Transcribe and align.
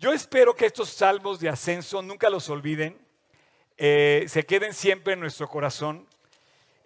Yo 0.00 0.12
espero 0.12 0.54
que 0.54 0.64
estos 0.64 0.90
salmos 0.90 1.40
de 1.40 1.48
ascenso 1.48 2.00
nunca 2.02 2.30
los 2.30 2.48
olviden, 2.50 2.96
eh, 3.76 4.26
se 4.28 4.46
queden 4.46 4.72
siempre 4.72 5.14
en 5.14 5.20
nuestro 5.20 5.48
corazón. 5.48 6.06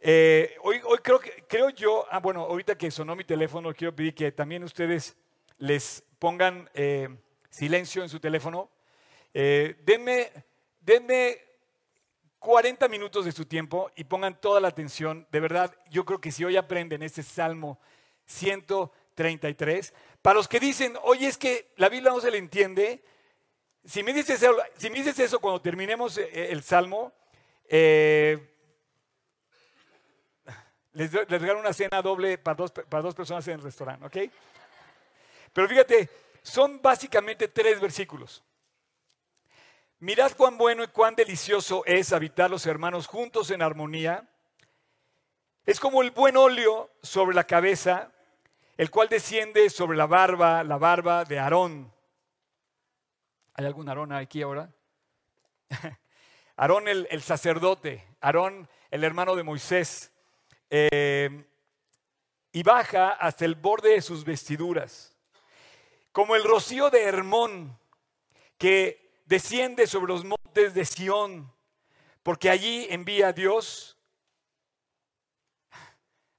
Eh, 0.01 0.57
hoy, 0.63 0.81
hoy 0.83 0.97
creo, 1.03 1.21
que, 1.21 1.45
creo 1.47 1.69
yo, 1.69 2.07
ah, 2.11 2.21
bueno, 2.21 2.41
ahorita 2.41 2.79
que 2.79 2.91
sonó 2.91 3.15
mi 3.15 3.25
teléfono, 3.25 3.75
quiero 3.75 3.95
pedir 3.95 4.15
que 4.15 4.33
también 4.33 4.65
ustedes 4.65 5.15
les 5.59 6.03
pongan 6.19 6.71
eh, 6.73 7.11
silencio 7.51 8.03
en 8.03 8.09
su 8.09 8.19
teléfono. 8.19 8.71
denme, 9.35 10.33
denme 10.81 11.39
40 12.39 12.89
minutos 12.89 13.27
de 13.27 13.33
su 13.33 13.45
tiempo 13.45 13.91
y 13.95 14.05
pongan 14.05 14.41
toda 14.41 14.59
la 14.59 14.69
atención. 14.69 15.27
De 15.31 15.41
verdad, 15.41 15.77
yo 15.91 16.07
creo 16.07 16.19
que 16.19 16.33
si 16.33 16.47
hoy 16.47 16.57
aprenden 16.57 17.03
este 17.03 17.23
Salmo 17.23 17.79
133, 19.17 19.93
para 20.21 20.35
los 20.35 20.49
que 20.49 20.61
dicen, 20.61 20.97
oye, 21.03 21.29
es 21.29 21.39
que 21.39 21.73
la 21.77 21.89
Biblia 21.89 22.11
no 22.11 22.21
se 22.21 22.31
le 22.31 22.39
entiende, 22.39 23.03
si 23.85 24.03
me 24.03 24.13
dices 24.13 24.43
eso, 24.43 24.57
si 24.77 24.91
me 24.91 24.99
dices 24.99 25.19
eso 25.19 25.41
cuando 25.41 25.61
terminemos 25.61 26.19
eh, 26.19 26.49
el 26.51 26.63
Salmo, 26.63 27.13
eh, 27.69 28.39
les, 30.93 31.13
les 31.13 31.41
regalo 31.41 31.61
una 31.61 31.73
cena 31.73 32.01
doble 32.03 32.39
para 32.39 32.55
dos, 32.55 32.71
para 32.71 33.03
dos 33.03 33.15
personas 33.15 33.47
en 33.49 33.55
el 33.55 33.63
restaurante, 33.63 34.07
¿ok? 34.07 34.31
Pero 35.53 35.69
fíjate, 35.69 36.09
son 36.43 36.81
básicamente 36.81 37.49
tres 37.49 37.81
versículos. 37.81 38.43
Mirad 39.99 40.33
cuán 40.37 40.59
bueno 40.59 40.83
y 40.83 40.89
cuán 40.89 41.15
delicioso 41.15 41.85
es 41.87 42.13
habitar 42.13 42.51
los 42.51 42.67
hermanos 42.67 43.07
juntos 43.07 43.51
en 43.51 43.63
armonía. 43.63 44.29
Es 45.65 45.79
como 45.79 46.03
el 46.03 46.11
buen 46.11 46.37
óleo 46.37 46.91
sobre 47.03 47.37
la 47.37 47.45
cabeza, 47.45 48.11
el 48.77 48.91
cual 48.91 49.09
desciende 49.09 49.69
sobre 49.71 49.97
la 49.97 50.07
barba, 50.07 50.65
la 50.65 50.79
barba 50.79 51.25
de 51.25 51.39
Aarón. 51.39 51.93
¿Hay 53.55 53.67
algún 53.67 53.89
Aarón 53.89 54.13
aquí 54.13 54.43
ahora? 54.43 54.73
Aarón 56.57 56.89
el, 56.89 57.23
sacerdote, 57.23 58.07
Aarón 58.21 58.69
el 58.91 59.05
hermano 59.05 59.37
de 59.37 59.43
Moisés, 59.43 60.13
eh, 60.71 61.45
y 62.53 62.63
baja 62.63 63.11
hasta 63.11 63.45
el 63.45 63.55
borde 63.55 63.91
de 63.91 64.03
sus 64.03 64.25
vestiduras, 64.25 65.17
como 66.13 66.37
el 66.37 66.45
rocío 66.45 66.91
de 66.91 67.03
Hermón, 67.03 67.79
que 68.59 69.23
desciende 69.25 69.87
sobre 69.87 70.13
los 70.13 70.25
montes 70.25 70.75
de 70.75 70.85
Sión, 70.85 71.53
porque 72.23 72.51
allí 72.51 72.87
envía 72.91 73.29
a 73.29 73.33
Dios. 73.33 73.99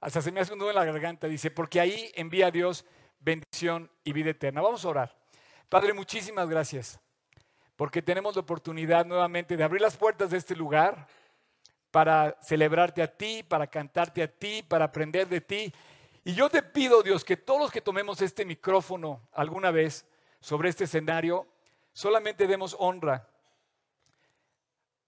Hasta 0.03 0.21
se 0.21 0.31
me 0.31 0.41
hace 0.41 0.53
un 0.53 0.59
nudo 0.59 0.69
en 0.69 0.75
la 0.75 0.85
garganta, 0.85 1.27
dice, 1.27 1.49
porque 1.49 1.79
ahí 1.79 2.11
envía 2.15 2.47
a 2.47 2.51
Dios 2.51 2.85
bendición 3.19 3.89
y 4.03 4.11
vida 4.11 4.31
eterna. 4.31 4.61
Vamos 4.61 4.83
a 4.83 4.89
orar. 4.89 5.17
Padre, 5.69 5.93
muchísimas 5.93 6.49
gracias, 6.49 6.99
porque 7.75 8.01
tenemos 8.01 8.35
la 8.35 8.41
oportunidad 8.41 9.05
nuevamente 9.05 9.55
de 9.55 9.63
abrir 9.63 9.81
las 9.81 9.95
puertas 9.95 10.29
de 10.29 10.37
este 10.37 10.55
lugar 10.55 11.07
para 11.89 12.37
celebrarte 12.41 13.01
a 13.01 13.07
ti, 13.07 13.43
para 13.43 13.67
cantarte 13.67 14.21
a 14.21 14.27
ti, 14.27 14.61
para 14.67 14.85
aprender 14.85 15.27
de 15.27 15.41
ti. 15.41 15.73
Y 16.25 16.33
yo 16.33 16.49
te 16.49 16.61
pido, 16.61 17.01
Dios, 17.01 17.23
que 17.23 17.37
todos 17.37 17.61
los 17.61 17.71
que 17.71 17.81
tomemos 17.81 18.21
este 18.21 18.43
micrófono 18.43 19.21
alguna 19.31 19.71
vez 19.71 20.05
sobre 20.41 20.69
este 20.69 20.83
escenario, 20.83 21.47
Solamente 21.93 22.47
demos 22.47 22.75
honra 22.79 23.29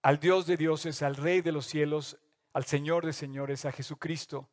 al 0.00 0.20
Dios 0.20 0.46
de 0.46 0.56
dioses, 0.56 1.02
al 1.02 1.16
Rey 1.16 1.40
de 1.40 1.50
los 1.50 1.66
cielos, 1.66 2.16
al 2.52 2.64
Señor 2.64 3.04
de 3.04 3.12
señores, 3.12 3.64
a 3.64 3.72
Jesucristo. 3.72 4.48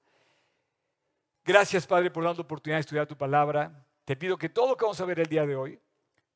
Gracias, 1.45 1.86
Padre, 1.86 2.09
por 2.09 2.23
la 2.23 2.31
oportunidad 2.31 2.77
de 2.77 2.81
estudiar 2.81 3.05
tu 3.05 3.17
palabra. 3.17 3.86
Te 4.05 4.16
pido 4.16 4.38
que 4.38 4.47
todo 4.47 4.69
lo 4.69 4.77
que 4.77 4.86
vamos 4.86 5.02
a 5.02 5.05
ver 5.05 5.19
el 5.19 5.27
día 5.27 5.45
de 5.45 5.58
hoy, 5.58 5.77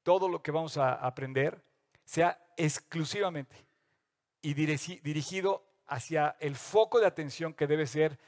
todo 0.04 0.28
lo 0.28 0.44
que 0.44 0.52
vamos 0.52 0.76
a 0.78 0.96
aprender, 0.96 1.64
sea 2.04 2.38
exclusivamente 2.58 3.56
y 4.42 4.54
dirigido 4.54 5.66
hacia 5.88 6.36
el 6.42 6.58
foco 6.58 7.00
de 7.00 7.06
atención 7.06 7.54
que 7.54 7.68
debe 7.68 7.88
ser 7.88 8.20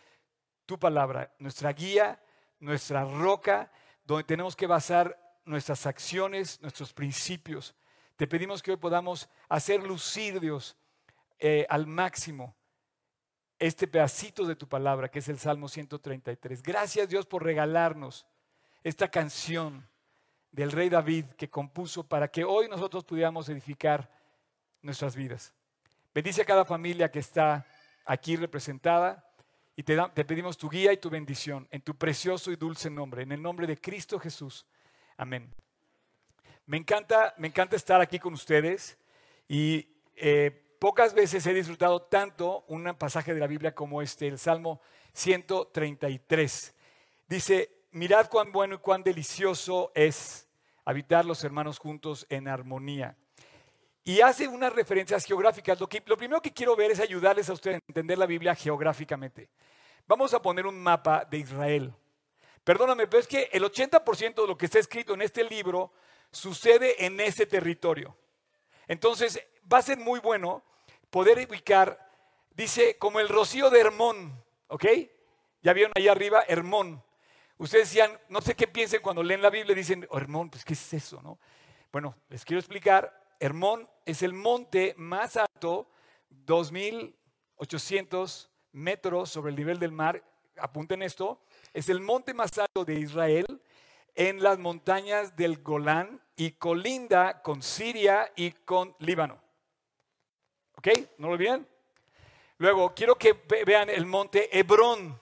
tu 0.66 0.80
palabra, 0.80 1.34
nuestra 1.38 1.74
guía, 1.74 2.24
nuestra 2.60 3.04
roca, 3.04 3.70
donde 4.06 4.24
tenemos 4.24 4.56
que 4.56 4.66
basar 4.66 5.20
nuestras 5.44 5.86
acciones, 5.86 6.62
nuestros 6.62 6.94
principios. 6.94 7.76
Te 8.16 8.26
pedimos 8.26 8.64
que 8.64 8.72
hoy 8.72 8.78
podamos 8.78 9.30
hacer 9.50 9.84
lucir, 9.84 10.40
Dios, 10.40 10.78
eh, 11.40 11.66
al 11.70 11.88
máximo 11.88 12.56
este 13.60 13.88
pedacito 13.88 14.46
de 14.46 14.56
tu 14.56 14.68
palabra, 14.68 15.12
que 15.12 15.20
es 15.20 15.28
el 15.28 15.38
Salmo 15.38 15.68
133. 15.68 16.64
Gracias, 16.64 17.10
Dios, 17.10 17.26
por 17.26 17.44
regalarnos 17.44 18.26
esta 18.84 19.10
canción 19.10 19.86
del 20.52 20.72
rey 20.72 20.90
David 20.90 21.26
que 21.38 21.50
compuso 21.50 22.08
para 22.08 22.30
que 22.30 22.44
hoy 22.44 22.70
nosotros 22.70 23.04
pudiéramos 23.04 23.50
edificar 23.50 24.10
nuestras 24.82 25.16
vidas. 25.16 25.54
Bendice 26.14 26.42
a 26.42 26.46
cada 26.46 26.66
familia 26.66 27.12
que 27.12 27.20
está 27.20 27.66
aquí 28.06 28.36
representada 28.36 29.26
y 29.76 29.84
te, 29.84 30.26
pedimos 30.26 30.58
tu 30.58 30.70
guía 30.70 30.92
y 30.92 30.98
tu 30.98 31.10
bendición 31.10 31.68
en 31.70 31.82
tu 31.82 31.96
precioso 31.96 32.52
y 32.52 32.56
dulce 32.56 32.90
nombre, 32.90 33.24
en 33.24 33.32
el 33.32 33.42
nombre 33.42 33.68
de 33.68 33.80
Cristo 33.80 34.20
Jesús. 34.20 34.66
Amén. 35.18 35.54
Me 36.66 36.78
encanta, 36.78 37.34
me 37.38 37.48
encanta 37.48 37.76
estar 37.76 38.00
aquí 38.02 38.20
con 38.20 38.34
ustedes 38.34 38.98
y 39.48 39.88
eh, 40.16 40.69
pocas 40.80 41.14
veces 41.14 41.46
he 41.46 41.54
disfrutado 41.54 42.02
tanto 42.02 42.64
un 42.68 42.84
pasaje 42.96 43.34
de 43.34 43.40
la 43.40 43.48
Biblia 43.48 43.76
como 43.76 44.02
este, 44.02 44.28
el 44.28 44.40
Salmo 44.40 44.82
133. 45.14 46.74
Dice, 47.28 47.84
mirad 47.92 48.30
cuán 48.30 48.52
bueno 48.52 48.76
y 48.76 48.80
cuán 48.80 49.04
delicioso 49.04 49.92
es 49.94 50.48
habitar 50.86 51.26
los 51.26 51.44
hermanos 51.44 51.78
juntos 51.78 52.26
en 52.30 52.48
armonía. 52.48 53.16
Y 54.06 54.22
hace 54.22 54.48
unas 54.48 54.74
referencias 54.74 55.26
geográficas. 55.26 55.80
Lo, 55.80 55.88
lo 56.06 56.18
primero 56.18 56.42
que 56.42 56.54
quiero 56.54 56.76
ver 56.76 56.92
es 56.92 57.00
ayudarles 57.00 57.50
a 57.50 57.54
ustedes 57.54 57.76
a 57.76 57.82
entender 57.88 58.18
la 58.18 58.26
Biblia 58.26 58.56
geográficamente. 58.56 59.50
Vamos 60.08 60.34
a 60.34 60.42
poner 60.42 60.66
un 60.66 60.82
mapa 60.82 61.26
de 61.26 61.38
Israel. 61.38 61.94
Perdóname, 62.64 63.06
pero 63.08 63.20
es 63.20 63.28
que 63.28 63.50
el 63.52 63.64
80% 63.64 64.42
de 64.42 64.48
lo 64.48 64.58
que 64.58 64.66
está 64.66 64.80
escrito 64.80 65.14
en 65.14 65.22
este 65.22 65.44
libro 65.44 65.92
sucede 66.32 67.06
en 67.06 67.20
ese 67.20 67.46
territorio. 67.46 68.16
Entonces, 68.88 69.40
va 69.72 69.80
a 69.80 69.84
ser 69.84 69.98
muy 70.00 70.20
bueno 70.20 70.64
poder 71.10 71.48
ubicar, 71.48 72.10
dice, 72.52 72.98
como 72.98 73.20
el 73.20 73.30
rocío 73.30 73.70
de 73.70 73.80
Hermón, 73.80 74.44
¿ok? 74.68 74.86
Ya 75.62 75.74
vieron 75.74 75.92
ahí 75.96 76.08
arriba, 76.08 76.44
Hermón. 76.48 77.04
Ustedes 77.58 77.90
decían, 77.90 78.18
no 78.30 78.42
sé 78.42 78.56
qué 78.56 78.68
piensen 78.68 79.02
cuando 79.02 79.22
leen 79.22 79.42
la 79.42 79.50
Biblia, 79.50 79.76
dicen, 79.76 80.08
oh, 80.10 80.18
Hermón, 80.18 80.50
pues 80.50 80.64
¿qué 80.64 80.74
es 80.74 80.94
eso, 80.94 81.22
no? 81.22 81.40
Bueno, 81.92 82.16
les 82.30 82.46
quiero 82.46 82.60
explicar, 82.60 83.36
Hermón 83.40 83.90
es 84.06 84.24
el 84.24 84.34
monte 84.34 84.94
más 84.98 85.36
alto, 85.36 85.90
2.800 86.46 88.48
metros 88.72 89.30
sobre 89.30 89.50
el 89.50 89.58
nivel 89.58 89.80
del 89.80 89.92
mar, 89.92 90.24
apunten 90.58 91.02
esto, 91.02 91.42
es 91.74 91.90
el 91.90 92.02
monte 92.02 92.34
más 92.34 92.58
alto 92.58 92.86
de 92.86 92.96
Israel 92.96 93.62
en 94.16 94.42
las 94.44 94.60
montañas 94.60 95.36
del 95.36 95.62
Golán 95.62 96.22
y 96.36 96.52
colinda 96.52 97.42
con 97.42 97.62
Siria 97.62 98.32
y 98.36 98.52
con 98.52 98.96
Líbano. 99.00 99.42
¿Ok? 100.80 100.88
¿No 101.18 101.28
lo 101.28 101.34
olviden? 101.34 101.68
Luego, 102.58 102.96
quiero 102.96 103.18
que 103.18 103.34
vean 103.66 103.90
el 103.90 104.06
monte 104.06 104.58
Hebrón, 104.58 105.20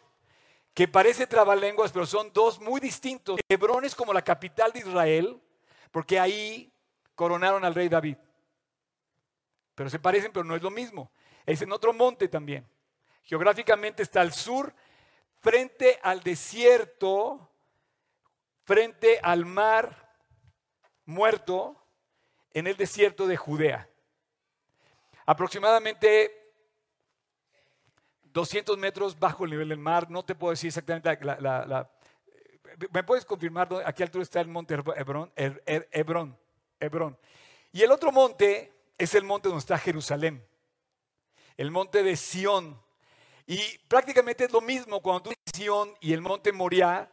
que 0.71 0.87
parece 0.87 1.25
trabalenguas, 1.25 1.91
pero 1.91 2.05
son 2.05 2.31
dos 2.31 2.59
muy 2.59 2.79
distintos. 2.79 3.39
Hebrón 3.49 3.83
es 3.83 3.95
como 3.95 4.13
la 4.13 4.21
capital 4.21 4.71
de 4.71 4.81
Israel, 4.81 5.41
porque 5.89 6.19
ahí 6.19 6.71
coronaron 7.15 7.65
al 7.65 7.73
rey 7.73 7.89
David. 7.89 8.17
Pero 9.73 9.89
se 9.89 9.97
parecen, 9.97 10.31
pero 10.31 10.43
no 10.43 10.55
es 10.55 10.61
lo 10.61 10.69
mismo. 10.69 11.09
Es 11.43 11.59
en 11.63 11.71
otro 11.71 11.91
monte 11.91 12.27
también. 12.27 12.63
Geográficamente 13.23 14.03
está 14.03 14.21
al 14.21 14.33
sur 14.33 14.71
frente 15.39 15.99
al 16.03 16.21
desierto, 16.21 17.49
frente 18.63 19.19
al 19.23 19.43
mar 19.47 20.13
muerto 21.05 21.83
en 22.53 22.67
el 22.67 22.77
desierto 22.77 23.25
de 23.25 23.37
Judea. 23.37 23.89
Aproximadamente 25.27 26.53
200 28.23 28.77
metros 28.77 29.19
bajo 29.19 29.43
el 29.43 29.51
nivel 29.51 29.67
del 29.67 29.77
mar, 29.77 30.09
no 30.09 30.23
te 30.23 30.35
puedo 30.35 30.51
decir 30.51 30.69
exactamente 30.69 31.13
la... 31.21 31.91
¿Me 32.91 33.03
puedes 33.03 33.25
confirmar 33.25 33.67
a 33.85 33.91
qué 33.91 34.03
altura 34.03 34.23
está 34.23 34.39
el 34.39 34.47
monte 34.47 34.73
Hebrón? 34.73 35.31
Hebrón, 35.35 36.37
Hebrón. 36.79 37.17
Y 37.73 37.81
el 37.81 37.91
otro 37.91 38.13
monte 38.13 38.71
es 38.97 39.15
el 39.15 39.25
monte 39.25 39.49
donde 39.49 39.59
está 39.59 39.77
Jerusalén, 39.77 40.47
el 41.57 41.71
monte 41.71 42.03
de 42.03 42.15
Sión. 42.15 42.81
Y 43.45 43.59
prácticamente 43.89 44.45
es 44.45 44.51
lo 44.53 44.61
mismo 44.61 45.01
cuando 45.01 45.23
tú 45.23 45.29
dices 45.31 45.43
Sion 45.53 45.93
y 45.99 46.13
el 46.13 46.21
monte 46.21 46.53
Moriah, 46.53 47.11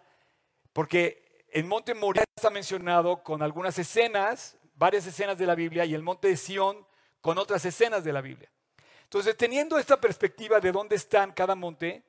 porque 0.73 1.45
el 1.51 1.65
monte 1.65 1.95
Moriah 1.95 2.25
está 2.37 2.51
mencionado 2.51 3.25
con 3.25 3.43
algunas 3.43 3.77
escenas, 3.77 4.57
varias 4.77 5.05
escenas 5.05 5.37
de 5.37 5.47
la 5.47 5.57
Biblia, 5.57 5.85
y 5.85 5.95
el 5.95 6.03
monte 6.03 6.29
de 6.29 6.37
Sion 6.37 6.87
con 7.25 7.39
otras 7.39 7.65
escenas 7.65 8.05
de 8.05 8.13
la 8.13 8.21
Biblia. 8.21 8.51
Entonces, 9.05 9.35
teniendo 9.35 9.79
esta 9.79 9.99
perspectiva 9.99 10.61
de 10.61 10.71
dónde 10.71 10.97
están 10.97 11.33
cada 11.33 11.55
monte, 11.55 12.03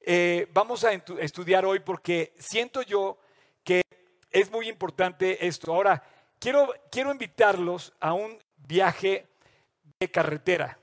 eh, 0.00 0.48
vamos 0.54 0.84
a 0.84 0.92
estudiar 0.94 1.66
hoy 1.66 1.80
porque 1.80 2.32
siento 2.38 2.80
yo 2.80 3.18
que 3.62 3.82
es 4.30 4.50
muy 4.50 4.70
importante 4.70 5.46
esto. 5.46 5.74
Ahora, 5.74 6.02
quiero, 6.38 6.72
quiero 6.90 7.12
invitarlos 7.12 7.92
a 8.00 8.14
un 8.14 8.38
viaje 8.56 9.28
de 10.00 10.10
carretera, 10.10 10.78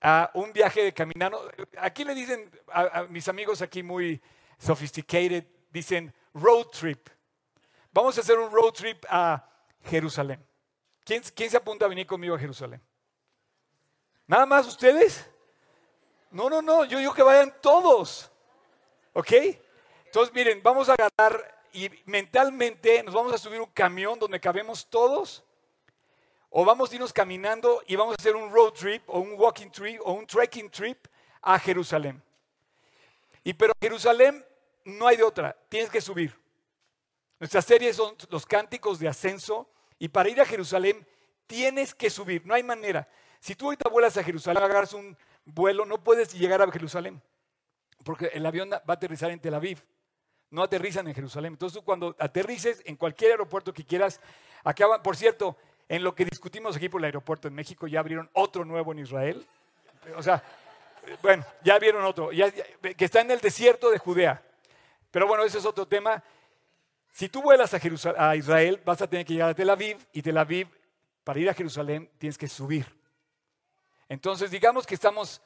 a 0.00 0.30
un 0.34 0.52
viaje 0.52 0.84
de 0.84 0.94
caminando. 0.94 1.50
Aquí 1.78 2.04
le 2.04 2.14
dicen 2.14 2.48
a, 2.68 3.08
mis 3.08 3.26
amigos 3.26 3.60
aquí 3.60 3.82
muy 3.82 4.22
sophisticated, 4.56 5.44
dicen 5.72 6.14
road 6.32 6.66
trip. 6.66 7.08
Vamos 7.90 8.16
a 8.18 8.20
hacer 8.20 8.38
un 8.38 8.52
road 8.52 8.70
trip 8.70 9.04
a 9.08 9.50
Jerusalén. 9.82 10.51
¿Quién, 11.04 11.22
se 11.22 11.56
apunta 11.56 11.84
a 11.84 11.88
venir 11.88 12.06
conmigo 12.06 12.34
a 12.34 12.38
Jerusalén? 12.38 12.80
¿Nada 14.26 14.46
más 14.46 14.66
ustedes? 14.66 15.28
No, 16.30 16.48
no, 16.48 16.62
no, 16.62 16.84
yo 16.84 16.98
digo 16.98 17.12
que 17.12 17.22
vayan 17.22 17.54
todos. 17.60 18.30
¿Ok? 19.12 19.32
Entonces, 20.06 20.34
miren, 20.34 20.62
vamos 20.62 20.88
a 20.88 20.94
agarrar 20.94 21.62
y 21.72 21.90
mentalmente 22.06 23.02
nos 23.02 23.14
vamos 23.14 23.32
a 23.32 23.38
subir 23.38 23.60
un 23.60 23.70
camión 23.70 24.18
donde 24.18 24.40
cabemos 24.40 24.86
todos, 24.86 25.42
o 26.50 26.64
vamos 26.64 26.90
a 26.90 26.94
irnos 26.94 27.12
caminando 27.12 27.82
y 27.86 27.96
vamos 27.96 28.12
a 28.12 28.20
hacer 28.20 28.36
un 28.36 28.52
road 28.52 28.72
trip, 28.72 29.02
o 29.08 29.20
un 29.20 29.34
walking 29.38 29.70
trip, 29.70 30.00
o 30.04 30.12
un 30.12 30.26
trekking 30.26 30.70
trip 30.70 31.06
a 31.40 31.58
Jerusalén. 31.58 32.22
Y 33.42 33.54
pero 33.54 33.72
Jerusalén 33.80 34.44
no 34.84 35.06
hay 35.06 35.16
de 35.16 35.24
otra, 35.24 35.56
tienes 35.68 35.90
que 35.90 36.00
subir. 36.00 36.38
Nuestra 37.40 37.60
serie 37.60 37.92
son 37.92 38.14
los 38.28 38.46
cánticos 38.46 38.98
de 38.98 39.08
ascenso, 39.08 39.68
y 40.02 40.08
para 40.08 40.28
ir 40.28 40.40
a 40.40 40.44
Jerusalén 40.44 41.06
tienes 41.46 41.94
que 41.94 42.10
subir, 42.10 42.44
no 42.44 42.54
hay 42.54 42.64
manera. 42.64 43.08
Si 43.38 43.54
tú 43.54 43.66
ahorita 43.66 43.88
vuelas 43.88 44.16
a 44.16 44.24
Jerusalén, 44.24 44.60
agarras 44.60 44.94
un 44.94 45.16
vuelo, 45.44 45.86
no 45.86 46.02
puedes 46.02 46.32
llegar 46.34 46.60
a 46.60 46.70
Jerusalén, 46.72 47.22
porque 48.04 48.30
el 48.34 48.44
avión 48.44 48.68
va 48.72 48.82
a 48.86 48.92
aterrizar 48.92 49.30
en 49.30 49.38
Tel 49.38 49.54
Aviv 49.54 49.78
no 50.52 50.62
aterrizan 50.62 51.08
en 51.08 51.14
Jerusalén. 51.14 51.54
Entonces 51.54 51.78
tú 51.78 51.84
cuando 51.84 52.14
aterrices 52.18 52.82
en 52.84 52.96
cualquier 52.96 53.32
aeropuerto 53.32 53.72
que 53.72 53.84
quieras, 53.84 54.20
acaban, 54.62 55.02
por 55.02 55.16
cierto, 55.16 55.56
en 55.88 56.04
lo 56.04 56.14
que 56.14 56.26
discutimos 56.26 56.76
aquí 56.76 56.88
por 56.88 57.00
el 57.00 57.06
aeropuerto 57.06 57.48
en 57.48 57.54
México, 57.54 57.86
ya 57.86 58.00
abrieron 58.00 58.28
otro 58.34 58.64
nuevo 58.64 58.92
en 58.92 58.98
Israel. 58.98 59.46
O 60.14 60.22
sea, 60.22 60.42
bueno, 61.22 61.44
ya 61.64 61.78
vieron 61.78 62.04
otro, 62.04 62.28
que 62.28 63.04
está 63.04 63.22
en 63.22 63.30
el 63.30 63.40
desierto 63.40 63.90
de 63.90 63.98
Judea. 63.98 64.42
Pero 65.10 65.26
bueno, 65.26 65.42
ese 65.42 65.58
es 65.58 65.64
otro 65.64 65.86
tema. 65.86 66.22
Si 67.12 67.28
tú 67.28 67.42
vuelas 67.42 67.72
a, 67.74 67.80
a 68.18 68.36
Israel, 68.36 68.80
vas 68.84 69.00
a 69.02 69.06
tener 69.06 69.24
que 69.24 69.34
llegar 69.34 69.50
a 69.50 69.54
Tel 69.54 69.70
Aviv 69.70 69.98
y 70.12 70.22
Tel 70.22 70.38
Aviv, 70.38 70.68
para 71.22 71.38
ir 71.38 71.48
a 71.48 71.54
Jerusalén, 71.54 72.10
tienes 72.18 72.36
que 72.36 72.48
subir. 72.48 72.86
Entonces, 74.08 74.50
digamos 74.50 74.86
que 74.86 74.94
estamos 74.94 75.40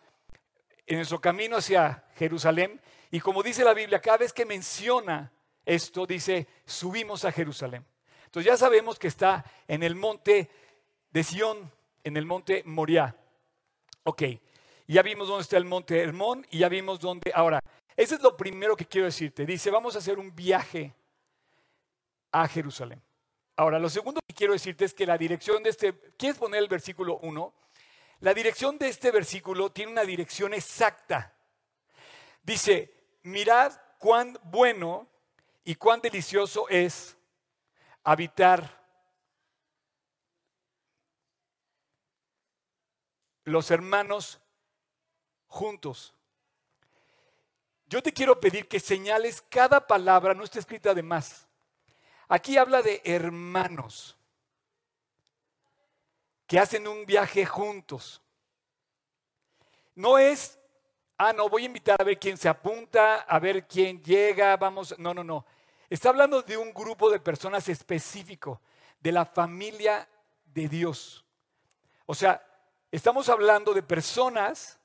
en 0.86 0.96
nuestro 0.96 1.20
camino 1.20 1.56
hacia 1.56 2.04
Jerusalén 2.16 2.80
y 3.10 3.20
como 3.20 3.42
dice 3.42 3.64
la 3.64 3.74
Biblia, 3.74 4.00
cada 4.00 4.18
vez 4.18 4.32
que 4.32 4.46
menciona 4.46 5.32
esto, 5.64 6.06
dice, 6.06 6.46
subimos 6.64 7.24
a 7.24 7.32
Jerusalén. 7.32 7.84
Entonces 8.24 8.52
ya 8.52 8.56
sabemos 8.56 8.98
que 8.98 9.08
está 9.08 9.44
en 9.68 9.82
el 9.82 9.94
monte 9.94 10.50
de 11.10 11.24
Sión, 11.24 11.70
en 12.04 12.16
el 12.16 12.26
monte 12.26 12.62
Moriah. 12.64 13.14
Ok, 14.04 14.22
ya 14.86 15.02
vimos 15.02 15.28
dónde 15.28 15.42
está 15.42 15.56
el 15.56 15.64
monte 15.64 16.00
Hermón 16.00 16.46
y 16.50 16.58
ya 16.58 16.68
vimos 16.68 17.00
dónde... 17.00 17.32
Ahora, 17.34 17.60
eso 17.96 18.14
es 18.14 18.22
lo 18.22 18.36
primero 18.36 18.76
que 18.76 18.86
quiero 18.86 19.06
decirte. 19.06 19.44
Dice, 19.44 19.70
vamos 19.70 19.96
a 19.96 19.98
hacer 19.98 20.18
un 20.18 20.34
viaje 20.34 20.94
a 22.42 22.48
Jerusalén. 22.48 23.02
Ahora, 23.56 23.78
lo 23.78 23.88
segundo 23.88 24.20
que 24.26 24.34
quiero 24.34 24.52
decirte 24.52 24.84
es 24.84 24.92
que 24.92 25.06
la 25.06 25.16
dirección 25.16 25.62
de 25.62 25.70
este... 25.70 25.94
¿Quieres 26.18 26.38
poner 26.38 26.62
el 26.62 26.68
versículo 26.68 27.18
1? 27.18 27.54
La 28.20 28.34
dirección 28.34 28.76
de 28.76 28.88
este 28.88 29.10
versículo 29.10 29.72
tiene 29.72 29.92
una 29.92 30.02
dirección 30.02 30.52
exacta. 30.52 31.34
Dice, 32.42 32.92
mirad 33.22 33.72
cuán 33.98 34.38
bueno 34.44 35.08
y 35.64 35.76
cuán 35.76 36.02
delicioso 36.02 36.68
es 36.68 37.16
habitar 38.04 38.84
los 43.44 43.70
hermanos 43.70 44.40
juntos. 45.46 46.14
Yo 47.86 48.02
te 48.02 48.12
quiero 48.12 48.38
pedir 48.38 48.68
que 48.68 48.78
señales 48.78 49.42
cada 49.48 49.86
palabra, 49.86 50.34
no 50.34 50.44
está 50.44 50.58
escrita 50.58 50.92
de 50.92 51.02
más. 51.02 51.45
Aquí 52.28 52.56
habla 52.56 52.82
de 52.82 53.00
hermanos 53.04 54.16
que 56.46 56.58
hacen 56.58 56.86
un 56.86 57.06
viaje 57.06 57.44
juntos. 57.46 58.22
No 59.94 60.18
es 60.18 60.58
ah, 61.18 61.32
no, 61.32 61.48
voy 61.48 61.62
a 61.62 61.66
invitar 61.66 62.00
a 62.00 62.04
ver 62.04 62.18
quién 62.18 62.36
se 62.36 62.48
apunta, 62.48 63.16
a 63.16 63.38
ver 63.38 63.66
quién 63.66 64.02
llega, 64.02 64.56
vamos, 64.56 64.98
no, 64.98 65.14
no, 65.14 65.24
no. 65.24 65.44
Está 65.88 66.08
hablando 66.08 66.42
de 66.42 66.56
un 66.56 66.72
grupo 66.72 67.10
de 67.10 67.20
personas 67.20 67.68
específico, 67.68 68.60
de 69.00 69.12
la 69.12 69.24
familia 69.24 70.08
de 70.44 70.68
Dios. 70.68 71.24
O 72.06 72.14
sea, 72.14 72.44
estamos 72.90 73.28
hablando 73.28 73.72
de 73.72 73.82
personas 73.82 74.78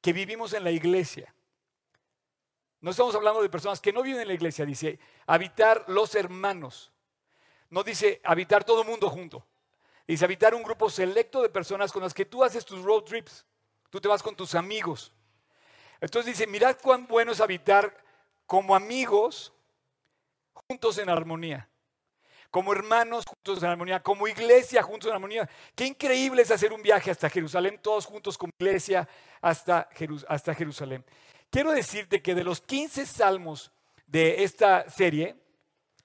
que 0.00 0.12
vivimos 0.12 0.52
en 0.54 0.64
la 0.64 0.70
iglesia. 0.70 1.32
No 2.80 2.90
estamos 2.90 3.14
hablando 3.14 3.42
de 3.42 3.48
personas 3.48 3.80
que 3.80 3.92
no 3.92 4.02
viven 4.02 4.22
en 4.22 4.28
la 4.28 4.34
iglesia, 4.34 4.64
dice 4.64 4.98
habitar 5.26 5.84
los 5.88 6.14
hermanos. 6.14 6.90
No 7.68 7.82
dice 7.82 8.20
habitar 8.24 8.64
todo 8.64 8.84
mundo 8.84 9.08
junto. 9.10 9.46
Dice 10.06 10.24
habitar 10.24 10.54
un 10.54 10.62
grupo 10.62 10.90
selecto 10.90 11.42
de 11.42 11.50
personas 11.50 11.92
con 11.92 12.02
las 12.02 12.14
que 12.14 12.24
tú 12.24 12.42
haces 12.42 12.64
tus 12.64 12.82
road 12.82 13.02
trips. 13.02 13.44
Tú 13.90 14.00
te 14.00 14.08
vas 14.08 14.22
con 14.22 14.34
tus 14.34 14.54
amigos. 14.54 15.12
Entonces 16.00 16.36
dice, 16.36 16.46
mirad 16.46 16.76
cuán 16.82 17.06
bueno 17.06 17.32
es 17.32 17.40
habitar 17.40 17.96
como 18.46 18.74
amigos 18.74 19.52
juntos 20.52 20.98
en 20.98 21.08
armonía, 21.08 21.68
como 22.50 22.72
hermanos 22.72 23.24
juntos 23.26 23.62
en 23.62 23.68
armonía, 23.68 24.02
como 24.02 24.26
iglesia 24.26 24.82
juntos 24.82 25.08
en 25.08 25.14
armonía. 25.14 25.48
Qué 25.74 25.86
increíble 25.86 26.42
es 26.42 26.50
hacer 26.50 26.72
un 26.72 26.82
viaje 26.82 27.10
hasta 27.10 27.28
Jerusalén, 27.28 27.78
todos 27.82 28.06
juntos 28.06 28.38
como 28.38 28.52
iglesia 28.58 29.08
hasta, 29.40 29.88
hasta 30.26 30.54
Jerusalén. 30.54 31.04
Quiero 31.50 31.72
decirte 31.72 32.22
que 32.22 32.36
de 32.36 32.44
los 32.44 32.60
15 32.60 33.04
salmos 33.06 33.72
de 34.06 34.44
esta 34.44 34.88
serie, 34.88 35.34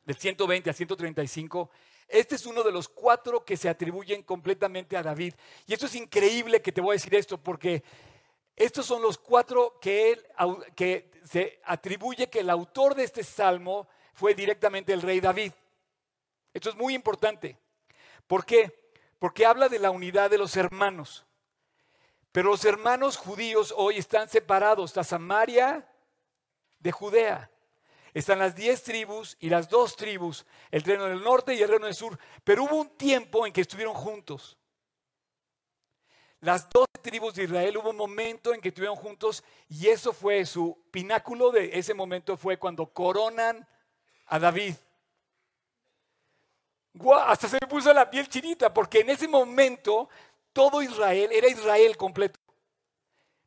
del 0.04 0.16
120 0.16 0.72
a 0.72 0.74
135, 0.74 1.70
este 2.08 2.36
es 2.36 2.48
uno 2.48 2.64
de 2.64 2.72
los 2.72 2.90
cuatro 2.90 3.46
que 3.46 3.56
se 3.56 3.70
atribuyen 3.70 4.24
completamente 4.24 4.98
a 4.98 5.04
David. 5.04 5.36
Y 5.68 5.74
esto 5.74 5.86
es 5.86 5.96
increíble 5.96 6.64
que 6.64 6.72
te 6.72 6.82
voy 6.82 6.94
a 6.94 7.00
decir 7.00 7.14
esto, 7.14 7.38
porque 7.38 7.84
estos 8.56 8.88
son 8.88 9.04
los 9.04 9.20
cuatro 9.20 9.78
que, 9.80 10.14
él, 10.14 10.26
que 10.76 11.12
se 11.24 11.60
atribuye 11.66 12.28
que 12.28 12.40
el 12.40 12.50
autor 12.50 12.96
de 12.96 13.04
este 13.04 13.24
salmo 13.24 13.88
fue 14.16 14.34
directamente 14.34 14.94
el 14.94 15.02
rey 15.04 15.20
David. 15.20 15.52
Esto 16.54 16.70
es 16.70 16.76
muy 16.76 16.96
importante. 16.96 17.60
¿Por 18.26 18.46
qué? 18.46 18.90
Porque 19.20 19.46
habla 19.46 19.70
de 19.70 19.78
la 19.78 19.92
unidad 19.92 20.32
de 20.32 20.40
los 20.40 20.58
hermanos. 20.58 21.26
Pero 22.36 22.50
los 22.50 22.66
hermanos 22.66 23.16
judíos 23.16 23.74
hoy 23.78 23.98
están 23.98 24.28
separados. 24.28 24.90
Está 24.90 25.06
Samaria 25.06 25.88
de 26.80 26.92
Judea. 26.92 27.50
Están 28.14 28.40
las 28.40 28.54
diez 28.54 28.84
tribus 28.84 29.38
y 29.40 29.48
las 29.48 29.70
dos 29.70 29.96
tribus, 29.96 30.46
el 30.70 30.82
reino 30.82 31.06
del 31.06 31.24
norte 31.24 31.56
y 31.56 31.62
el 31.62 31.70
reino 31.70 31.86
del 31.86 31.96
sur. 31.96 32.20
Pero 32.44 32.66
hubo 32.66 32.82
un 32.82 32.90
tiempo 32.98 33.48
en 33.48 33.54
que 33.54 33.62
estuvieron 33.62 33.94
juntos. 33.94 34.58
Las 36.42 36.70
dos 36.70 36.88
tribus 37.02 37.36
de 37.36 37.46
Israel 37.46 37.78
hubo 37.78 37.92
un 37.92 37.96
momento 37.96 38.54
en 38.54 38.60
que 38.60 38.68
estuvieron 38.68 38.98
juntos 38.98 39.42
y 39.70 39.88
eso 39.88 40.12
fue 40.12 40.46
su 40.46 40.78
pináculo 40.92 41.52
de 41.52 41.70
ese 41.80 41.94
momento 41.94 42.36
fue 42.36 42.58
cuando 42.60 42.86
coronan 42.88 43.66
a 44.26 44.40
David. 44.40 44.76
hasta 47.28 47.48
se 47.48 47.60
me 47.62 47.68
puso 47.70 47.94
la 47.94 48.10
piel 48.10 48.28
chinita 48.28 48.74
porque 48.74 49.00
en 49.00 49.12
ese 49.12 49.26
momento 49.26 50.10
todo 50.56 50.82
Israel 50.82 51.32
era 51.34 51.50
Israel 51.50 51.98
completo. 51.98 52.40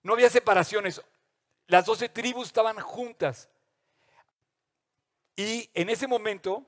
No 0.03 0.12
había 0.12 0.29
separaciones. 0.29 1.00
Las 1.67 1.87
doce 1.87 2.11
tribus 2.11 2.49
estaban 2.49 2.79
juntas. 2.81 3.49
Y 5.35 5.71
en 5.73 5.88
ese 5.88 6.07
momento 6.07 6.67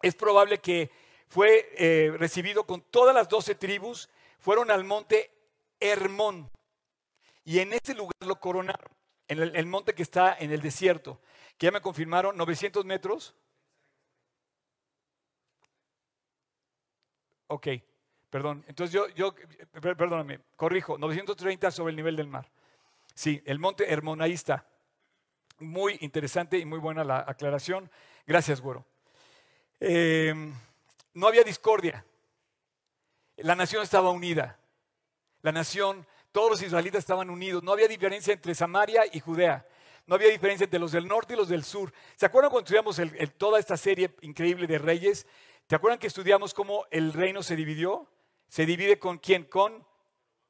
es 0.00 0.14
probable 0.14 0.58
que 0.58 0.92
fue 1.26 1.72
eh, 1.76 2.14
recibido 2.16 2.64
con 2.66 2.82
todas 2.82 3.12
las 3.12 3.28
doce 3.28 3.56
tribus, 3.56 4.08
fueron 4.38 4.70
al 4.70 4.84
monte 4.84 5.32
Hermón. 5.80 6.48
Y 7.44 7.58
en 7.58 7.72
ese 7.72 7.94
lugar 7.94 8.14
lo 8.20 8.38
coronaron, 8.38 8.92
en 9.26 9.40
el, 9.40 9.66
monte 9.66 9.92
que 9.92 10.04
está 10.04 10.36
en 10.38 10.52
el 10.52 10.62
desierto, 10.62 11.20
que 11.56 11.66
ya 11.66 11.72
me 11.72 11.80
confirmaron, 11.80 12.36
900 12.36 12.84
metros. 12.84 13.34
Ok, 17.48 17.68
perdón. 18.30 18.64
Entonces 18.68 18.92
yo, 18.92 19.08
yo, 19.08 19.34
perdóname, 19.80 20.40
corrijo, 20.56 20.98
930 20.98 21.70
sobre 21.70 21.90
el 21.90 21.96
nivel 21.96 22.16
del 22.16 22.28
mar. 22.28 22.50
Sí, 23.14 23.42
el 23.44 23.58
monte 23.58 23.92
Hermón, 23.92 24.22
ahí 24.22 24.32
está. 24.32 24.66
Muy 25.58 25.98
interesante 26.00 26.58
y 26.58 26.64
muy 26.64 26.78
buena 26.78 27.02
la 27.04 27.24
aclaración. 27.26 27.90
Gracias, 28.26 28.60
güero. 28.60 28.84
Eh, 29.80 30.34
no 31.14 31.26
había 31.26 31.42
discordia. 31.42 32.04
La 33.36 33.54
nación 33.54 33.82
estaba 33.82 34.10
unida 34.10 34.58
la 35.42 35.52
nación, 35.52 36.06
todos 36.32 36.50
los 36.50 36.62
israelitas 36.62 36.98
estaban 36.98 37.30
unidos. 37.30 37.62
No 37.62 37.72
había 37.72 37.88
diferencia 37.88 38.32
entre 38.32 38.54
Samaria 38.54 39.04
y 39.12 39.20
Judea. 39.20 39.66
No 40.06 40.14
había 40.14 40.28
diferencia 40.28 40.64
entre 40.64 40.80
los 40.80 40.92
del 40.92 41.06
norte 41.06 41.34
y 41.34 41.36
los 41.36 41.48
del 41.48 41.64
sur. 41.64 41.92
¿Se 42.16 42.26
acuerdan 42.26 42.50
cuando 42.50 42.64
estudiamos 42.64 43.00
toda 43.36 43.58
esta 43.58 43.76
serie 43.76 44.14
increíble 44.22 44.66
de 44.66 44.78
reyes? 44.78 45.26
¿Te 45.66 45.76
acuerdan 45.76 45.98
que 45.98 46.06
estudiamos 46.06 46.54
cómo 46.54 46.86
el 46.90 47.12
reino 47.12 47.42
se 47.42 47.56
dividió? 47.56 48.08
¿Se 48.48 48.66
divide 48.66 48.98
con 48.98 49.18
quién? 49.18 49.44
Con 49.44 49.86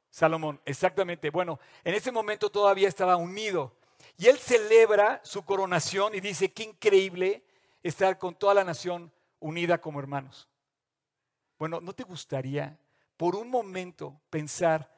Salomón, 0.09 0.59
exactamente. 0.65 1.29
Bueno, 1.29 1.59
en 1.83 1.93
ese 1.93 2.11
momento 2.11 2.49
todavía 2.49 2.87
estaba 2.87 3.15
unido. 3.15 3.75
Y 4.17 4.27
él 4.27 4.37
celebra 4.37 5.21
su 5.23 5.43
coronación 5.43 6.15
y 6.15 6.19
dice, 6.19 6.51
qué 6.51 6.63
increíble 6.63 7.43
estar 7.83 8.17
con 8.17 8.35
toda 8.35 8.53
la 8.53 8.63
nación 8.63 9.11
unida 9.39 9.79
como 9.79 9.99
hermanos. 9.99 10.47
Bueno, 11.57 11.81
¿no 11.81 11.93
te 11.93 12.03
gustaría 12.03 12.77
por 13.17 13.35
un 13.35 13.49
momento 13.49 14.19
pensar 14.29 14.89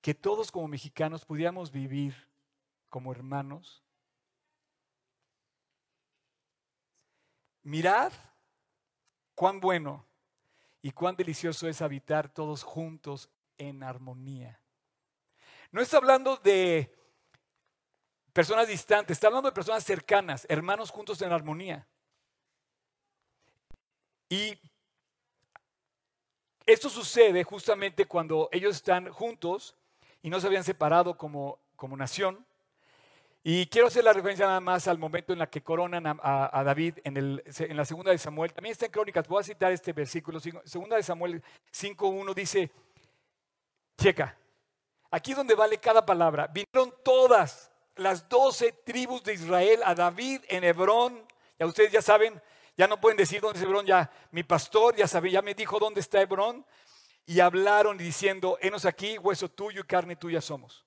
que 0.00 0.14
todos 0.14 0.52
como 0.52 0.68
mexicanos 0.68 1.24
pudiéramos 1.24 1.70
vivir 1.70 2.14
como 2.88 3.12
hermanos? 3.12 3.82
Mirad 7.62 8.12
cuán 9.34 9.58
bueno 9.58 10.04
y 10.84 10.92
cuán 10.92 11.16
delicioso 11.16 11.66
es 11.66 11.80
habitar 11.80 12.28
todos 12.28 12.62
juntos 12.62 13.30
en 13.56 13.82
armonía. 13.82 14.60
No 15.70 15.80
está 15.80 15.96
hablando 15.96 16.36
de 16.36 16.94
personas 18.34 18.68
distantes, 18.68 19.16
está 19.16 19.28
hablando 19.28 19.48
de 19.48 19.54
personas 19.54 19.82
cercanas, 19.82 20.46
hermanos 20.46 20.90
juntos 20.90 21.22
en 21.22 21.32
armonía. 21.32 21.88
Y 24.28 24.58
esto 26.66 26.90
sucede 26.90 27.44
justamente 27.44 28.04
cuando 28.04 28.50
ellos 28.52 28.76
están 28.76 29.08
juntos 29.08 29.74
y 30.20 30.28
no 30.28 30.38
se 30.38 30.48
habían 30.48 30.64
separado 30.64 31.16
como, 31.16 31.60
como 31.76 31.96
nación. 31.96 32.44
Y 33.46 33.66
quiero 33.66 33.88
hacer 33.88 34.02
la 34.02 34.14
referencia 34.14 34.46
nada 34.46 34.60
más 34.60 34.88
al 34.88 34.96
momento 34.96 35.34
en 35.34 35.38
la 35.38 35.50
que 35.50 35.62
coronan 35.62 36.06
a, 36.06 36.62
David 36.64 36.94
en, 37.04 37.18
el, 37.18 37.44
en, 37.58 37.76
la 37.76 37.84
segunda 37.84 38.10
de 38.10 38.16
Samuel. 38.16 38.54
También 38.54 38.72
está 38.72 38.86
en 38.86 38.92
Crónicas, 38.92 39.28
voy 39.28 39.42
a 39.42 39.44
citar 39.44 39.70
este 39.70 39.92
versículo. 39.92 40.40
Segunda 40.40 40.96
de 40.96 41.02
Samuel 41.02 41.42
5.1 41.70 42.34
dice, 42.34 42.70
checa, 43.98 44.34
aquí 45.10 45.32
es 45.32 45.36
donde 45.36 45.54
vale 45.54 45.76
cada 45.76 46.06
palabra. 46.06 46.46
Vinieron 46.46 46.94
todas 47.04 47.70
las 47.96 48.26
doce 48.30 48.72
tribus 48.72 49.22
de 49.22 49.34
Israel 49.34 49.82
a 49.84 49.94
David 49.94 50.40
en 50.48 50.64
Hebrón. 50.64 51.22
Ya 51.58 51.66
ustedes 51.66 51.92
ya 51.92 52.00
saben, 52.00 52.40
ya 52.78 52.88
no 52.88 52.98
pueden 52.98 53.18
decir 53.18 53.42
dónde 53.42 53.58
es 53.58 53.64
Hebrón, 53.66 53.84
ya 53.84 54.10
mi 54.30 54.42
pastor 54.42 54.96
ya 54.96 55.06
sabe, 55.06 55.30
ya 55.30 55.42
me 55.42 55.52
dijo 55.52 55.78
dónde 55.78 56.00
está 56.00 56.18
Hebrón. 56.22 56.64
Y 57.26 57.40
hablaron 57.40 57.98
diciendo, 57.98 58.56
enos 58.62 58.86
aquí, 58.86 59.18
hueso 59.18 59.50
tuyo 59.50 59.82
y 59.82 59.84
carne 59.84 60.16
tuya 60.16 60.40
somos. 60.40 60.83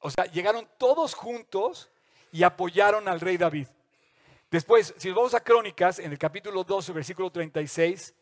O 0.00 0.10
sea, 0.10 0.24
llegaron 0.26 0.68
todos 0.78 1.14
juntos 1.14 1.90
y 2.32 2.42
apoyaron 2.42 3.08
al 3.08 3.20
rey 3.20 3.36
David. 3.36 3.66
Después, 4.50 4.94
si 4.96 5.10
vamos 5.10 5.34
a 5.34 5.40
Crónicas, 5.40 5.98
en 5.98 6.12
el 6.12 6.18
capítulo 6.18 6.64
12, 6.64 6.92
versículo 6.92 7.30
36, 7.30 8.14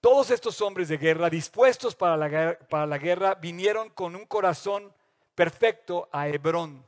todos 0.00 0.30
estos 0.30 0.60
hombres 0.60 0.88
de 0.88 0.98
guerra, 0.98 1.30
dispuestos 1.30 1.96
para 1.96 2.16
la, 2.16 2.98
guerra, 2.98 3.34
vinieron 3.34 3.90
con 3.90 4.14
un 4.14 4.26
corazón 4.26 4.92
perfecto 5.34 6.08
a 6.12 6.28
Hebrón. 6.28 6.84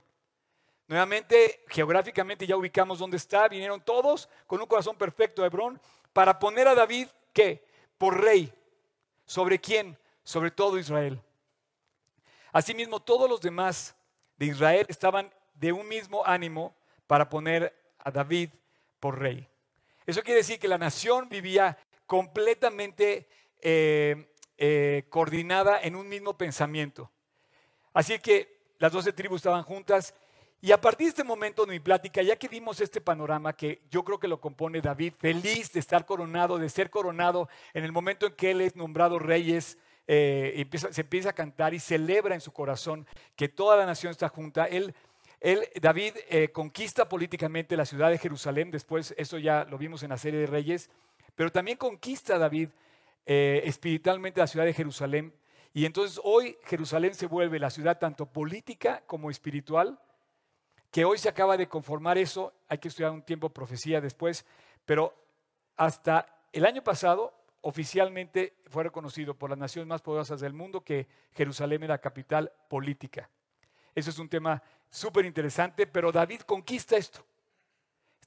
Nuevamente, 0.87 1.65
geográficamente 1.69 2.47
ya 2.47 2.57
ubicamos 2.57 2.99
dónde 2.99 3.17
está, 3.17 3.49
vinieron 3.49 3.81
todos 3.81 4.29
con 4.47 4.61
un 4.61 4.67
corazón 4.67 4.97
perfecto 4.97 5.43
a 5.43 5.47
Hebrón 5.47 5.81
para 6.13 6.39
poner 6.39 6.69
a 6.69 6.75
David, 6.75 7.09
¿qué? 7.33 7.65
Por 7.99 8.21
rey. 8.21 8.53
¿Sobre 9.25 9.59
quién? 9.59 9.99
Sobre 10.23 10.51
todo 10.51 10.79
Israel. 10.79 11.21
Asimismo, 12.57 13.01
todos 13.01 13.29
los 13.29 13.43
demás 13.43 13.95
de 14.39 14.47
Israel 14.47 14.87
estaban 14.89 15.31
de 15.53 15.73
un 15.73 15.87
mismo 15.87 16.25
ánimo 16.25 16.75
para 17.07 17.29
poner 17.29 17.77
a 17.99 18.11
David 18.11 18.49
por 18.99 19.19
rey. 19.19 19.47
Eso 20.07 20.23
quiere 20.23 20.39
decir 20.39 20.59
que 20.59 20.67
la 20.67 20.79
nación 20.79 21.29
vivía 21.29 21.77
completamente 22.07 23.29
eh, 23.61 24.33
eh, 24.57 25.05
coordinada 25.11 25.83
en 25.83 25.97
un 25.97 26.09
mismo 26.09 26.39
pensamiento. 26.39 27.11
Así 27.93 28.19
que 28.21 28.59
las 28.79 28.91
doce 28.91 29.13
tribus 29.13 29.41
estaban 29.41 29.63
juntas 29.63 30.15
y 30.63 30.73
a 30.73 30.81
partir 30.81 31.09
de 31.09 31.11
este 31.11 31.25
momento 31.25 31.67
de 31.67 31.73
mi 31.73 31.81
plática, 31.81 32.23
ya 32.23 32.37
que 32.37 32.49
vimos 32.49 32.81
este 32.81 33.03
panorama 33.03 33.53
que 33.53 33.83
yo 33.91 34.03
creo 34.03 34.19
que 34.19 34.29
lo 34.29 34.41
compone 34.41 34.81
David, 34.81 35.13
feliz 35.19 35.75
de 35.75 35.81
estar 35.81 36.07
coronado, 36.07 36.57
de 36.57 36.71
ser 36.71 36.89
coronado 36.89 37.51
en 37.75 37.85
el 37.85 37.93
momento 37.93 38.27
en 38.27 38.35
que 38.35 38.53
él 38.53 38.63
es 38.63 38.77
nombrado 38.77 39.19
reyes 39.19 39.77
eh, 40.07 40.69
se 40.91 41.01
empieza 41.01 41.31
a 41.31 41.35
cantar 41.35 41.75
y 41.75 41.81
celebra 41.81 42.35
en 42.35 42.41
su 42.41 42.53
corazón 42.53 43.07
que 43.35 43.49
toda 43.49 43.77
la 43.77 43.87
nación 43.87 44.11
está 44.11 44.29
junta. 44.29 44.67
Él 44.67 44.95
David 45.81 46.15
eh, 46.29 46.49
conquista 46.49 47.09
políticamente 47.09 47.77
la 47.77 47.85
ciudad 47.85 48.11
de 48.11 48.19
Jerusalén, 48.19 48.71
después 48.71 49.15
eso 49.17 49.39
ya 49.39 49.65
lo 49.65 49.79
vimos 49.79 50.03
en 50.03 50.11
la 50.11 50.19
serie 50.19 50.41
de 50.41 50.47
Reyes, 50.47 50.91
pero 51.35 51.53
también 51.53 51.77
conquista 51.77 52.39
David 52.39 52.71
eh, 53.27 53.63
espiritualmente 53.65 54.41
la 54.41 54.47
ciudad 54.47 54.65
de 54.65 54.73
Jerusalén. 54.73 55.33
Y 55.73 55.85
entonces 55.85 56.19
hoy 56.25 56.57
Jerusalén 56.65 57.15
se 57.15 57.27
vuelve 57.27 57.59
la 57.59 57.71
ciudad 57.71 57.99
tanto 57.99 58.27
política 58.27 59.03
como 59.07 59.31
espiritual, 59.31 60.01
que 60.91 61.05
hoy 61.05 61.19
se 61.19 61.29
acaba 61.29 61.57
de 61.57 61.69
conformar 61.69 62.17
eso, 62.17 62.55
hay 62.69 62.79
que 62.79 62.89
estudiar 62.89 63.13
un 63.13 63.23
tiempo 63.23 63.51
profecía 63.51 64.01
después, 64.01 64.47
pero 64.87 65.15
hasta 65.77 66.41
el 66.53 66.65
año 66.65 66.83
pasado 66.83 67.35
oficialmente 67.67 68.55
fue 68.69 68.85
reconocido 68.85 69.35
por 69.35 69.51
las 69.51 69.59
naciones 69.59 69.89
más 69.89 70.01
poderosas 70.01 70.41
del 70.41 70.53
mundo 70.53 70.85
que 70.85 71.09
Jerusalén 71.33 71.83
era 71.83 71.99
capital 71.99 72.53
política. 72.69 73.29
Eso 73.93 74.11
es 74.11 74.21
un 74.21 74.29
tema 74.29 74.63
súper 74.89 75.25
interesante, 75.25 75.85
pero 75.89 76.13
David 76.13 76.43
conquista 76.43 76.97
esto. 76.97 77.27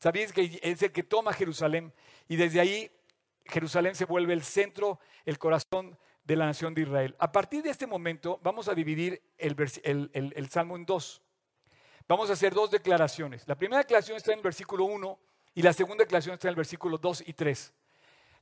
David 0.01 0.31
es 0.61 0.83
el 0.83 0.91
que 0.91 1.03
toma 1.03 1.31
Jerusalén 1.31 1.93
y 2.27 2.35
desde 2.35 2.59
ahí 2.59 2.91
Jerusalén 3.45 3.95
se 3.95 4.03
vuelve 4.03 4.33
el 4.33 4.43
centro, 4.43 4.99
el 5.23 5.39
corazón 5.39 5.97
de 6.25 6.35
la 6.35 6.45
nación 6.45 6.73
de 6.73 6.81
Israel. 6.81 7.15
A 7.17 7.31
partir 7.31 7.63
de 7.63 7.69
este 7.69 7.87
momento 7.87 8.41
vamos 8.43 8.67
a 8.67 8.75
dividir 8.75 9.21
el, 9.37 10.49
Salmo 10.49 10.75
en 10.75 10.85
dos. 10.85 11.21
Vamos 12.09 12.29
a 12.29 12.33
hacer 12.33 12.53
dos 12.53 12.71
declaraciones. 12.71 13.47
La 13.47 13.55
primera 13.55 13.83
declaración 13.83 14.17
está 14.17 14.33
en 14.33 14.39
el 14.39 14.43
versículo 14.43 14.83
1 14.83 15.17
y 15.55 15.61
la 15.61 15.71
segunda 15.71 16.03
declaración 16.03 16.33
está 16.33 16.49
en 16.49 16.51
el 16.51 16.57
versículo 16.57 16.97
2 16.97 17.23
y 17.25 17.31
3. 17.31 17.73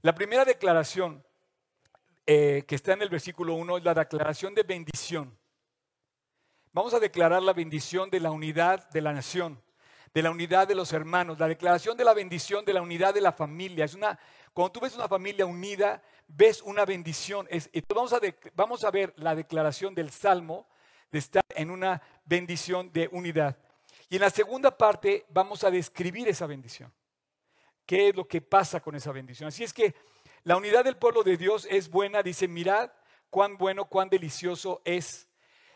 La 0.03 0.13
primera 0.13 0.45
declaración 0.45 1.25
eh, 2.27 2.65
que 2.67 2.75
está 2.75 2.93
en 2.93 3.01
el 3.01 3.09
versículo 3.09 3.55
1 3.55 3.77
es 3.77 3.83
la 3.83 3.95
declaración 3.95 4.53
de 4.53 4.61
bendición. 4.61 5.35
Vamos 6.71 6.93
a 6.93 6.99
declarar 6.99 7.41
la 7.41 7.53
bendición 7.53 8.11
de 8.11 8.19
la 8.19 8.29
unidad 8.29 8.87
de 8.89 9.01
la 9.01 9.11
nación, 9.11 9.59
de 10.13 10.21
la 10.21 10.29
unidad 10.29 10.67
de 10.67 10.75
los 10.75 10.93
hermanos, 10.93 11.39
la 11.39 11.47
declaración 11.47 11.97
de 11.97 12.03
la 12.03 12.13
bendición 12.13 12.63
de 12.63 12.73
la 12.73 12.83
unidad 12.83 13.11
de 13.11 13.21
la 13.21 13.31
familia. 13.31 13.85
Es 13.85 13.95
una, 13.95 14.19
cuando 14.53 14.73
tú 14.73 14.81
ves 14.81 14.95
una 14.95 15.07
familia 15.07 15.47
unida, 15.47 16.03
ves 16.27 16.61
una 16.61 16.85
bendición. 16.85 17.47
vamos, 17.89 18.13
a 18.13 18.19
vamos 18.53 18.83
a 18.83 18.91
ver 18.91 19.15
la 19.17 19.33
declaración 19.33 19.95
del 19.95 20.11
Salmo 20.11 20.67
de 21.11 21.17
estar 21.17 21.43
en 21.55 21.71
una 21.71 22.03
bendición 22.23 22.91
de 22.93 23.09
unidad. 23.11 23.57
Y 24.09 24.15
en 24.17 24.21
la 24.21 24.29
segunda 24.29 24.77
parte 24.77 25.25
vamos 25.29 25.63
a 25.63 25.71
describir 25.71 26.27
esa 26.27 26.45
bendición 26.45 26.93
qué 27.87 28.09
es 28.09 28.15
lo 28.15 28.27
que 28.27 28.41
pasa 28.41 28.79
con 28.79 28.93
esa 28.93 29.11
bendición. 29.11 29.47
Así 29.47 29.63
es 29.63 29.73
que 29.73 29.95
la 30.43 30.57
unidad 30.57 30.83
del 30.83 30.97
pueblo 30.97 31.23
de 31.23 31.37
Dios 31.37 31.67
es 31.71 31.89
buena, 31.89 32.21
dice, 32.21 32.47
mirad 32.47 32.91
cuán 33.31 33.57
bueno, 33.57 33.85
cuán 33.85 34.09
delicioso 34.09 34.81
es. 34.85 35.27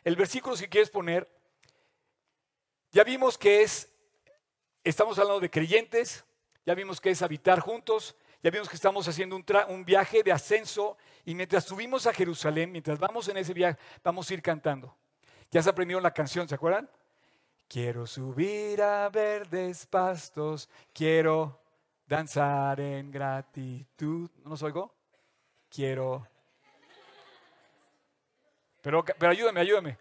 El 0.03 0.15
versículo 0.15 0.56
si 0.56 0.68
quieres 0.68 0.89
poner, 0.89 1.27
ya 2.91 3.03
vimos 3.03 3.38
que 3.38 3.63
es, 3.63 3.89
estamos 4.84 5.18
hablando 5.18 5.39
de 5.39 5.50
creyentes, 5.50 6.25
ya 6.65 6.75
vimos 6.75 7.00
que 7.00 7.12
es 7.12 7.22
habitar 7.22 7.60
juntos, 7.60 8.15
ya 8.44 8.51
vimos 8.51 8.68
que 8.68 8.75
estamos 8.75 9.08
haciendo 9.08 9.36
un, 9.36 9.86
viaje 9.86 10.24
de 10.24 10.32
ascenso 10.32 10.98
y 11.24 11.34
mientras 11.34 11.63
subimos 11.63 12.08
a 12.08 12.13
Jerusalén, 12.13 12.72
mientras 12.72 13.00
vamos 13.00 13.27
en 13.30 13.38
ese 13.38 13.53
viaje, 13.53 13.80
vamos 14.03 14.30
a 14.30 14.34
ir 14.34 14.41
cantando. 14.41 14.96
Ya 15.50 15.62
se 15.62 15.70
aprendió 15.70 16.00
la 16.01 16.13
canción, 16.13 16.48
¿se 16.50 16.56
acuerdan? 16.56 16.89
Quiero 17.68 18.06
subir 18.06 18.82
a 18.82 19.08
verdes 19.10 19.86
pastos, 19.86 20.70
quiero 20.94 21.61
danzar 22.12 22.77
en 22.82 23.10
gratitud. 23.10 24.30
¿No 24.44 24.50
los 24.50 24.62
oigo? 24.63 24.94
Quiero. 25.70 26.27
Pero, 28.82 29.06
pero 29.06 29.32
ayúdame, 29.32 29.62
ayúdame. 29.62 29.98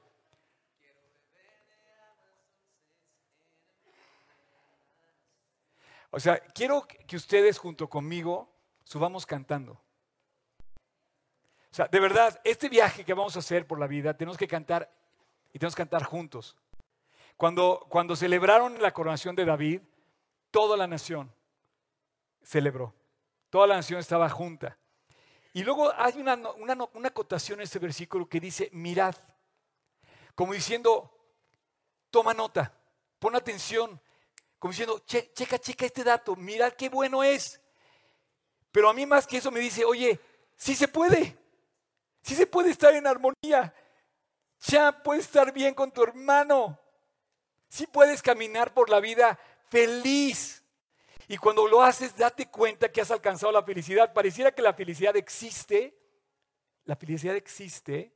O 6.11 6.19
sea, 6.19 6.41
quiero 6.41 6.85
que 7.07 7.15
ustedes 7.15 7.57
junto 7.59 7.89
conmigo 7.89 8.53
subamos 8.83 9.25
cantando. 9.25 9.75
O 9.75 9.81
sea, 11.71 11.87
de 11.87 12.01
verdad, 12.01 12.41
este 12.43 12.69
viaje 12.69 13.05
que 13.05 13.15
vamos 13.15 13.37
a 13.37 13.39
hacer 13.39 13.69
por 13.69 13.79
la 13.79 13.87
vida, 13.87 14.17
tenemos 14.17 14.37
que 14.37 14.49
cantar 14.49 14.93
y 15.53 15.61
tenemos 15.61 15.77
que 15.77 15.83
cantar 15.83 16.03
juntos. 16.03 16.57
Cuando, 17.37 17.87
cuando 17.89 18.17
celebraron 18.17 18.83
la 18.83 18.91
coronación 18.91 19.37
de 19.37 19.45
David, 19.45 19.83
toda 20.51 20.77
la 20.77 20.89
nación, 20.89 21.33
celebró. 22.51 22.93
Toda 23.49 23.69
la 23.69 23.77
nación 23.77 24.01
estaba 24.01 24.29
junta. 24.29 24.77
Y 25.53 25.63
luego 25.63 25.93
hay 25.97 26.15
una, 26.21 26.35
una, 26.35 27.09
acotación 27.09 27.61
en 27.61 27.65
este 27.65 27.79
versículo 27.79 28.29
que 28.29 28.41
dice, 28.41 28.69
mirad, 28.73 29.15
como 30.35 30.53
diciendo, 30.53 31.13
toma 32.11 32.35
nota, 32.35 32.73
pon 33.21 33.37
atención, 33.37 34.01
como 34.59 34.73
diciendo, 34.73 34.99
checa, 35.07 35.59
checa 35.59 35.87
este 35.87 36.03
dato, 36.03 36.35
mirad 36.35 36.73
qué 36.73 36.89
bueno 36.89 37.23
es. 37.23 37.61
Pero 38.73 38.89
a 38.89 38.95
mí 38.95 39.07
más 39.07 39.27
que 39.27 39.37
eso 39.37 39.51
me 39.51 39.61
dice, 39.61 39.85
oye, 39.85 40.19
sí 40.57 40.75
se 40.75 40.89
puede. 40.89 41.37
Sí 42.23 42.35
se 42.35 42.47
puede 42.47 42.71
estar 42.71 42.95
en 42.95 43.07
armonía. 43.07 43.75
Ya 44.67 45.03
puedes 45.03 45.27
estar 45.27 45.53
bien 45.53 45.75
con 45.75 45.91
tu 45.91 46.03
hermano. 46.03 46.79
Sí 47.69 47.87
puedes 47.87 48.23
caminar 48.23 48.75
por 48.75 48.91
la 48.91 49.01
vida 49.01 49.39
feliz. 49.69 50.60
Y 51.31 51.39
cuando 51.39 51.69
lo 51.69 51.81
haces, 51.81 52.17
date 52.17 52.51
cuenta 52.51 52.91
que 52.91 53.01
has 53.01 53.13
alcanzado 53.13 53.53
la 53.53 53.63
felicidad. 53.63 54.13
Pareciera 54.13 54.51
que 54.51 54.63
la 54.63 54.75
felicidad 54.75 55.15
existe. 55.17 55.97
La 56.87 56.97
felicidad 56.97 57.37
existe 57.37 58.13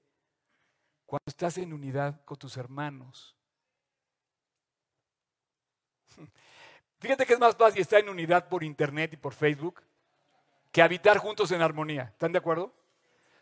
cuando 1.07 1.23
estás 1.29 1.57
en 1.59 1.73
unidad 1.73 2.25
con 2.25 2.37
tus 2.37 2.57
hermanos. 2.57 3.37
Fíjate 6.99 7.25
que 7.25 7.35
es 7.35 7.39
más 7.39 7.55
fácil 7.55 7.83
estar 7.83 8.01
en 8.01 8.09
unidad 8.09 8.49
por 8.49 8.65
internet 8.65 9.13
y 9.13 9.17
por 9.17 9.33
Facebook 9.33 9.81
que 10.73 10.83
habitar 10.83 11.19
juntos 11.19 11.53
en 11.53 11.63
armonía. 11.63 12.11
¿Están 12.15 12.33
de 12.33 12.39
acuerdo? 12.39 12.75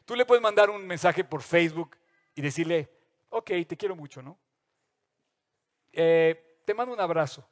Tú 0.05 0.15
le 0.17 0.27
puedes 0.27 0.43
mandar 0.43 0.69
un 0.69 0.87
mensaje 0.87 1.25
por 1.25 1.41
Facebook 1.41 1.97
y 2.35 2.43
decirle, 2.43 2.91
ok, 3.31 3.53
te 3.67 3.79
quiero 3.79 3.97
mucho, 3.97 4.21
¿no? 4.21 4.39
Eh, 5.95 6.61
te 6.67 6.75
mando 6.75 6.93
un 6.93 7.01
abrazo. 7.01 7.49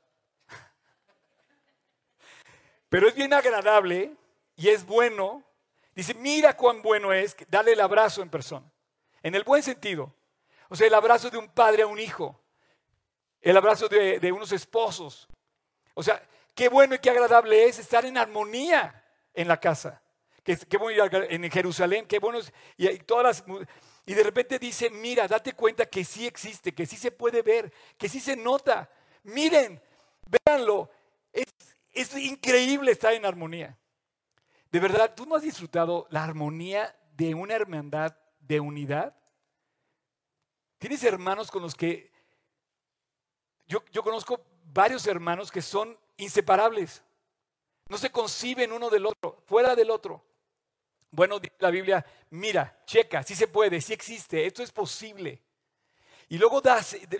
Pero 2.90 3.08
es 3.08 3.14
bien 3.14 3.32
agradable 3.32 4.12
y 4.56 4.68
es 4.68 4.84
bueno. 4.84 5.42
Dice, 5.94 6.12
mira 6.12 6.56
cuán 6.56 6.82
bueno 6.82 7.12
es 7.12 7.34
darle 7.48 7.72
el 7.72 7.80
abrazo 7.80 8.20
en 8.20 8.28
persona. 8.28 8.70
En 9.22 9.34
el 9.34 9.44
buen 9.44 9.62
sentido. 9.62 10.12
O 10.68 10.76
sea, 10.76 10.86
el 10.86 10.94
abrazo 10.94 11.30
de 11.30 11.38
un 11.38 11.48
padre 11.48 11.84
a 11.84 11.86
un 11.86 11.98
hijo. 11.98 12.38
El 13.40 13.56
abrazo 13.56 13.88
de, 13.88 14.32
unos 14.32 14.52
esposos. 14.52 15.28
O 15.94 16.02
sea, 16.02 16.22
qué 16.54 16.68
bueno 16.68 16.94
y 16.94 16.98
qué 16.98 17.10
agradable 17.10 17.64
es 17.64 17.78
estar 17.78 18.04
en 18.04 18.18
armonía 18.18 19.04
en 19.32 19.48
la 19.48 19.58
casa. 19.58 20.02
Qué, 20.42 20.76
bueno 20.78 21.04
en 21.28 21.50
Jerusalén, 21.50 22.06
qué 22.06 22.18
bueno 22.18 22.40
y, 22.76 22.98
todas 23.00 23.44
y 24.04 24.14
de 24.14 24.22
repente 24.24 24.58
dice, 24.58 24.90
mira, 24.90 25.28
date 25.28 25.52
cuenta 25.52 25.86
que 25.86 26.04
sí 26.04 26.26
existe, 26.26 26.72
que 26.72 26.86
sí 26.86 26.96
se 26.96 27.12
puede 27.12 27.42
ver, 27.42 27.72
que 27.96 28.08
sí 28.08 28.18
se 28.18 28.34
nota. 28.34 28.90
Miren, 29.22 29.80
véanlo, 30.26 30.90
es, 31.32 31.46
es 31.92 32.16
increíble 32.16 32.92
estar 32.92 33.12
en 33.12 33.24
armonía. 33.24 33.78
De 34.70 34.80
verdad, 34.80 35.14
¿tú 35.14 35.26
no 35.26 35.36
has 35.36 35.42
disfrutado 35.42 36.06
la 36.10 36.22
armonía 36.22 36.96
de 37.16 37.34
una 37.34 37.54
hermandad 37.54 38.16
de 38.40 38.60
unidad? 38.60 39.16
Tienes 40.78 41.02
hermanos 41.04 41.50
con 41.50 41.62
los 41.62 41.74
que 41.74 42.10
yo, 43.92 44.02
conozco 44.02 44.44
varios 44.72 45.06
hermanos 45.06 45.52
que 45.52 45.62
son 45.62 45.96
inseparables. 46.16 47.04
No 47.88 47.98
se 47.98 48.10
conciben 48.10 48.72
uno 48.72 48.90
del 48.90 49.06
otro, 49.06 49.42
fuera 49.46 49.76
del 49.76 49.90
otro. 49.90 50.24
Bueno, 51.12 51.40
la 51.60 51.70
Biblia, 51.70 52.04
mira, 52.30 52.82
checa, 52.84 53.22
sí 53.22 53.36
se 53.36 53.46
puede, 53.46 53.80
sí 53.80 53.92
existe, 53.92 54.44
esto 54.44 54.64
es 54.64 54.72
posible. 54.72 55.40
Y 56.28 56.38
luego, 56.38 56.60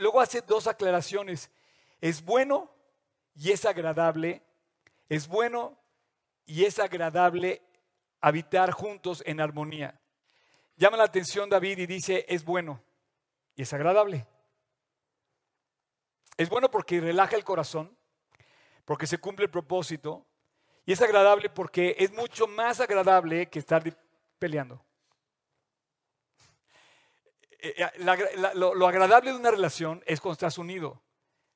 luego 0.01 0.21
hace 0.21 0.43
dos 0.43 0.67
aclaraciones. 0.67 1.51
Es 2.01 2.25
bueno 2.25 2.69
y 3.37 3.53
es 3.53 3.65
agradable. 3.65 4.43
Es 5.11 5.29
bueno 5.29 5.77
y 6.47 6.65
es 6.65 6.79
agradable 6.79 7.63
habitar 8.23 8.71
juntos 8.71 9.23
en 9.27 9.41
armonía. 9.41 10.01
Llama 10.77 10.97
la 10.97 11.05
atención 11.05 11.51
David 11.51 11.79
y 11.79 11.87
dice, 11.87 12.25
es 12.29 12.45
bueno 12.45 12.83
y 13.55 13.63
es 13.63 13.73
agradable. 13.75 14.27
Es 16.39 16.49
bueno 16.49 16.71
porque 16.71 17.01
relaja 17.01 17.37
el 17.37 17.45
corazón, 17.45 17.95
porque 18.87 19.07
se 19.07 19.19
cumple 19.19 19.45
el 19.45 19.51
propósito, 19.51 20.27
y 20.87 20.93
es 20.93 21.03
agradable 21.03 21.51
porque 21.51 21.97
es 21.99 22.13
mucho 22.13 22.47
más 22.47 22.81
agradable 22.81 23.51
que 23.51 23.59
estar 23.59 23.83
peleando. 24.39 24.83
Eh, 27.59 27.75
eh, 27.77 28.55
lo, 28.55 28.87
agradable 28.87 29.33
de 29.33 29.37
una 29.37 29.51
relación 29.51 30.03
es 30.07 30.21
cuando 30.21 30.33
estás 30.35 30.57
unido. 30.57 31.03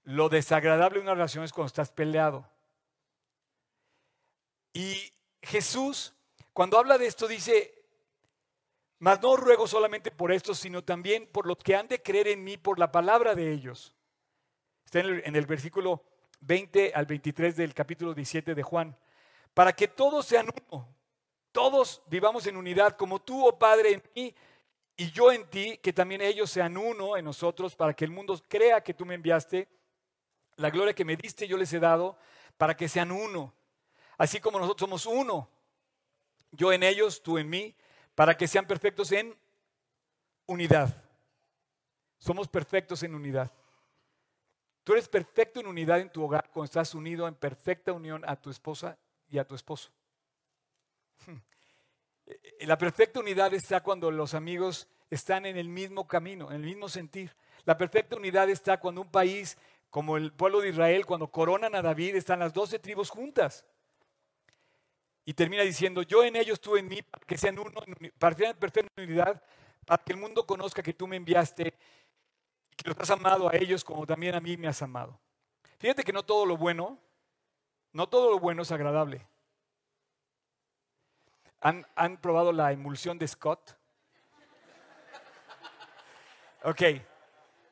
Lo 0.03 0.29
desagradable 0.29 0.99
de 0.99 1.05
una 1.05 1.15
relación 1.15 1.45
es 1.45 1.53
cuando 1.53 1.69
estás 1.69 1.91
peleado. 1.91 2.54
Y 4.75 5.11
Jesús, 5.41 6.15
cuando 6.53 6.79
habla 6.79 6.99
de 6.99 7.07
esto, 7.07 7.27
dice, 7.27 7.87
mas 8.99 9.23
no 9.23 9.37
ruego 9.37 9.67
solamente 9.67 10.11
por 10.11 10.31
esto, 10.31 10.55
sino 10.55 10.85
también 10.85 11.27
por 11.33 11.47
los 11.47 11.57
que 11.57 11.75
han 11.75 11.89
de 11.89 12.03
creer 12.03 12.29
en 12.29 12.45
mí 12.45 12.59
por 12.59 12.79
la 12.79 12.93
palabra 12.93 13.35
de 13.35 13.51
ellos. 13.51 13.95
Está 14.85 15.01
en 15.01 15.07
el, 15.07 15.23
en 15.25 15.37
el 15.37 15.47
versículo 15.47 16.05
20 16.41 16.93
al 16.95 17.07
23 17.07 17.57
del 17.57 17.73
capítulo 17.73 18.13
17 18.13 18.55
de 18.55 18.63
Juan 18.63 18.95
para 19.55 19.73
que 19.73 19.87
todos 19.89 20.27
sean 20.27 20.49
uno, 20.69 20.87
todos 21.53 22.03
vivamos 22.09 22.47
en 22.49 22.57
unidad, 22.57 22.97
como 22.97 23.23
tú, 23.23 23.47
oh 23.47 23.57
Padre, 23.57 23.93
en 23.93 24.03
mí 24.15 24.35
y 24.97 25.11
yo 25.13 25.31
en 25.31 25.49
ti, 25.49 25.79
que 25.79 25.93
también 25.93 26.21
ellos 26.21 26.51
sean 26.51 26.77
uno 26.77 27.17
en 27.17 27.25
nosotros, 27.25 27.77
para 27.77 27.95
que 27.95 28.05
el 28.05 28.11
mundo 28.11 28.39
crea 28.49 28.83
que 28.83 28.95
tú 28.95 29.07
me 29.07 29.15
enviaste. 29.15 29.69
La 30.57 30.71
gloria 30.71 30.95
que 30.95 31.05
me 31.05 31.17
diste 31.17 31.47
yo 31.47 31.57
les 31.57 31.73
he 31.73 31.79
dado, 31.79 32.19
para 32.59 32.77
que 32.77 32.89
sean 32.89 33.13
uno, 33.13 33.55
así 34.19 34.41
como 34.41 34.59
nosotros 34.59 34.89
somos 34.89 35.07
uno, 35.07 35.49
yo 36.53 36.73
en 36.73 36.83
ellos, 36.83 37.23
tú 37.23 37.39
en 37.39 37.49
mí, 37.49 37.75
para 38.15 38.37
que 38.37 38.47
sean 38.47 38.67
perfectos 38.67 39.11
en 39.13 39.37
unidad. 40.47 41.03
Somos 42.19 42.49
perfectos 42.49 43.03
en 43.03 43.15
unidad. 43.15 43.51
Tú 44.85 44.93
eres 44.93 45.09
perfecto 45.09 45.61
en 45.61 45.67
unidad 45.67 46.01
en 46.01 46.11
tu 46.11 46.23
hogar 46.23 46.51
cuando 46.51 46.67
estás 46.67 46.95
unido 46.95 47.27
en 47.27 47.35
perfecta 47.35 47.93
unión 47.93 48.23
a 48.27 48.37
tu 48.37 48.51
esposa 48.51 48.99
y 49.29 49.39
a 49.39 49.47
tu 49.47 49.55
esposo. 49.55 49.91
La 52.61 52.79
perfecta 52.79 53.21
unidad 53.21 53.53
está 53.53 53.83
cuando 53.83 54.11
los 54.11 54.35
amigos 54.35 54.89
están 55.11 55.47
en 55.47 55.57
el 55.57 55.69
mismo 55.69 56.07
camino, 56.07 56.51
en 56.51 56.57
el 56.57 56.67
mismo 56.67 56.89
sentir. 56.89 57.35
La 57.65 57.77
perfecta 57.77 58.17
unidad 58.17 58.49
está 58.49 58.79
cuando 58.79 59.01
un 59.01 59.11
país 59.11 59.59
como 59.91 60.17
el 60.17 60.33
pueblo 60.33 60.61
de 60.61 60.71
Israel, 60.71 61.07
cuando 61.07 61.31
coronan 61.31 61.75
a 61.75 61.83
David, 61.83 62.17
están 62.17 62.41
las 62.41 62.53
doce 62.53 62.79
tribus 62.79 63.11
juntas. 63.11 63.65
Y 65.25 65.35
termina 65.35 65.63
diciendo, 65.63 66.03
yo 66.03 66.23
en 66.23 66.37
ellos, 66.37 66.61
tú 66.61 66.77
en 66.77 66.89
mí, 66.89 67.01
para 67.03 67.25
que 67.27 67.39
sean 67.39 67.59
uno, 67.59 67.73
para 68.19 68.37
que 68.37 68.55
perfecta 68.55 69.03
unidad, 69.03 69.43
para 69.87 70.03
que 70.03 70.13
el 70.13 70.19
mundo 70.19 70.47
conozca 70.47 70.83
que 70.83 70.93
tú 70.93 71.07
me 71.07 71.17
enviaste, 71.17 71.75
que 72.77 72.89
los 72.89 72.99
has 72.99 73.11
amado 73.11 73.49
a 73.49 73.57
ellos 73.57 73.85
como 73.85 74.07
también 74.07 74.35
a 74.35 74.41
mí 74.41 74.57
me 74.57 74.69
has 74.69 74.83
amado. 74.83 75.19
Fíjate 75.79 76.03
que 76.03 76.13
no 76.13 76.23
todo 76.23 76.45
lo 76.45 76.57
bueno 76.57 76.99
no 77.95 78.09
todo 78.09 78.29
lo 78.29 78.41
bueno 78.41 78.63
es 78.63 78.73
agradable. 78.73 79.25
¿Han, 81.61 82.17
probado 82.21 82.53
la 82.53 82.73
emulsión 82.73 83.19
de 83.19 83.27
Scott? 83.27 83.71
Ok, 86.65 86.83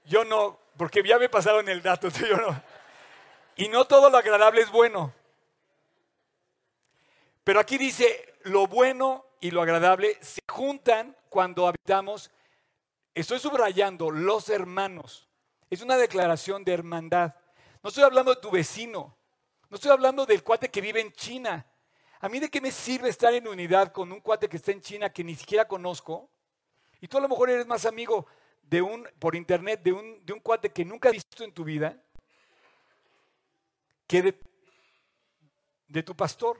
yo 0.04 0.24
no, 0.24 0.58
porque 0.76 1.02
ya 1.02 1.18
me 1.18 1.28
pasaron 1.28 1.68
el 1.68 1.82
dato. 1.82 2.08
Y 3.56 3.68
no 3.68 3.84
todo 3.84 4.08
lo 4.08 4.16
agradable 4.16 4.62
es 4.62 4.70
bueno. 4.70 5.12
Pero 7.44 7.60
aquí 7.60 7.76
dice, 7.78 8.34
lo 8.44 8.66
bueno 8.66 9.24
y 9.40 9.50
lo 9.50 9.62
agradable 9.62 10.16
se 10.20 10.40
juntan 10.48 11.16
cuando 11.28 11.66
habitamos, 11.66 12.30
estoy 13.14 13.38
subrayando, 13.38 14.10
los 14.10 14.48
hermanos. 14.48 15.28
Es 15.68 15.82
una 15.82 15.96
declaración 15.96 16.64
de 16.64 16.72
hermandad. 16.72 17.34
No 17.82 17.88
estoy 17.88 18.04
hablando 18.04 18.34
de 18.34 18.40
tu 18.40 18.50
vecino, 18.50 19.16
no 19.68 19.76
estoy 19.76 19.90
hablando 19.90 20.26
del 20.26 20.44
cuate 20.44 20.70
que 20.70 20.80
vive 20.80 21.00
en 21.00 21.12
China. 21.12 21.66
¿A 22.20 22.28
mí 22.28 22.38
de 22.38 22.50
qué 22.50 22.60
me 22.60 22.70
sirve 22.70 23.08
estar 23.08 23.34
en 23.34 23.48
unidad 23.48 23.90
con 23.90 24.12
un 24.12 24.20
cuate 24.20 24.48
que 24.48 24.58
está 24.58 24.70
en 24.70 24.80
China 24.80 25.12
que 25.12 25.24
ni 25.24 25.34
siquiera 25.34 25.66
conozco? 25.66 26.30
Y 27.00 27.08
tú 27.08 27.18
a 27.18 27.20
lo 27.20 27.28
mejor 27.28 27.50
eres 27.50 27.66
más 27.66 27.84
amigo 27.84 28.26
de 28.62 28.80
un, 28.80 29.08
por 29.18 29.34
internet 29.34 29.82
de 29.82 29.92
un, 29.92 30.24
de 30.24 30.32
un 30.32 30.38
cuate 30.38 30.70
que 30.70 30.84
nunca 30.84 31.08
has 31.08 31.14
visto 31.14 31.42
en 31.42 31.52
tu 31.52 31.64
vida 31.64 32.00
que 34.06 34.22
de, 34.22 34.40
de 35.88 36.02
tu 36.02 36.14
pastor. 36.14 36.58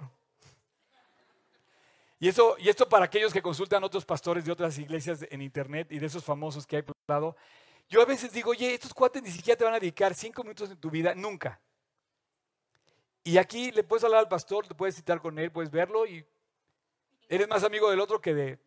Y, 2.22 2.28
eso, 2.28 2.54
y 2.56 2.68
esto 2.68 2.88
para 2.88 3.06
aquellos 3.06 3.32
que 3.32 3.42
consultan 3.42 3.82
otros 3.82 4.04
pastores 4.04 4.44
de 4.44 4.52
otras 4.52 4.78
iglesias 4.78 5.26
en 5.28 5.42
internet 5.42 5.88
y 5.90 5.98
de 5.98 6.06
esos 6.06 6.22
famosos 6.22 6.64
que 6.64 6.76
hay 6.76 6.82
por 6.82 6.94
lado. 7.08 7.34
Yo 7.88 8.00
a 8.00 8.04
veces 8.04 8.30
digo, 8.30 8.52
oye, 8.52 8.74
estos 8.74 8.94
cuates 8.94 9.20
ni 9.24 9.30
siquiera 9.32 9.58
te 9.58 9.64
van 9.64 9.74
a 9.74 9.80
dedicar 9.80 10.14
cinco 10.14 10.44
minutos 10.44 10.70
en 10.70 10.76
tu 10.76 10.88
vida, 10.88 11.16
nunca. 11.16 11.60
Y 13.24 13.38
aquí 13.38 13.72
le 13.72 13.82
puedes 13.82 14.04
hablar 14.04 14.20
al 14.20 14.28
pastor, 14.28 14.68
te 14.68 14.74
puedes 14.76 14.94
citar 14.94 15.20
con 15.20 15.36
él, 15.36 15.50
puedes 15.50 15.72
verlo 15.72 16.06
y 16.06 16.24
eres 17.28 17.48
más 17.48 17.64
amigo 17.64 17.90
del 17.90 17.98
otro 17.98 18.20
que 18.20 18.34
de... 18.34 18.58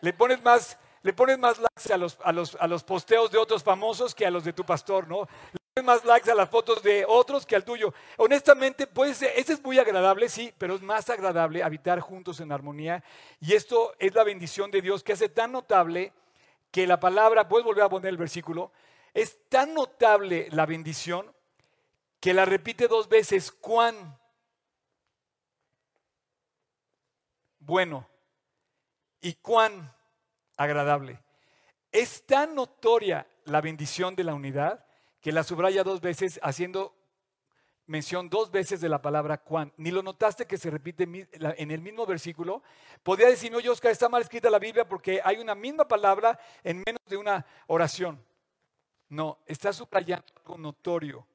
Le 0.00 0.12
pones 0.12 0.40
más, 0.40 0.78
le 1.02 1.12
pones 1.12 1.40
más 1.40 1.58
likes 1.58 1.92
a 1.92 1.96
los, 1.96 2.18
a, 2.22 2.30
los, 2.30 2.54
a 2.54 2.68
los 2.68 2.84
posteos 2.84 3.32
de 3.32 3.38
otros 3.38 3.64
famosos 3.64 4.14
que 4.14 4.26
a 4.26 4.30
los 4.30 4.44
de 4.44 4.52
tu 4.52 4.64
pastor, 4.64 5.08
¿no? 5.08 5.26
Más 5.82 6.04
likes 6.04 6.30
a 6.30 6.34
las 6.34 6.48
fotos 6.48 6.82
de 6.82 7.04
otros 7.06 7.46
que 7.46 7.56
al 7.56 7.64
tuyo. 7.64 7.92
Honestamente, 8.16 8.86
pues, 8.86 9.22
ese 9.22 9.52
es 9.52 9.62
muy 9.62 9.78
agradable, 9.78 10.28
sí, 10.28 10.52
pero 10.58 10.74
es 10.74 10.82
más 10.82 11.08
agradable 11.10 11.62
habitar 11.62 12.00
juntos 12.00 12.40
en 12.40 12.52
armonía. 12.52 13.02
Y 13.40 13.54
esto 13.54 13.94
es 13.98 14.14
la 14.14 14.24
bendición 14.24 14.70
de 14.70 14.82
Dios 14.82 15.02
que 15.02 15.12
hace 15.12 15.28
tan 15.28 15.52
notable 15.52 16.12
que 16.70 16.86
la 16.86 17.00
palabra, 17.00 17.48
puedes 17.48 17.64
volver 17.64 17.84
a 17.84 17.88
poner 17.88 18.10
el 18.10 18.16
versículo, 18.16 18.72
es 19.14 19.38
tan 19.48 19.74
notable 19.74 20.48
la 20.52 20.66
bendición 20.66 21.32
que 22.20 22.34
la 22.34 22.44
repite 22.44 22.86
dos 22.86 23.08
veces, 23.08 23.50
cuán. 23.50 24.20
bueno 27.70 28.08
y 29.20 29.34
cuán 29.34 29.94
agradable. 30.56 31.22
Es 31.92 32.26
tan 32.26 32.54
notoria 32.54 33.26
la 33.44 33.60
bendición 33.60 34.16
de 34.16 34.24
la 34.24 34.34
unidad 34.34 34.84
que 35.20 35.32
la 35.32 35.44
subraya 35.44 35.84
dos 35.84 36.00
veces 36.00 36.40
haciendo 36.42 36.94
mención 37.90 38.30
dos 38.30 38.52
veces 38.52 38.80
de 38.80 38.88
la 38.88 39.02
palabra 39.02 39.38
cuán. 39.38 39.72
Ni 39.76 39.90
lo 39.90 40.02
notaste 40.02 40.46
que 40.46 40.56
se 40.56 40.70
repite 40.70 41.02
en 41.02 41.70
el 41.70 41.80
mismo 41.80 42.06
versículo. 42.06 42.62
Podría 43.02 43.28
decirme, 43.28 43.56
oye 43.56 43.68
Oscar, 43.68 43.90
está 43.90 44.08
mal 44.08 44.22
escrita 44.22 44.48
la 44.48 44.60
Biblia 44.60 44.88
porque 44.88 45.20
hay 45.24 45.38
una 45.38 45.56
misma 45.56 45.86
palabra 45.88 46.38
en 46.62 46.84
menos 46.86 47.02
de 47.06 47.16
una 47.16 47.44
oración. 47.66 48.24
No, 49.08 49.40
está 49.44 49.72
subrayando 49.72 50.24
algo 50.36 50.56
notorio. 50.56 51.26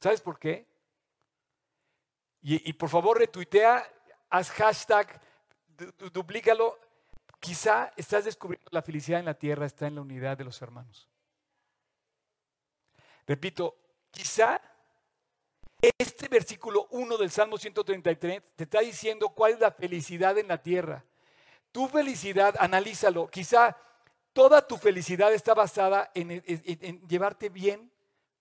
¿Sabes 0.00 0.20
por 0.20 0.38
qué? 0.38 0.64
Y, 2.42 2.72
por 2.72 2.88
favor 2.88 3.18
retuitea, 3.18 3.84
haz 4.30 4.50
hashtag, 4.52 5.20
duplícalo. 6.12 6.78
Quizá 7.40 7.92
estás 7.96 8.24
descubriendo 8.24 8.68
la 8.70 8.80
felicidad 8.80 9.18
en 9.18 9.26
la 9.26 9.34
tierra 9.34 9.66
está 9.66 9.88
en 9.88 9.96
la 9.96 10.02
unidad 10.02 10.38
de 10.38 10.44
los 10.44 10.62
hermanos. 10.62 11.09
Repito, 13.26 13.76
quizá 14.10 14.60
este 15.80 16.28
versículo 16.28 16.88
1 16.90 17.16
del 17.16 17.30
Salmo 17.30 17.56
133 17.56 18.42
te 18.56 18.64
está 18.64 18.80
diciendo 18.80 19.30
cuál 19.30 19.52
es 19.52 19.60
la 19.60 19.70
felicidad 19.70 20.36
en 20.38 20.48
la 20.48 20.62
tierra. 20.62 21.04
Tu 21.72 21.88
felicidad, 21.88 22.54
analízalo. 22.58 23.28
Quizá 23.28 23.76
toda 24.32 24.66
tu 24.66 24.76
felicidad 24.76 25.32
está 25.32 25.54
basada 25.54 26.10
en, 26.14 26.42
en 26.46 27.08
llevarte 27.08 27.48
bien 27.48 27.90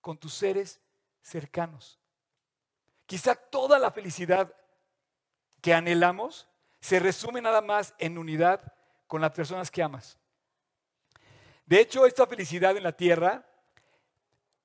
con 0.02 0.18
tus 0.18 0.34
seres 0.34 0.82
cercanos. 1.22 2.00
Quizá 3.06 3.36
toda 3.36 3.80
la 3.80 3.92
felicidad 3.92 4.54
que 5.62 5.74
anhelamos 5.74 6.48
se 6.80 7.00
resume 7.00 7.42
nada 7.42 7.62
más 7.62 7.94
en 7.98 8.18
unidad 8.18 8.74
con 9.08 9.22
las 9.22 9.32
personas 9.32 9.72
que 9.72 9.84
amas. 9.84 10.18
De 11.66 11.80
hecho, 11.80 12.06
esta 12.06 12.26
felicidad 12.26 12.76
en 12.78 12.84
la 12.84 12.94
tierra 12.94 13.49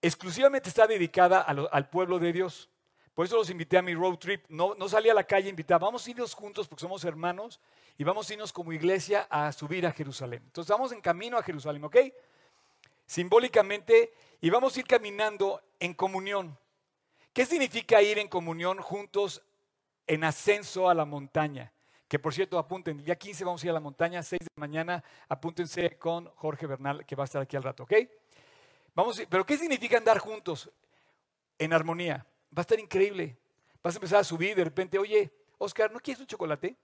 exclusivamente 0.07 0.69
está 0.69 0.87
dedicada 0.87 1.41
al 1.41 1.89
pueblo 1.89 2.19
de 2.19 2.33
Dios. 2.33 2.69
Por 3.15 3.27
eso 3.27 3.37
los 3.37 3.49
invité 3.49 3.79
a 3.79 3.83
mi 3.83 3.95
road 3.95 4.17
trip. 4.17 4.45
No, 4.49 4.75
no 4.75 4.89
salí 4.89 5.09
a 5.09 5.15
la 5.15 5.25
calle, 5.25 5.49
invité, 5.49 5.73
vamos 5.75 6.07
a 6.07 6.11
irnos 6.11 6.35
juntos 6.35 6.67
porque 6.67 6.83
somos 6.83 7.05
hermanos 7.05 7.61
y 7.97 8.05
vamos 8.05 8.29
a 8.29 8.33
irnos 8.33 8.53
como 8.53 8.73
iglesia 8.73 9.27
a 9.31 9.53
subir 9.53 9.87
a 9.87 9.93
Jerusalén. 9.93 10.43
Entonces 10.45 10.71
vamos 10.71 10.91
en 10.93 11.01
camino 11.01 11.39
a 11.39 11.43
Jerusalén, 11.43 11.85
¿ok? 11.85 11.97
Simbólicamente, 13.07 14.13
y 14.41 14.51
vamos 14.51 14.77
a 14.77 14.81
ir 14.81 14.87
caminando 14.87 15.63
en 15.79 15.95
comunión. 15.95 16.59
¿Qué 17.33 17.47
significa 17.47 18.03
ir 18.03 18.19
en 18.19 18.29
comunión 18.29 18.79
juntos 18.79 19.43
en 20.07 20.25
ascenso 20.25 20.89
a 20.89 20.95
la 20.95 21.05
montaña? 21.05 21.73
Que 22.09 22.19
por 22.19 22.35
cierto, 22.35 22.59
apunten, 22.59 22.99
el 22.99 23.05
día 23.05 23.17
15 23.17 23.45
vamos 23.45 23.63
a 23.63 23.67
ir 23.67 23.71
a 23.71 23.75
la 23.75 23.81
montaña, 23.81 24.23
6 24.23 24.41
de 24.41 24.61
mañana, 24.61 25.05
apúntense 25.29 25.97
con 25.99 26.27
Jorge 26.35 26.67
Bernal, 26.67 27.07
que 27.07 27.17
va 27.17 27.25
a 27.25 27.27
estar 27.27 27.41
aquí 27.41 27.57
al 27.57 27.63
rato, 27.63 27.85
¿ok? 27.85 27.93
Vamos, 28.95 29.23
pero 29.29 29.45
¿qué 29.45 29.59
significa 29.59 29.99
andar 29.99 30.19
juntos 30.19 30.71
en 31.59 31.73
armonía? 31.73 32.27
Va 32.57 32.61
a 32.61 32.63
estar 32.63 32.79
increíble. 32.79 33.37
Vas 33.83 33.95
a 33.95 33.99
empezar 33.99 34.21
a 34.21 34.25
subir 34.25 34.55
de 34.55 34.65
repente, 34.65 34.99
oye, 34.99 35.33
Oscar, 35.59 35.93
¿no 35.93 36.01
quieres 36.01 36.21
un 36.21 36.27
chocolate? 36.27 36.77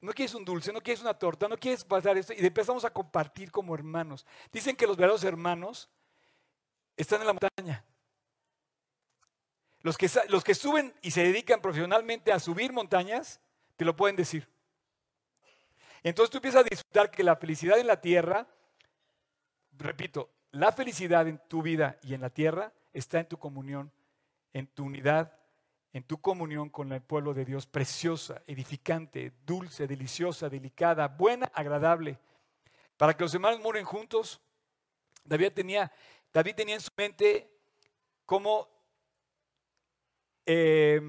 ¿No 0.00 0.12
quieres 0.12 0.34
un 0.34 0.44
dulce? 0.44 0.72
¿No 0.72 0.80
quieres 0.80 1.02
una 1.02 1.14
torta? 1.14 1.48
¿No 1.48 1.56
quieres 1.56 1.84
pasar 1.84 2.16
esto? 2.16 2.32
Y 2.32 2.44
empezamos 2.44 2.84
a 2.84 2.90
compartir 2.90 3.50
como 3.50 3.74
hermanos. 3.74 4.24
Dicen 4.52 4.76
que 4.76 4.86
los 4.86 4.96
verdaderos 4.96 5.24
hermanos 5.24 5.90
están 6.96 7.20
en 7.20 7.26
la 7.26 7.32
montaña. 7.32 7.84
Los 9.82 9.96
que, 9.96 10.10
los 10.28 10.44
que 10.44 10.54
suben 10.54 10.94
y 11.02 11.10
se 11.10 11.22
dedican 11.22 11.60
profesionalmente 11.60 12.32
a 12.32 12.40
subir 12.40 12.72
montañas, 12.72 13.40
te 13.76 13.84
lo 13.84 13.94
pueden 13.96 14.16
decir. 14.16 14.48
Entonces 16.02 16.30
tú 16.30 16.38
empiezas 16.38 16.64
a 16.64 16.68
disfrutar 16.68 17.10
que 17.10 17.22
la 17.22 17.36
felicidad 17.36 17.78
en 17.78 17.86
la 17.86 18.00
tierra, 18.00 18.46
repito, 19.72 20.30
la 20.52 20.72
felicidad 20.72 21.28
en 21.28 21.38
tu 21.48 21.62
vida 21.62 21.98
y 22.02 22.14
en 22.14 22.20
la 22.20 22.30
tierra 22.30 22.72
está 22.92 23.20
en 23.20 23.28
tu 23.28 23.38
comunión, 23.38 23.92
en 24.52 24.66
tu 24.66 24.84
unidad, 24.84 25.38
en 25.92 26.02
tu 26.02 26.20
comunión 26.20 26.70
con 26.70 26.92
el 26.92 27.02
pueblo 27.02 27.34
de 27.34 27.44
Dios, 27.44 27.66
preciosa, 27.66 28.42
edificante, 28.46 29.32
dulce, 29.44 29.86
deliciosa, 29.86 30.48
delicada, 30.48 31.08
buena, 31.08 31.50
agradable. 31.54 32.18
Para 32.96 33.16
que 33.16 33.24
los 33.24 33.34
hermanos 33.34 33.60
mueren 33.60 33.84
juntos, 33.84 34.40
David 35.24 35.52
tenía, 35.54 35.92
David 36.32 36.54
tenía 36.54 36.74
en 36.74 36.80
su 36.80 36.90
mente 36.96 37.50
cómo 38.24 38.68
eh, 40.46 41.00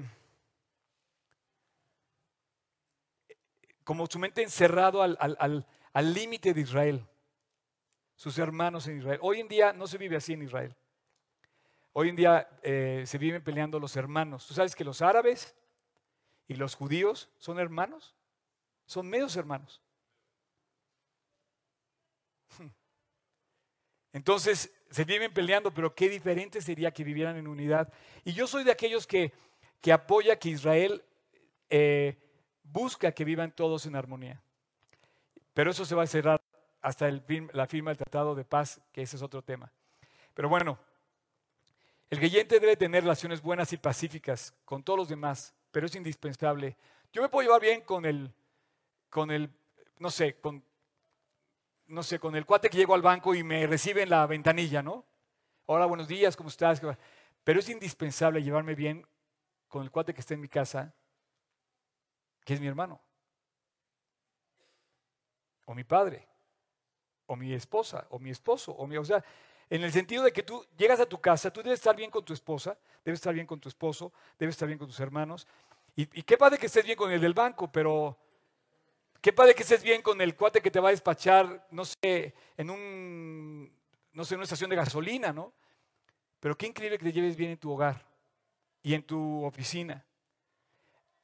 como 3.84 4.06
su 4.06 4.18
mente 4.18 4.42
encerrado 4.42 5.02
al 5.02 6.14
límite 6.14 6.54
de 6.54 6.60
Israel, 6.60 7.06
sus 8.20 8.36
hermanos 8.36 8.86
en 8.86 8.98
Israel. 8.98 9.18
Hoy 9.22 9.40
en 9.40 9.48
día 9.48 9.72
no 9.72 9.86
se 9.86 9.96
vive 9.96 10.16
así 10.16 10.34
en 10.34 10.42
Israel. 10.42 10.76
Hoy 11.94 12.10
en 12.10 12.16
día 12.16 12.50
eh, 12.62 13.04
se 13.06 13.16
viven 13.16 13.42
peleando 13.42 13.80
los 13.80 13.96
hermanos. 13.96 14.46
¿Tú 14.46 14.52
sabes 14.52 14.76
que 14.76 14.84
los 14.84 15.00
árabes 15.00 15.56
y 16.46 16.52
los 16.52 16.74
judíos 16.74 17.30
son 17.38 17.58
hermanos? 17.58 18.14
Son 18.84 19.08
medios 19.08 19.34
hermanos. 19.36 19.80
Entonces, 24.12 24.70
se 24.90 25.04
viven 25.06 25.32
peleando, 25.32 25.72
pero 25.72 25.94
qué 25.94 26.10
diferente 26.10 26.60
sería 26.60 26.90
que 26.90 27.04
vivieran 27.04 27.38
en 27.38 27.48
unidad. 27.48 27.90
Y 28.22 28.34
yo 28.34 28.46
soy 28.46 28.64
de 28.64 28.72
aquellos 28.72 29.06
que, 29.06 29.32
que 29.80 29.94
apoya 29.94 30.38
que 30.38 30.50
Israel 30.50 31.02
eh, 31.70 32.18
busca 32.64 33.12
que 33.12 33.24
vivan 33.24 33.50
todos 33.50 33.86
en 33.86 33.96
armonía. 33.96 34.42
Pero 35.54 35.70
eso 35.70 35.86
se 35.86 35.94
va 35.94 36.02
a 36.02 36.06
cerrar 36.06 36.39
hasta 36.82 37.08
el 37.08 37.22
la 37.52 37.66
firma 37.66 37.90
del 37.90 37.98
Tratado 37.98 38.34
de 38.34 38.44
Paz, 38.44 38.80
que 38.92 39.02
ese 39.02 39.16
es 39.16 39.22
otro 39.22 39.42
tema. 39.42 39.72
Pero 40.34 40.48
bueno, 40.48 40.78
el 42.08 42.18
creyente 42.18 42.58
debe 42.58 42.76
tener 42.76 43.02
relaciones 43.02 43.40
buenas 43.42 43.72
y 43.72 43.76
pacíficas 43.76 44.54
con 44.64 44.82
todos 44.82 44.98
los 44.98 45.08
demás, 45.08 45.54
pero 45.70 45.86
es 45.86 45.94
indispensable. 45.94 46.76
Yo 47.12 47.22
me 47.22 47.28
puedo 47.28 47.46
llevar 47.46 47.60
bien 47.60 47.82
con 47.82 48.04
el, 48.04 48.32
con 49.08 49.30
el, 49.30 49.50
no 49.98 50.10
sé, 50.10 50.40
con 50.40 50.64
no 51.90 52.04
sé, 52.04 52.20
con 52.20 52.36
el 52.36 52.46
cuate 52.46 52.70
que 52.70 52.78
llego 52.78 52.94
al 52.94 53.02
banco 53.02 53.34
y 53.34 53.42
me 53.42 53.66
recibe 53.66 54.02
en 54.02 54.10
la 54.10 54.24
ventanilla, 54.24 54.80
¿no? 54.80 55.04
Hola, 55.66 55.86
buenos 55.86 56.06
días, 56.06 56.36
¿cómo 56.36 56.48
estás? 56.48 56.80
Pero 57.42 57.58
es 57.58 57.68
indispensable 57.68 58.42
llevarme 58.44 58.76
bien 58.76 59.04
con 59.66 59.82
el 59.82 59.90
cuate 59.90 60.14
que 60.14 60.20
está 60.20 60.34
en 60.34 60.40
mi 60.40 60.48
casa, 60.48 60.94
que 62.44 62.54
es 62.54 62.60
mi 62.60 62.68
hermano, 62.68 63.00
o 65.66 65.74
mi 65.74 65.82
padre, 65.82 66.29
o 67.30 67.36
mi 67.36 67.52
esposa, 67.52 68.06
o 68.10 68.18
mi 68.18 68.30
esposo, 68.30 68.72
o 68.72 68.86
mi, 68.86 68.96
o 68.96 69.04
sea, 69.04 69.24
en 69.68 69.82
el 69.82 69.92
sentido 69.92 70.24
de 70.24 70.32
que 70.32 70.42
tú 70.42 70.64
llegas 70.76 70.98
a 71.00 71.06
tu 71.06 71.20
casa, 71.20 71.52
tú 71.52 71.62
debes 71.62 71.78
estar 71.78 71.94
bien 71.94 72.10
con 72.10 72.24
tu 72.24 72.32
esposa, 72.32 72.76
debes 73.04 73.20
estar 73.20 73.32
bien 73.32 73.46
con 73.46 73.60
tu 73.60 73.68
esposo, 73.68 74.12
debes 74.38 74.54
estar 74.54 74.66
bien 74.66 74.78
con 74.78 74.88
tus 74.88 74.98
hermanos. 75.00 75.46
Y, 75.94 76.02
y 76.18 76.22
qué 76.22 76.36
padre 76.36 76.58
que 76.58 76.66
estés 76.66 76.84
bien 76.84 76.96
con 76.96 77.12
el 77.12 77.20
del 77.20 77.34
banco, 77.34 77.70
pero 77.70 78.16
Qué 79.20 79.34
padre 79.34 79.54
que 79.54 79.62
estés 79.62 79.82
bien 79.82 80.00
con 80.00 80.18
el 80.22 80.34
cuate 80.34 80.62
que 80.62 80.70
te 80.70 80.80
va 80.80 80.88
a 80.88 80.92
despachar, 80.92 81.66
no 81.70 81.84
sé, 81.84 82.34
en 82.56 82.70
un, 82.70 83.70
no 84.14 84.24
sé, 84.24 84.34
en 84.34 84.38
una 84.38 84.44
estación 84.44 84.70
de 84.70 84.76
gasolina, 84.76 85.30
¿no? 85.30 85.52
Pero 86.40 86.56
qué 86.56 86.66
increíble 86.66 86.96
que 86.96 87.04
te 87.04 87.12
lleves 87.12 87.36
bien 87.36 87.50
en 87.50 87.58
tu 87.58 87.70
hogar 87.70 88.02
y 88.82 88.94
en 88.94 89.02
tu 89.02 89.44
oficina, 89.44 90.06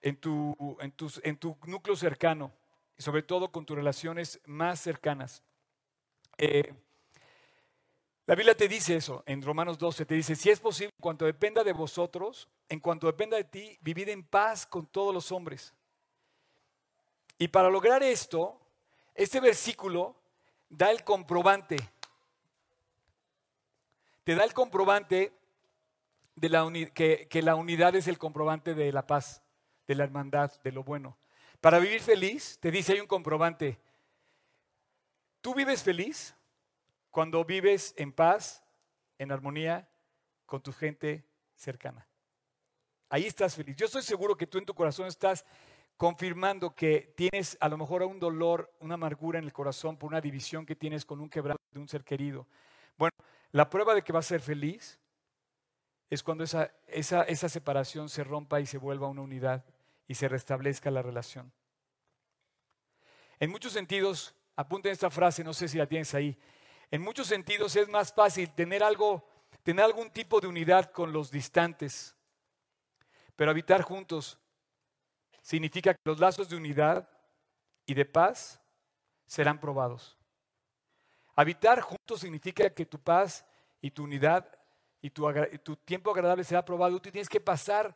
en 0.02 0.16
tu, 0.18 0.54
en 0.78 0.94
en 1.22 1.36
tu 1.38 1.56
núcleo 1.64 1.96
cercano 1.96 2.52
y 2.98 3.02
sobre 3.02 3.22
todo 3.22 3.50
con 3.50 3.64
tus 3.64 3.76
relaciones 3.76 4.40
más 4.44 4.78
cercanas. 4.78 5.42
Eh, 6.38 6.72
la 8.26 8.34
Biblia 8.34 8.56
te 8.56 8.66
dice 8.66 8.96
eso, 8.96 9.22
en 9.24 9.40
Romanos 9.40 9.78
12 9.78 10.04
te 10.04 10.14
dice, 10.14 10.34
si 10.34 10.50
es 10.50 10.58
posible, 10.58 10.92
en 10.96 11.02
cuanto 11.02 11.24
dependa 11.24 11.62
de 11.62 11.72
vosotros, 11.72 12.48
en 12.68 12.80
cuanto 12.80 13.06
dependa 13.06 13.36
de 13.36 13.44
ti, 13.44 13.78
vivid 13.80 14.08
en 14.08 14.24
paz 14.24 14.66
con 14.66 14.86
todos 14.86 15.14
los 15.14 15.30
hombres. 15.30 15.72
Y 17.38 17.48
para 17.48 17.70
lograr 17.70 18.02
esto, 18.02 18.58
este 19.14 19.38
versículo 19.38 20.16
da 20.68 20.90
el 20.90 21.04
comprobante. 21.04 21.76
Te 24.24 24.34
da 24.34 24.42
el 24.42 24.52
comprobante 24.52 25.32
de 26.34 26.48
la 26.48 26.68
que, 26.92 27.28
que 27.28 27.42
la 27.42 27.54
unidad 27.54 27.94
es 27.94 28.08
el 28.08 28.18
comprobante 28.18 28.74
de 28.74 28.92
la 28.92 29.06
paz, 29.06 29.42
de 29.86 29.94
la 29.94 30.02
hermandad, 30.02 30.52
de 30.64 30.72
lo 30.72 30.82
bueno. 30.82 31.16
Para 31.60 31.78
vivir 31.78 32.00
feliz, 32.00 32.58
te 32.60 32.72
dice 32.72 32.94
hay 32.94 33.00
un 33.00 33.06
comprobante. 33.06 33.78
¿Tú 35.46 35.54
vives 35.54 35.84
feliz 35.84 36.34
cuando 37.08 37.44
vives 37.44 37.94
en 37.96 38.10
paz, 38.10 38.64
en 39.16 39.30
armonía 39.30 39.88
con 40.44 40.60
tu 40.60 40.72
gente 40.72 41.24
cercana? 41.54 42.04
Ahí 43.08 43.26
estás 43.26 43.54
feliz. 43.54 43.76
Yo 43.76 43.86
estoy 43.86 44.02
seguro 44.02 44.36
que 44.36 44.48
tú 44.48 44.58
en 44.58 44.66
tu 44.66 44.74
corazón 44.74 45.06
estás 45.06 45.44
confirmando 45.96 46.74
que 46.74 47.14
tienes 47.16 47.56
a 47.60 47.68
lo 47.68 47.78
mejor 47.78 48.02
un 48.02 48.18
dolor, 48.18 48.74
una 48.80 48.94
amargura 48.94 49.38
en 49.38 49.44
el 49.44 49.52
corazón 49.52 49.96
por 49.96 50.08
una 50.08 50.20
división 50.20 50.66
que 50.66 50.74
tienes 50.74 51.04
con 51.04 51.20
un 51.20 51.30
quebrado 51.30 51.60
de 51.70 51.78
un 51.78 51.86
ser 51.86 52.02
querido. 52.02 52.48
Bueno, 52.96 53.12
la 53.52 53.70
prueba 53.70 53.94
de 53.94 54.02
que 54.02 54.12
vas 54.12 54.26
a 54.26 54.30
ser 54.30 54.40
feliz 54.40 54.98
es 56.10 56.24
cuando 56.24 56.42
esa, 56.42 56.72
esa, 56.88 57.22
esa 57.22 57.48
separación 57.48 58.08
se 58.08 58.24
rompa 58.24 58.60
y 58.60 58.66
se 58.66 58.78
vuelva 58.78 59.06
una 59.06 59.22
unidad 59.22 59.64
y 60.08 60.16
se 60.16 60.26
restablezca 60.26 60.90
la 60.90 61.02
relación. 61.02 61.52
En 63.38 63.48
muchos 63.50 63.74
sentidos, 63.74 64.35
apunten 64.56 64.90
esta 64.90 65.10
frase, 65.10 65.44
no 65.44 65.52
sé 65.52 65.68
si 65.68 65.78
la 65.78 65.86
tienes 65.86 66.12
ahí. 66.14 66.36
En 66.90 67.02
muchos 67.02 67.26
sentidos 67.26 67.76
es 67.76 67.88
más 67.88 68.12
fácil 68.12 68.52
tener 68.54 68.82
algo, 68.82 69.28
tener 69.62 69.84
algún 69.84 70.10
tipo 70.10 70.40
de 70.40 70.46
unidad 70.46 70.90
con 70.90 71.12
los 71.12 71.30
distantes. 71.30 72.16
Pero 73.36 73.50
habitar 73.50 73.82
juntos 73.82 74.38
significa 75.42 75.92
que 75.92 76.00
los 76.04 76.18
lazos 76.18 76.48
de 76.48 76.56
unidad 76.56 77.08
y 77.84 77.94
de 77.94 78.06
paz 78.06 78.60
serán 79.26 79.60
probados. 79.60 80.16
Habitar 81.34 81.80
juntos 81.80 82.20
significa 82.20 82.70
que 82.70 82.86
tu 82.86 82.98
paz 82.98 83.44
y 83.80 83.90
tu 83.90 84.04
unidad 84.04 84.50
y 85.02 85.10
tu, 85.10 85.30
tu 85.62 85.76
tiempo 85.76 86.10
agradable 86.10 86.44
será 86.44 86.64
probado. 86.64 87.00
Tú 87.00 87.10
tienes 87.10 87.28
que 87.28 87.40
pasar 87.40 87.94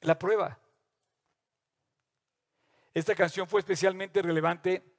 la 0.00 0.18
prueba. 0.18 0.58
Esta 2.92 3.14
canción 3.14 3.48
fue 3.48 3.60
especialmente 3.60 4.20
relevante 4.20 4.97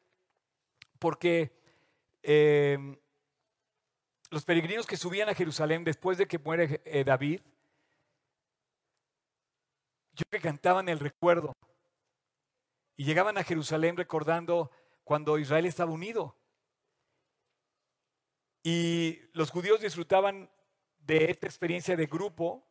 porque 1.00 1.52
em, 2.22 2.98
los 4.30 4.46
peregrinos 4.46 4.86
que 4.86 4.98
subían 4.98 5.30
a 5.30 5.36
Jerusalén 5.36 5.84
después 5.84 6.18
de 6.18 6.28
que 6.28 6.38
muere 6.38 6.82
eh, 6.86 7.04
David, 7.04 7.42
yo 10.14 10.26
que 10.30 10.40
cantaban 10.40 10.90
el 10.90 11.00
recuerdo 11.00 11.54
y 12.98 13.06
llegaban 13.06 13.38
a 13.38 13.44
Jerusalén 13.44 13.96
recordando 13.96 14.70
cuando 15.04 15.40
Israel 15.40 15.66
estaba 15.66 15.92
unido. 15.92 16.36
Y 18.62 19.20
los 19.32 19.50
judíos 19.50 19.80
disfrutaban 19.80 20.52
de 21.00 21.32
esta 21.32 21.48
experiencia 21.48 21.96
de 21.96 22.06
grupo. 22.06 22.68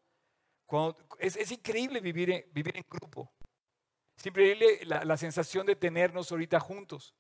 es, 1.19 1.51
increíble 1.51 2.01
vivir 2.01 2.31
en, 2.31 2.45
vivir 2.53 2.77
en 2.77 2.85
grupo. 2.88 3.33
Es 4.17 4.27
increíble 4.27 4.81
la, 4.85 5.05
la, 5.05 5.17
sensación 5.17 5.67
de 5.67 5.77
tenernos 5.77 6.31
ahorita 6.31 6.61
juntos. 6.61 7.14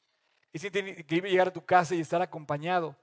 Es 0.52 0.64
increíble 0.64 1.30
llegar 1.30 1.48
a 1.48 1.52
tu 1.52 1.64
casa 1.64 1.94
y 1.94 2.00
estar 2.00 2.22
acompañado. 2.22 2.96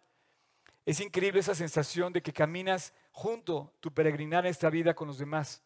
Es 0.85 0.99
increíble 0.99 1.39
esa 1.39 1.55
sensación 1.55 2.13
de 2.13 2.21
que 2.21 2.33
caminas 2.33 2.93
junto 3.11 3.73
tu 3.79 3.93
peregrinar 3.93 4.45
en 4.45 4.51
esta 4.51 4.69
vida 4.69 4.93
con 4.93 5.07
los 5.07 5.17
demás. 5.17 5.63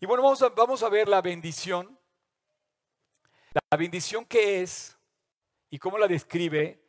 Y 0.00 0.06
bueno, 0.06 0.22
vamos 0.22 0.42
a, 0.42 0.48
vamos 0.48 0.82
a 0.82 0.88
ver 0.88 1.08
la 1.08 1.22
bendición. 1.22 1.98
La 3.70 3.76
bendición 3.76 4.24
que 4.24 4.62
es 4.62 4.96
y 5.70 5.78
cómo 5.78 5.98
la 5.98 6.06
describe 6.06 6.82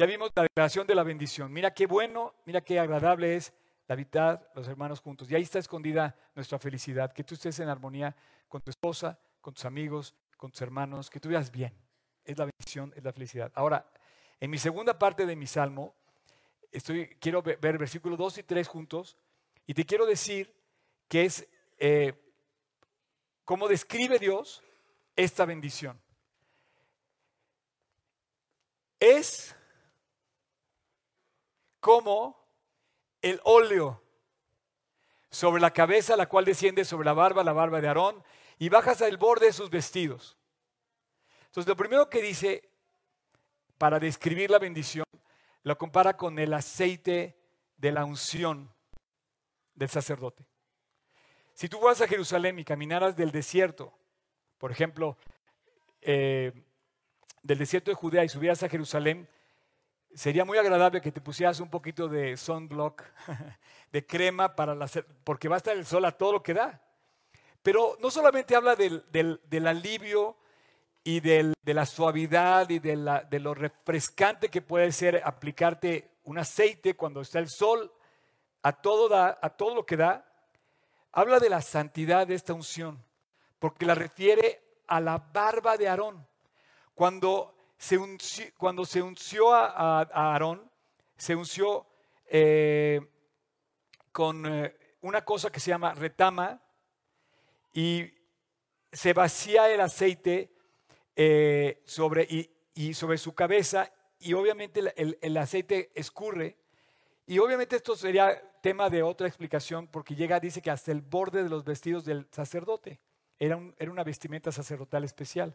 ya 0.00 0.06
vimos 0.06 0.30
la 0.34 0.44
declaración 0.44 0.86
de 0.86 0.94
la 0.94 1.02
bendición. 1.02 1.52
Mira 1.52 1.74
qué 1.74 1.86
bueno, 1.86 2.32
mira 2.46 2.62
qué 2.62 2.80
agradable 2.80 3.36
es 3.36 3.52
la 3.86 3.92
habitar 3.92 4.50
los 4.54 4.66
hermanos 4.66 4.98
juntos. 4.98 5.30
Y 5.30 5.34
ahí 5.34 5.42
está 5.42 5.58
escondida 5.58 6.16
nuestra 6.34 6.58
felicidad, 6.58 7.12
que 7.12 7.22
tú 7.22 7.34
estés 7.34 7.60
en 7.60 7.68
armonía 7.68 8.16
con 8.48 8.62
tu 8.62 8.70
esposa, 8.70 9.18
con 9.42 9.52
tus 9.52 9.66
amigos, 9.66 10.14
con 10.38 10.50
tus 10.50 10.62
hermanos, 10.62 11.10
que 11.10 11.20
tú 11.20 11.28
vivas 11.28 11.50
bien. 11.50 11.74
Es 12.24 12.38
la 12.38 12.44
bendición, 12.44 12.92
es 12.96 13.04
la 13.04 13.12
felicidad. 13.12 13.50
Ahora, 13.54 13.90
en 14.40 14.50
mi 14.50 14.58
segunda 14.58 14.98
parte 14.98 15.26
de 15.26 15.36
mi 15.36 15.46
salmo, 15.46 15.94
estoy, 16.72 17.08
quiero 17.20 17.42
ver, 17.42 17.78
versículos 17.78 18.18
2 18.18 18.38
y 18.38 18.42
3 18.42 18.68
juntos, 18.68 19.16
y 19.66 19.74
te 19.74 19.84
quiero 19.84 20.06
decir 20.06 20.54
que 21.08 21.24
es 21.24 21.46
eh, 21.78 22.14
cómo 23.44 23.68
describe 23.68 24.18
Dios 24.18 24.62
esta 25.16 25.44
bendición. 25.44 26.00
Es 28.98 29.54
como 31.80 32.38
el 33.22 33.40
óleo 33.44 34.02
sobre 35.30 35.60
la 35.60 35.72
cabeza, 35.72 36.16
la 36.16 36.28
cual 36.28 36.44
desciende 36.44 36.84
sobre 36.84 37.06
la 37.06 37.12
barba, 37.12 37.44
la 37.44 37.52
barba 37.52 37.80
de 37.80 37.88
Aarón, 37.88 38.22
y 38.58 38.68
bajas 38.68 39.00
al 39.02 39.16
borde 39.16 39.46
de 39.46 39.52
sus 39.52 39.70
vestidos. 39.70 40.36
Entonces, 41.50 41.68
lo 41.68 41.76
primero 41.76 42.08
que 42.08 42.22
dice 42.22 42.70
para 43.76 43.98
describir 43.98 44.50
la 44.50 44.60
bendición, 44.60 45.04
lo 45.64 45.76
compara 45.76 46.16
con 46.16 46.38
el 46.38 46.54
aceite 46.54 47.36
de 47.76 47.90
la 47.90 48.04
unción 48.04 48.72
del 49.74 49.88
sacerdote. 49.88 50.46
Si 51.54 51.68
tú 51.68 51.80
vas 51.80 52.00
a 52.00 52.06
Jerusalén 52.06 52.58
y 52.58 52.64
caminaras 52.64 53.16
del 53.16 53.32
desierto, 53.32 53.92
por 54.58 54.70
ejemplo, 54.70 55.18
eh, 56.00 56.52
del 57.42 57.58
desierto 57.58 57.90
de 57.90 57.96
Judea 57.96 58.22
y 58.22 58.28
subieras 58.28 58.62
a 58.62 58.68
Jerusalén, 58.68 59.28
sería 60.14 60.44
muy 60.44 60.56
agradable 60.56 61.00
que 61.00 61.10
te 61.10 61.20
pusieras 61.20 61.58
un 61.58 61.68
poquito 61.68 62.06
de 62.08 62.36
sunblock, 62.36 63.02
de 63.92 64.06
crema, 64.06 64.54
para 64.54 64.74
la, 64.74 64.88
porque 65.24 65.48
va 65.48 65.56
a 65.56 65.58
estar 65.58 65.76
el 65.76 65.84
sol 65.84 66.04
a 66.04 66.12
todo 66.12 66.32
lo 66.32 66.42
que 66.42 66.54
da. 66.54 66.80
Pero 67.62 67.98
no 68.00 68.10
solamente 68.10 68.54
habla 68.54 68.76
del, 68.76 69.66
alivio 69.66 70.36
y 71.02 71.20
de 71.20 71.54
la 71.64 71.86
suavidad 71.86 72.68
y 72.68 72.78
de, 72.78 72.96
lo 73.40 73.54
refrescante 73.54 74.48
que 74.48 74.62
puede 74.62 74.92
ser 74.92 75.22
aplicarte 75.24 76.10
un 76.24 76.38
aceite 76.38 76.94
cuando 76.94 77.22
está 77.22 77.38
el 77.38 77.48
sol 77.48 77.92
a 78.62 78.72
todo, 78.72 79.08
da, 79.08 79.38
a 79.40 79.50
todo 79.50 79.74
lo 79.74 79.86
que 79.86 79.96
da, 79.96 80.26
habla 81.12 81.38
de 81.38 81.48
la 81.48 81.62
santidad 81.62 82.26
de 82.26 82.34
esta 82.34 82.52
unción, 82.52 83.02
porque 83.58 83.86
la 83.86 83.94
refiere 83.94 84.62
a 84.86 85.00
la 85.00 85.18
barba 85.18 85.76
de 85.76 85.88
Aarón. 85.88 86.26
Cuando 86.94 87.54
cuando 88.58 88.84
se 88.84 89.00
unció 89.00 89.54
a, 89.54 90.02
Aarón, 90.02 90.70
se 91.16 91.34
unció 91.34 91.86
eh, 92.26 93.00
con 94.12 94.44
eh, 94.44 94.76
una 95.00 95.24
cosa 95.24 95.50
que 95.50 95.60
se 95.60 95.70
llama 95.70 95.94
retama 95.94 96.60
y 97.72 98.12
se 98.92 99.12
vacía 99.14 99.70
el 99.70 99.80
aceite 99.80 100.52
eh, 101.22 101.82
sobre, 101.84 102.26
y, 102.74 102.94
sobre 102.94 103.18
su 103.18 103.34
cabeza 103.34 103.92
y 104.18 104.32
obviamente 104.32 104.80
el, 105.20 105.36
aceite 105.36 105.90
escurre. 105.94 106.56
Y 107.26 107.38
obviamente 107.38 107.76
esto 107.76 107.94
sería 107.94 108.40
tema 108.62 108.88
de 108.88 109.02
otra 109.02 109.28
explicación 109.28 109.86
porque 109.86 110.14
llega, 110.14 110.40
dice 110.40 110.62
que 110.62 110.70
hasta 110.70 110.92
el 110.92 111.02
borde 111.02 111.42
de 111.42 111.50
los 111.50 111.62
vestidos 111.62 112.06
del 112.06 112.26
sacerdote. 112.30 113.00
Era, 113.38 113.60
era 113.76 113.90
una 113.90 114.02
vestimenta 114.02 114.50
sacerdotal 114.50 115.04
especial. 115.04 115.54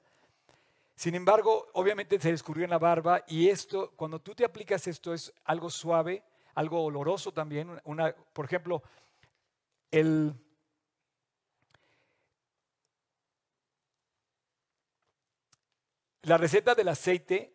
Sin 0.93 1.15
embargo, 1.15 1.65
obviamente 1.73 2.19
se 2.19 2.29
descubrió 2.29 2.63
en 2.63 2.69
la 2.69 2.77
barba 2.77 3.23
y 3.27 3.49
esto, 3.49 3.91
cuando 3.95 4.21
tú 4.21 4.35
te 4.35 4.45
aplicas 4.45 4.85
esto, 4.85 5.15
es 5.15 5.33
algo 5.45 5.71
suave, 5.71 6.21
algo 6.53 6.83
oloroso 6.83 7.31
también. 7.31 7.81
Una, 7.85 8.15
por 8.33 8.45
ejemplo, 8.45 8.83
el, 9.89 10.31
la 16.25 16.37
receta 16.37 16.73
del 16.73 16.87
aceite 16.87 17.53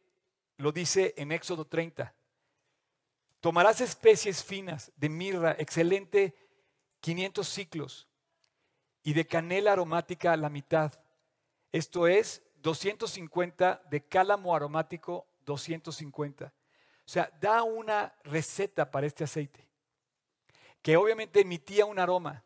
lo 0.56 0.70
dice 0.70 1.12
en 1.16 1.32
Éxodo 1.32 1.66
30. 1.66 2.14
Tomarás 3.40 3.80
especies 3.80 4.44
finas 4.44 4.92
de 4.96 5.08
mirra, 5.08 5.56
excelente 5.58 6.36
500 7.00 7.48
ciclos, 7.48 8.08
y 9.02 9.12
de 9.12 9.26
canela 9.26 9.72
aromática 9.72 10.32
a 10.32 10.36
la 10.36 10.50
mitad. 10.50 10.92
Esto 11.72 12.06
es 12.06 12.42
250 12.56 13.82
de 13.90 14.04
cálamo 14.04 14.54
aromático, 14.54 15.26
250. 15.46 16.44
O 16.46 16.52
sea, 17.06 17.28
da 17.40 17.64
una 17.64 18.14
receta 18.22 18.88
para 18.88 19.06
este 19.06 19.24
aceite, 19.24 19.66
que 20.80 20.96
obviamente 20.96 21.40
emitía 21.40 21.86
un 21.86 21.98
aroma. 21.98 22.44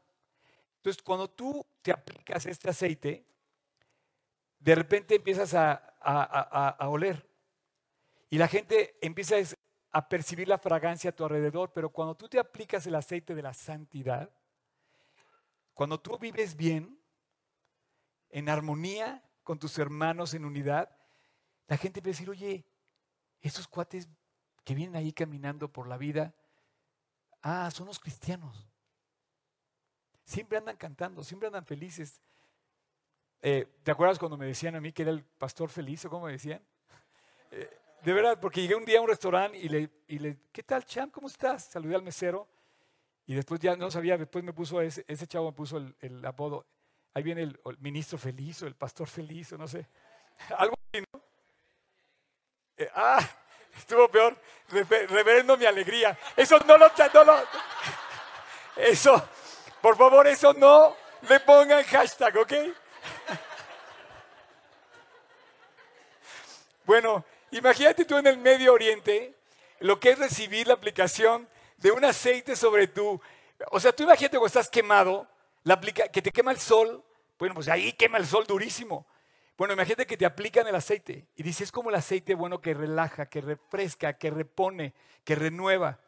Entonces, 0.77 1.03
cuando 1.03 1.29
tú 1.29 1.67
te 1.83 1.93
aplicas 1.93 2.47
este 2.47 2.71
aceite, 2.71 3.27
de 4.59 4.75
repente 4.75 5.17
empiezas 5.17 5.53
a, 5.53 5.94
oler. 6.89 7.29
Y 8.31 8.39
la 8.39 8.49
gente 8.49 8.99
empieza 9.01 9.37
a 9.93 10.09
percibir 10.09 10.49
la 10.49 10.59
fragancia 10.59 11.11
a 11.11 11.15
tu 11.15 11.25
alrededor, 11.25 11.73
pero 11.73 11.91
cuando 11.91 12.17
tú 12.17 12.29
te 12.29 12.39
aplicas 12.39 12.87
el 12.87 12.95
aceite 12.95 13.35
de 13.35 13.43
la 13.43 13.55
santidad, 13.55 14.31
cuando 15.73 16.01
tú 16.01 16.19
vives 16.19 16.57
bien, 16.57 16.99
en 18.31 18.49
armonía 18.49 19.23
con 19.45 19.61
tus 19.61 19.79
hermanos 19.79 20.35
en 20.35 20.45
unidad, 20.45 20.91
la 21.69 21.77
gente 21.77 22.01
va 22.01 22.07
a 22.07 22.09
decir, 22.09 22.29
oye, 22.29 22.67
esos 23.41 23.69
cuates 23.69 24.09
que 24.65 24.75
vienen 24.75 24.97
ahí 24.97 25.13
caminando 25.13 25.71
por 25.71 25.87
la 25.87 25.97
vida, 25.97 26.35
ah, 27.43 27.71
son 27.71 27.87
los 27.87 28.01
cristianos. 28.01 28.69
Siempre 30.25 30.59
andan 30.59 30.77
cantando, 30.77 31.23
siempre 31.23 31.47
andan 31.47 31.65
felices. 31.65 32.21
Eh, 33.47 33.67
¿Te 33.83 33.91
acuerdas 33.91 34.19
cuando 34.19 34.39
me 34.39 34.47
decían 34.47 34.75
a 34.75 34.81
mí 34.81 34.91
que 34.91 35.03
era 35.03 35.11
el 35.11 35.23
pastor 35.23 35.69
feliz 35.69 36.03
o 36.07 36.09
cómo 36.09 36.25
me 36.25 36.33
decían? 36.33 36.63
Eh, 37.51 37.71
de 38.03 38.13
verdad, 38.15 38.41
porque 38.41 38.63
llegué 38.63 38.75
un 38.75 38.87
día 38.87 39.01
a 39.01 39.03
un 39.03 39.09
restaurante 39.09 39.59
y 39.59 39.69
le, 39.69 39.91
y 40.09 40.19
le 40.19 40.39
¿qué 40.51 40.63
tal, 40.63 40.83
Cham? 40.87 41.11
¿Cómo 41.11 41.27
estás? 41.27 41.65
Saludé 41.65 41.95
al 41.95 42.03
mesero 42.03 42.49
y 43.27 43.35
después 43.35 43.61
ya 43.61 43.77
no 43.77 43.91
sabía, 43.91 44.17
después 44.17 44.43
me 44.43 44.55
puso, 44.55 44.81
ese, 44.81 45.05
ese 45.07 45.27
chavo 45.27 45.51
me 45.51 45.53
puso 45.53 45.77
el, 45.77 45.95
el 46.01 46.25
apodo, 46.25 46.65
Ahí 47.13 47.23
viene 47.23 47.43
el, 47.43 47.61
ministro 47.81 48.17
feliz 48.17 48.63
o 48.63 48.67
el 48.67 48.77
pastor 48.77 49.09
feliz 49.09 49.53
o 49.53 49.59
no 49.59 49.69
sé. 49.69 49.87
Algo 50.57 50.75
así, 50.91 51.05
¿no? 51.13 51.21
Eh, 52.79 52.91
ah, 52.95 53.29
estuvo 53.77 54.09
peor. 54.09 54.41
Reverendo 54.71 55.59
mi 55.59 55.67
alegría. 55.67 56.19
Eso 56.35 56.59
no 56.61 56.79
lo, 56.79 56.91
no 57.13 57.25
lo. 57.25 57.37
Eso, 58.77 59.29
por 59.83 59.99
favor, 59.99 60.27
eso 60.27 60.55
no 60.55 60.97
le 61.29 61.41
pongan 61.41 61.85
hashtag, 61.85 62.39
¿ok? 62.39 62.53
Bueno, 66.85 67.25
imagínate 67.51 68.05
tú 68.05 68.19
en 68.19 68.27
el 68.27 68.39
Medio 68.39 68.73
Oriente 68.75 69.35
lo 69.81 69.99
que 69.99 70.11
es 70.11 70.19
recibir 70.19 70.67
la 70.67 70.75
aplicación 70.75 71.49
de 71.79 71.91
un 71.91 72.05
aceite 72.05 72.57
sobre 72.57 72.89
tu... 72.89 73.21
O 73.71 73.81
sea, 73.81 73.93
tú 73.93 74.03
imagínate 74.03 74.37
cuando 74.37 74.47
estás 74.47 74.69
quemado, 74.69 75.27
la 75.63 75.75
aplica, 75.75 76.09
que 76.09 76.21
te 76.21 76.31
quema 76.31 76.51
el 76.51 76.59
sol, 76.59 77.03
bueno, 77.39 77.55
pues 77.55 77.69
ahí 77.69 77.93
quema 77.93 78.19
el 78.19 78.27
sol 78.27 78.47
durísimo. 78.47 79.07
Bueno, 79.57 79.73
imagínate 79.73 80.07
que 80.07 80.17
te 80.17 80.27
aplican 80.27 80.67
el 80.67 80.75
aceite 80.75 81.29
y 81.37 81.43
dices, 81.43 81.63
es 81.63 81.73
como 81.73 81.89
el 81.89 81.97
aceite 81.97 82.35
bueno 82.35 82.61
que 82.61 82.75
relaja, 82.75 83.27
que 83.27 83.41
refresca, 83.41 84.19
que 84.19 84.31
repone, 84.31 84.93
que 85.25 85.35
renueva. 85.35 86.01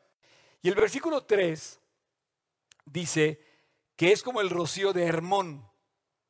Y 0.63 0.69
el 0.69 0.75
versículo 0.75 1.25
3 1.25 1.81
dice 2.85 3.41
que 3.97 4.13
es 4.13 4.23
como 4.23 4.41
el 4.41 4.51
rocío 4.51 4.93
de 4.93 5.07
Hermón. 5.07 5.67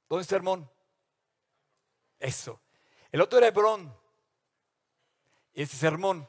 ¿Dónde 0.08 0.22
está 0.22 0.36
Hermón? 0.36 0.70
Eso. 2.20 2.60
El 3.10 3.20
otro 3.22 3.38
era 3.38 3.48
Hebrón. 3.48 3.96
Este 5.56 5.74
es 5.74 5.82
Hermón. 5.82 6.28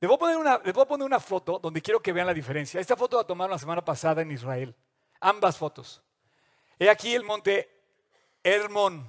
Les 0.00 0.08
voy, 0.08 0.16
a 0.16 0.18
poner 0.18 0.36
una, 0.36 0.58
les 0.58 0.74
voy 0.74 0.82
a 0.82 0.88
poner 0.88 1.06
una 1.06 1.20
foto 1.20 1.60
donde 1.60 1.80
quiero 1.80 2.02
que 2.02 2.12
vean 2.12 2.26
la 2.26 2.34
diferencia. 2.34 2.80
Esta 2.80 2.96
foto 2.96 3.16
la 3.16 3.24
tomaron 3.24 3.52
la 3.52 3.58
semana 3.58 3.84
pasada 3.84 4.22
en 4.22 4.32
Israel. 4.32 4.74
Ambas 5.20 5.56
fotos. 5.56 6.02
He 6.76 6.90
aquí 6.90 7.14
el 7.14 7.22
monte 7.22 7.70
Hermón. 8.42 9.08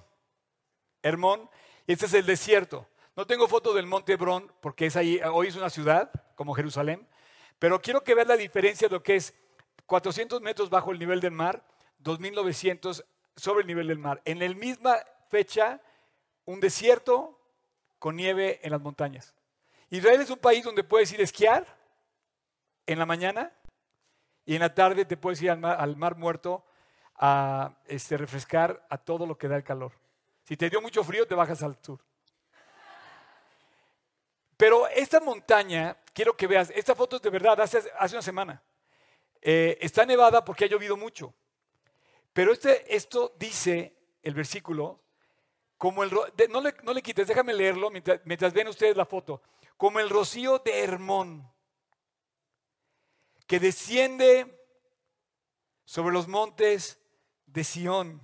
Hermón. 1.01 1.49
Este 1.87 2.05
es 2.05 2.13
el 2.13 2.27
desierto. 2.27 2.87
No 3.15 3.25
tengo 3.25 3.47
foto 3.47 3.73
del 3.73 3.87
monte 3.87 4.13
Hebrón 4.13 4.51
porque 4.61 4.85
es 4.85 4.95
ahí, 4.95 5.19
hoy 5.33 5.47
es 5.47 5.55
una 5.55 5.71
ciudad 5.71 6.11
como 6.35 6.53
Jerusalén. 6.53 7.07
Pero 7.57 7.81
quiero 7.81 8.03
que 8.03 8.13
vean 8.13 8.27
la 8.27 8.37
diferencia 8.37 8.87
de 8.87 8.93
lo 8.93 9.01
que 9.01 9.15
es 9.15 9.33
400 9.87 10.39
metros 10.41 10.69
bajo 10.69 10.91
el 10.91 10.99
nivel 10.99 11.19
del 11.19 11.31
mar, 11.31 11.65
2.900 12.03 13.03
sobre 13.35 13.61
el 13.61 13.67
nivel 13.67 13.87
del 13.87 13.97
mar. 13.97 14.21
En 14.23 14.37
la 14.37 14.47
misma 14.53 14.97
fecha, 15.29 15.81
un 16.45 16.59
desierto 16.59 17.34
con 18.05 18.15
nieve 18.15 18.59
en 18.61 18.69
las 18.69 18.81
montañas. 18.81 19.33
Israel 19.89 20.21
es 20.21 20.29
un 20.29 20.37
país 20.37 20.63
donde 20.63 20.83
puedes 20.83 21.11
ir 21.11 21.21
a 21.21 21.23
esquiar 21.23 21.65
en 22.85 22.99
la 22.99 23.05
mañana 23.07 23.51
y 24.45 24.53
en 24.53 24.59
la 24.59 24.75
tarde 24.75 25.05
te 25.05 25.17
puedes 25.17 25.41
ir 25.41 25.49
al 25.49 25.95
mar, 25.97 26.15
muerto 26.15 26.63
a 27.15 27.79
este, 27.87 28.15
refrescar 28.15 28.85
a 28.91 28.99
todo 28.99 29.25
lo 29.25 29.39
que 29.39 29.47
da 29.47 29.55
el 29.55 29.63
calor. 29.63 29.91
Si 30.43 30.55
te 30.55 30.69
dio 30.69 30.83
mucho 30.83 31.03
frío, 31.03 31.25
te 31.25 31.33
bajas 31.33 31.63
al 31.63 31.79
sur. 31.81 31.99
Pero 34.55 34.87
esta 34.89 35.19
montaña, 35.19 35.97
quiero 36.13 36.37
que 36.37 36.45
veas, 36.45 36.71
esta 36.75 36.93
foto 36.93 37.15
es 37.15 37.23
de 37.23 37.31
verdad, 37.31 37.59
hace, 37.59 37.91
hace 37.97 38.13
una 38.13 38.21
semana. 38.21 38.61
Eh, 39.41 39.79
está 39.81 40.05
nevada 40.05 40.45
porque 40.45 40.65
ha 40.65 40.67
llovido 40.67 40.95
mucho. 40.95 41.33
Pero 42.33 42.53
este, 42.53 42.95
esto 42.95 43.33
dice 43.39 43.95
el 44.21 44.35
versículo, 44.35 45.04
como 45.77 46.03
el, 46.03 46.11
no, 46.11 46.61
le, 46.61 46.73
no, 46.83 46.93
le, 46.93 47.01
quites, 47.01 47.27
déjame 47.27 47.53
leerlo 47.53 47.89
mientras, 47.89 48.21
mientras, 48.25 48.53
ven 48.53 48.67
ustedes 48.67 48.95
la 48.95 49.05
foto. 49.05 49.41
Como 49.77 49.99
el 49.99 50.09
rocío 50.09 50.59
de 50.59 50.83
Hermón, 50.83 51.51
que 53.45 53.59
desciende 53.59 54.67
sobre 55.83 56.13
los 56.13 56.27
montes 56.27 56.99
de 57.45 57.63
Sión. 57.63 58.21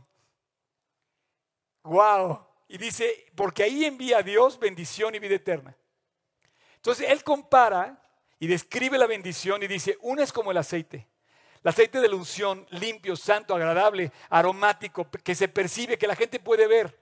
¡Wow! 1.83 2.47
Y 2.67 2.77
dice, 2.77 3.31
porque 3.35 3.63
ahí 3.63 3.85
envía 3.85 4.21
Dios 4.21 4.57
bendición 4.57 5.13
y 5.13 5.19
vida 5.19 5.35
eterna. 5.35 5.75
Entonces 6.75 7.09
él 7.09 7.23
compara 7.23 8.01
y 8.39 8.47
describe 8.47 8.97
la 8.97 9.07
bendición 9.07 9.61
y 9.61 9.67
dice, 9.67 9.97
una 10.01 10.23
es 10.23 10.31
como 10.31 10.51
el 10.51 10.57
aceite. 10.57 11.07
El 11.63 11.69
aceite 11.69 11.99
de 11.99 12.07
la 12.07 12.15
unción, 12.15 12.65
limpio, 12.71 13.15
santo, 13.15 13.53
agradable, 13.53 14.11
aromático, 14.29 15.07
que 15.23 15.35
se 15.35 15.47
percibe, 15.47 15.97
que 15.97 16.07
la 16.07 16.15
gente 16.15 16.39
puede 16.39 16.65
ver, 16.65 16.97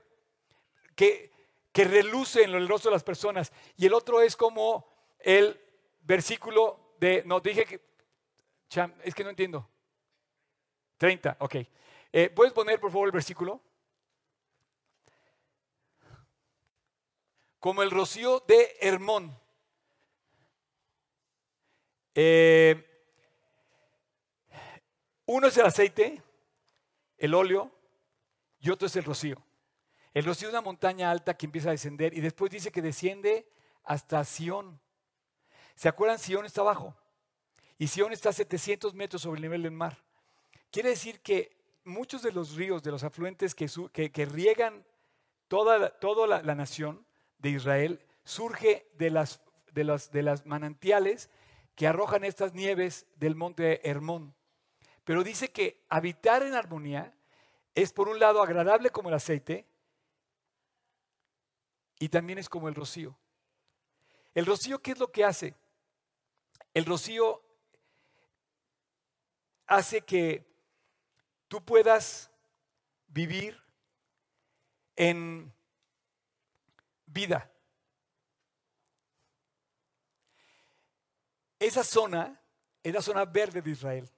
que, 0.99 1.31
que 1.71 1.85
reluce 1.85 2.43
en 2.43 2.53
el 2.53 2.67
rostro 2.67 2.91
de 2.91 2.95
las 2.95 3.05
personas. 3.05 3.53
Y 3.77 3.85
el 3.85 3.93
otro 3.93 4.21
es 4.21 4.35
como 4.35 4.85
el 5.17 5.57
versículo 6.01 6.93
de, 6.99 7.23
no, 7.25 7.39
dije 7.39 7.63
que, 7.63 7.79
es 9.05 9.15
que 9.15 9.23
no 9.23 9.29
entiendo. 9.29 9.65
30, 10.97 11.37
ok. 11.39 11.55
Eh, 12.11 12.29
¿Puedes 12.31 12.51
poner 12.51 12.81
por 12.81 12.91
favor 12.91 13.07
el 13.07 13.13
versículo? 13.13 13.61
Como 17.61 17.81
el 17.81 17.91
rocío 17.91 18.43
de 18.45 18.75
Hermón. 18.81 19.39
Eh, 22.13 22.85
uno 25.27 25.47
es 25.47 25.55
el 25.55 25.65
aceite, 25.65 26.21
el 27.17 27.33
óleo, 27.33 27.71
y 28.59 28.69
otro 28.69 28.87
es 28.87 28.95
el 28.97 29.05
rocío. 29.05 29.41
El 30.13 30.25
rocío 30.25 30.47
es 30.47 30.53
una 30.53 30.61
montaña 30.61 31.11
alta 31.11 31.35
que 31.35 31.45
empieza 31.45 31.69
a 31.69 31.71
descender 31.71 32.17
y 32.17 32.21
después 32.21 32.51
dice 32.51 32.71
que 32.71 32.81
desciende 32.81 33.47
hasta 33.83 34.23
Sión. 34.25 34.79
¿Se 35.75 35.87
acuerdan? 35.87 36.19
Sión 36.19 36.45
está 36.45 36.61
abajo. 36.61 36.95
Y 37.77 37.87
Sión 37.87 38.11
está 38.11 38.29
a 38.29 38.33
700 38.33 38.93
metros 38.95 39.21
sobre 39.21 39.37
el 39.37 39.43
nivel 39.43 39.63
del 39.63 39.71
mar. 39.71 40.03
Quiere 40.71 40.89
decir 40.89 41.21
que 41.21 41.57
muchos 41.85 42.21
de 42.21 42.31
los 42.31 42.55
ríos, 42.55 42.83
de 42.83 42.91
los 42.91 43.03
afluentes 43.03 43.55
que, 43.55 44.25
riegan 44.25 44.83
toda, 45.47 45.77
la, 46.27 46.55
nación 46.55 47.05
de 47.37 47.49
Israel, 47.51 48.05
surge 48.23 48.89
de, 48.97 49.11
las, 49.11 49.41
de 49.73 50.23
las 50.23 50.45
manantiales 50.45 51.29
que 51.75 51.87
arrojan 51.87 52.23
estas 52.23 52.53
nieves 52.53 53.05
del 53.15 53.35
monte 53.35 53.87
Hermón. 53.89 54.35
Pero 55.05 55.23
dice 55.23 55.51
que 55.51 55.85
habitar 55.87 56.43
en 56.43 56.53
armonía 56.53 57.15
es 57.73 57.93
por 57.93 58.09
un 58.09 58.19
lado 58.19 58.41
agradable 58.41 58.89
como 58.89 59.09
el 59.09 59.15
aceite 59.15 59.68
y 61.99 62.09
también 62.09 62.39
es 62.39 62.49
como 62.49 62.69
el 62.69 62.75
rocío. 62.75 63.15
¿El 64.33 64.45
rocío 64.45 64.81
qué 64.81 64.91
es 64.91 64.99
lo 64.99 65.11
que 65.11 65.25
hace? 65.25 65.55
El 66.73 66.85
rocío 66.85 67.43
hace 69.67 70.01
que 70.01 70.47
tú 71.47 71.63
puedas 71.63 72.31
vivir 73.07 73.61
en 74.95 75.53
vida. 77.05 77.51
Esa 81.59 81.83
zona 81.83 82.39
es 82.81 82.93
la 82.93 83.01
zona 83.01 83.25
verde 83.25 83.61
de 83.61 83.71
Israel. 83.71 84.09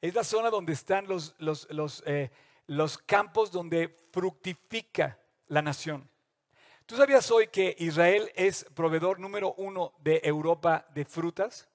Es 0.00 0.14
la 0.14 0.22
zona 0.22 0.50
donde 0.50 0.74
están 0.74 1.06
los, 1.08 1.34
los, 1.38 2.02
eh, 2.06 2.30
los, 2.66 2.98
campos 2.98 3.50
donde 3.50 3.88
fructifica 4.12 5.18
la 5.46 5.62
nación. 5.62 6.08
¿Tú 6.88 6.96
sabías 6.96 7.30
hoy 7.30 7.48
que 7.48 7.76
Israel 7.80 8.32
es 8.34 8.64
proveedor 8.74 9.20
número 9.20 9.52
uno 9.58 9.92
de 9.98 10.22
Europa 10.24 10.86
de 10.94 11.04
frutas? 11.04 11.68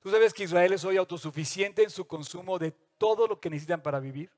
¿Tú 0.00 0.10
sabes 0.10 0.34
que 0.34 0.42
Israel 0.42 0.72
es 0.72 0.84
hoy 0.84 0.96
autosuficiente 0.96 1.84
en 1.84 1.90
su 1.90 2.08
consumo 2.08 2.58
de 2.58 2.72
todo 2.72 3.28
lo 3.28 3.40
que 3.40 3.48
necesitan 3.48 3.80
para 3.80 4.00
vivir? 4.00 4.32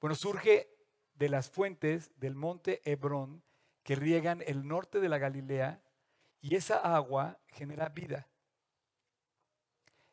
Bueno, 0.00 0.14
surge 0.14 0.74
de 1.16 1.28
las 1.28 1.50
fuentes 1.50 2.18
del 2.18 2.34
monte 2.34 2.80
Hebrón 2.90 3.42
que 3.82 3.94
riegan 3.94 4.42
el 4.46 4.66
norte 4.66 4.98
de 4.98 5.10
la 5.10 5.18
Galilea 5.18 5.82
y 6.40 6.54
esa 6.54 6.78
agua 6.78 7.38
genera 7.48 7.90
vida. 7.90 8.26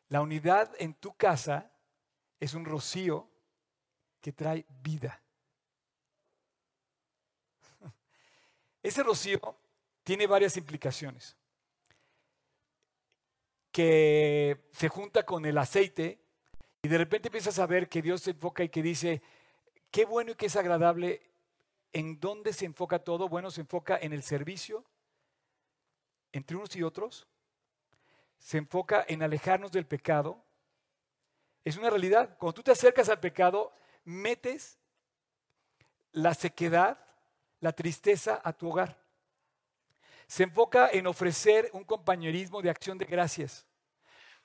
La 0.08 0.20
unidad 0.20 0.70
en 0.78 0.92
tu 0.92 1.16
casa 1.16 1.72
es 2.40 2.52
un 2.52 2.66
rocío 2.66 3.30
que 4.20 4.34
trae 4.34 4.66
vida. 4.82 5.23
Ese 8.84 9.02
rocío 9.02 9.40
tiene 10.04 10.28
varias 10.28 10.56
implicaciones. 10.56 11.36
Que 13.72 14.68
se 14.70 14.88
junta 14.88 15.24
con 15.24 15.44
el 15.46 15.58
aceite 15.58 16.20
y 16.82 16.88
de 16.88 16.98
repente 16.98 17.28
empiezas 17.28 17.58
a 17.58 17.66
ver 17.66 17.88
que 17.88 18.02
Dios 18.02 18.20
se 18.20 18.30
enfoca 18.30 18.62
y 18.62 18.68
que 18.68 18.82
dice, 18.82 19.22
qué 19.90 20.04
bueno 20.04 20.30
y 20.30 20.34
qué 20.36 20.46
es 20.46 20.54
agradable. 20.54 21.32
¿En 21.92 22.20
dónde 22.20 22.52
se 22.52 22.66
enfoca 22.66 23.00
todo? 23.00 23.28
Bueno, 23.28 23.50
se 23.50 23.62
enfoca 23.62 23.98
en 23.98 24.12
el 24.12 24.22
servicio 24.22 24.84
entre 26.34 26.56
unos 26.56 26.74
y 26.74 26.82
otros, 26.82 27.28
se 28.38 28.58
enfoca 28.58 29.04
en 29.08 29.22
alejarnos 29.22 29.70
del 29.70 29.86
pecado. 29.86 30.44
Es 31.64 31.76
una 31.76 31.90
realidad. 31.90 32.36
Cuando 32.38 32.54
tú 32.54 32.62
te 32.64 32.72
acercas 32.72 33.08
al 33.08 33.20
pecado, 33.20 33.72
metes 34.04 34.78
la 36.10 36.34
sequedad, 36.34 36.98
la 37.64 37.72
tristeza 37.72 38.42
a 38.44 38.52
tu 38.52 38.68
hogar. 38.68 38.94
Se 40.26 40.42
enfoca 40.42 40.90
en 40.92 41.06
ofrecer 41.06 41.70
un 41.72 41.82
compañerismo 41.82 42.60
de 42.60 42.68
acción 42.68 42.98
de 42.98 43.06
gracias. 43.06 43.66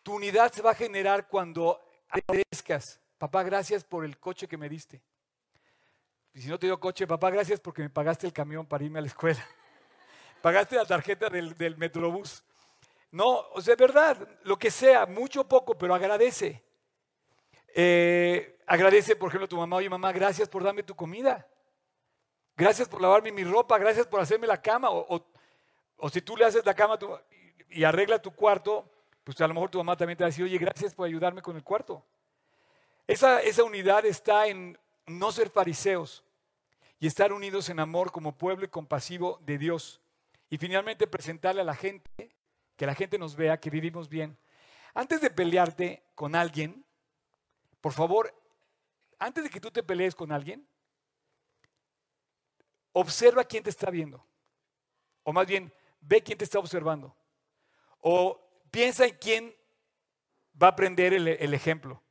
Tu 0.02 0.14
unidad 0.14 0.54
se 0.54 0.62
va 0.62 0.72
a 0.72 0.74
generar 0.74 1.28
cuando 1.28 1.82
agradezcas. 2.08 2.98
Papá, 3.18 3.44
gracias 3.44 3.84
por 3.84 4.06
el 4.06 4.18
coche 4.18 4.48
que 4.48 4.56
me 4.56 4.70
diste. 4.70 5.02
Y 6.34 6.42
si 6.42 6.48
no 6.48 6.58
te 6.58 6.68
dio 6.68 6.80
coche, 6.80 7.06
papá, 7.06 7.30
gracias 7.30 7.60
porque 7.60 7.82
me 7.82 7.90
pagaste 7.90 8.26
el 8.26 8.32
camión 8.32 8.66
para 8.66 8.86
irme 8.86 9.00
a 9.00 9.02
la 9.02 9.10
escuela. 9.10 9.46
Pagaste 10.42 10.78
la 10.78 10.86
tarjeta 10.86 11.30
del, 11.30 11.58
del 11.58 11.76
Metrobús. 11.76 12.42
No, 13.12 13.50
o 13.52 13.60
sea, 13.60 13.74
es 13.74 13.80
verdad, 13.80 14.30
lo 14.44 14.58
que 14.58 14.72
sea, 14.72 15.06
mucho 15.06 15.42
o 15.42 15.48
poco, 15.50 15.78
pero 15.78 15.94
agradece. 15.94 16.64
Eh, 17.76 18.62
agradece, 18.66 19.18
por 19.18 19.28
ejemplo, 19.28 19.46
a 19.46 19.50
tu 19.50 19.58
mamá, 19.58 19.76
oye 19.76 19.90
mamá, 19.90 20.14
gracias 20.14 20.48
por 20.48 20.64
darme 20.64 20.84
tu 20.84 20.96
comida. 20.96 21.46
Gracias 22.60 22.90
por 22.90 23.02
lavarme 23.02 23.32
mi 23.32 23.46
ropa, 23.46 23.78
gracias 23.78 24.06
por 24.06 24.20
hacerme 24.20 24.46
la 24.46 24.62
cama. 24.62 24.90
O, 24.92 26.10
si 26.12 26.22
tú 26.22 26.36
le 26.36 26.46
haces 26.46 26.66
la 26.66 26.74
cama 26.74 27.00
y 27.70 27.84
arregla 27.86 28.22
tu 28.22 28.32
cuarto, 28.32 28.86
pues 29.24 29.40
a 29.40 29.48
lo 29.48 29.54
mejor 29.54 29.70
tu 29.70 29.78
mamá 29.78 29.96
también 29.96 30.18
te 30.18 30.24
va 30.24 30.28
a 30.28 30.30
decir, 30.30 30.44
oye, 30.44 30.58
gracias 30.58 30.94
por 30.94 31.08
ayudarme 31.08 31.42
con 31.42 31.56
el 31.56 31.64
cuarto. 31.64 32.04
Esa, 33.08 33.42
esa 33.42 33.64
unidad 33.64 34.06
está 34.06 34.48
en 34.48 34.78
no 35.08 35.32
ser 35.32 35.50
fariseos 35.50 36.24
y 37.00 37.08
estar 37.08 37.32
unidos 37.32 37.70
en 37.70 37.80
amor 37.80 38.12
como 38.12 38.38
pueblo 38.38 38.66
y 38.66 38.70
compasivo 38.70 39.40
de 39.42 39.58
Dios. 39.58 40.02
Y 40.50 40.58
finalmente 40.58 41.08
presentarle 41.08 41.62
a 41.62 41.66
la 41.66 41.76
gente, 41.76 42.36
que 42.76 42.86
la 42.86 42.94
gente 42.94 43.18
nos 43.18 43.36
vea 43.38 43.60
que 43.60 43.70
vivimos 43.70 44.10
bien. 44.10 44.38
Antes 44.94 45.22
de 45.22 45.30
pelearte 45.30 46.04
con 46.14 46.36
alguien, 46.36 46.84
por 47.80 47.94
favor, 47.94 48.36
antes 49.18 49.46
de 49.46 49.50
que 49.50 49.62
tú 49.62 49.72
te 49.72 49.82
pelees 49.82 50.14
con 50.14 50.32
alguien, 50.32 50.68
observa 53.00 53.44
quién 53.44 53.64
te 53.64 53.70
está 53.70 53.90
viendo. 53.90 54.24
O 55.24 55.34
más 55.34 55.48
bien, 55.48 55.72
ve 56.02 56.22
quién 56.22 56.38
te 56.38 56.44
está 56.44 56.60
observando. 56.60 57.16
O 58.02 58.40
piensa 58.72 59.06
en 59.06 59.16
quién 59.18 59.56
va 60.62 60.68
a 60.68 60.72
aprender 60.72 61.14
el, 61.14 61.54
ejemplo. 61.54 62.02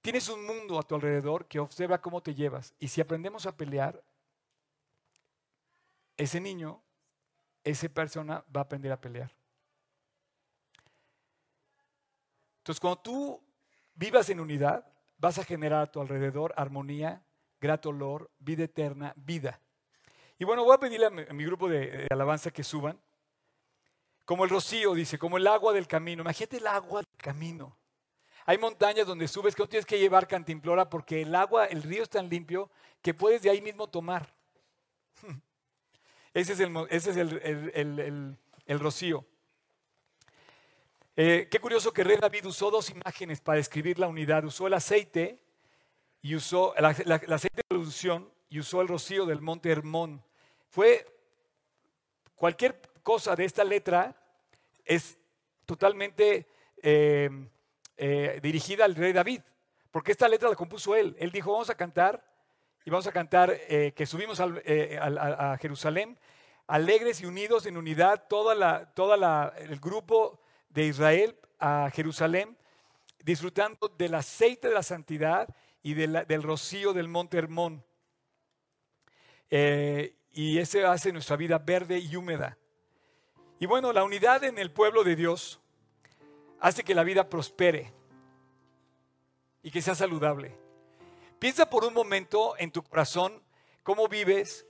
Tienes 0.00 0.28
un 0.28 0.44
mundo 0.44 0.78
a 0.78 0.82
tu 0.82 0.94
alrededor 0.94 1.46
que 1.46 1.58
observa 1.58 2.00
cómo 2.00 2.22
te 2.22 2.34
llevas. 2.34 2.74
Y 2.78 2.88
si 2.88 3.00
aprendemos 3.00 3.46
a 3.46 3.56
pelear, 3.56 4.02
ese 6.16 6.40
niño, 6.40 6.82
esa 7.64 7.88
persona 7.88 8.44
va 8.54 8.60
a 8.60 8.64
aprender 8.64 8.92
a 8.92 9.00
pelear. 9.00 9.34
Entonces, 12.58 12.80
cuando 12.80 13.00
tú 13.00 13.42
vivas 13.94 14.28
en 14.30 14.40
unidad, 14.40 14.86
vas 15.18 15.38
a 15.38 15.44
generar 15.44 15.82
a 15.82 15.90
tu 15.90 16.00
alrededor 16.00 16.54
armonía, 16.56 17.24
grato 17.60 17.88
olor, 17.88 18.30
vida 18.38 18.64
eterna, 18.64 19.12
vida. 19.16 19.60
Y 20.38 20.44
bueno, 20.44 20.64
voy 20.64 20.74
a 20.74 20.78
pedirle 20.78 21.06
a 21.06 21.10
mi, 21.10 21.44
grupo 21.44 21.68
de, 21.68 22.06
alabanza 22.10 22.50
que 22.50 22.64
suban. 22.64 23.00
Como 24.24 24.44
el 24.44 24.50
rocío, 24.50 24.94
dice, 24.94 25.18
como 25.18 25.36
el 25.36 25.46
agua 25.46 25.72
del 25.72 25.86
camino. 25.86 26.22
Imagínate 26.22 26.56
el 26.56 26.66
agua 26.66 27.02
del 27.02 27.16
camino. 27.16 27.76
Hay 28.46 28.58
montañas 28.58 29.06
donde 29.06 29.28
subes 29.28 29.54
que 29.54 29.62
no 29.62 29.68
tienes 29.68 29.86
que 29.86 29.98
llevar 29.98 30.26
cantimplora 30.26 30.90
porque 30.90 31.22
el 31.22 31.34
agua, 31.34 31.66
el 31.66 31.82
río 31.82 32.02
es 32.02 32.10
tan 32.10 32.28
limpio 32.28 32.70
que 33.00 33.14
puedes 33.14 33.42
de 33.42 33.50
ahí 33.50 33.62
mismo 33.62 33.86
tomar. 33.86 34.34
Ese 36.34 36.54
es 36.54 36.60
el, 36.60 36.76
ese 36.90 37.10
es 37.10 37.16
el, 38.66 38.80
rocío. 38.80 39.24
Eh, 41.14 41.46
qué 41.48 41.60
curioso 41.60 41.92
que 41.92 42.02
Rey 42.02 42.16
David 42.16 42.46
usó 42.46 42.72
dos 42.72 42.90
imágenes 42.90 43.40
para 43.40 43.58
describir 43.58 44.00
la 44.00 44.08
unidad. 44.08 44.44
Usó 44.44 44.66
el 44.66 44.74
aceite 44.74 45.38
y 46.22 46.34
usó 46.34 46.74
el 46.74 46.86
aceite 46.86 47.58
de 47.58 47.64
producción 47.68 48.28
y 48.54 48.60
usó 48.60 48.80
el 48.80 48.86
rocío 48.86 49.26
del 49.26 49.40
monte 49.40 49.68
Hermón. 49.68 50.22
Fue 50.68 51.04
cualquier 52.36 52.80
cosa 53.02 53.34
de 53.34 53.46
esta 53.46 53.64
letra 53.64 54.14
es 54.84 55.18
totalmente 55.66 56.46
eh, 56.80 57.48
eh, 57.96 58.38
dirigida 58.40 58.84
al 58.84 58.94
rey 58.94 59.12
David, 59.12 59.40
porque 59.90 60.12
esta 60.12 60.28
letra 60.28 60.48
la 60.48 60.54
compuso 60.54 60.94
él. 60.94 61.16
Él 61.18 61.32
dijo, 61.32 61.50
vamos 61.50 61.68
a 61.68 61.74
cantar 61.74 62.24
y 62.84 62.90
vamos 62.90 63.08
a 63.08 63.10
cantar 63.10 63.58
eh, 63.68 63.92
que 63.96 64.06
subimos 64.06 64.38
a, 64.38 65.58
Jerusalén, 65.60 66.16
alegres 66.68 67.22
y 67.22 67.26
unidos 67.26 67.66
en 67.66 67.76
unidad, 67.76 68.28
todo 68.28 68.54
la, 68.54 69.52
el 69.58 69.80
grupo 69.80 70.38
de 70.68 70.86
Israel 70.86 71.36
a 71.58 71.90
Jerusalén, 71.92 72.56
disfrutando 73.24 73.88
del 73.88 74.14
aceite 74.14 74.68
de 74.68 74.74
la 74.74 74.84
santidad 74.84 75.48
y 75.82 75.94
del 75.94 76.42
rocío 76.44 76.92
del 76.92 77.08
monte 77.08 77.36
Hermón. 77.36 77.82
Y 80.32 80.58
ese 80.58 80.84
hace 80.84 81.12
nuestra 81.12 81.36
vida 81.36 81.58
verde 81.58 81.98
y 81.98 82.16
húmeda. 82.16 82.58
Y 83.60 83.66
bueno, 83.66 83.92
la 83.92 84.02
unidad 84.02 84.42
en 84.42 84.58
el 84.58 84.70
pueblo 84.70 85.04
de 85.04 85.14
Dios 85.14 85.60
hace 86.58 86.82
que 86.82 86.94
la 86.94 87.04
vida 87.04 87.28
prospere 87.28 87.92
y 89.62 89.70
que 89.70 89.80
sea 89.80 89.94
saludable. 89.94 90.58
Piensa 91.38 91.70
por 91.70 91.84
un 91.84 91.94
momento 91.94 92.54
en 92.58 92.72
tu 92.72 92.82
corazón 92.82 93.42
cómo 93.82 94.08
vives 94.08 94.66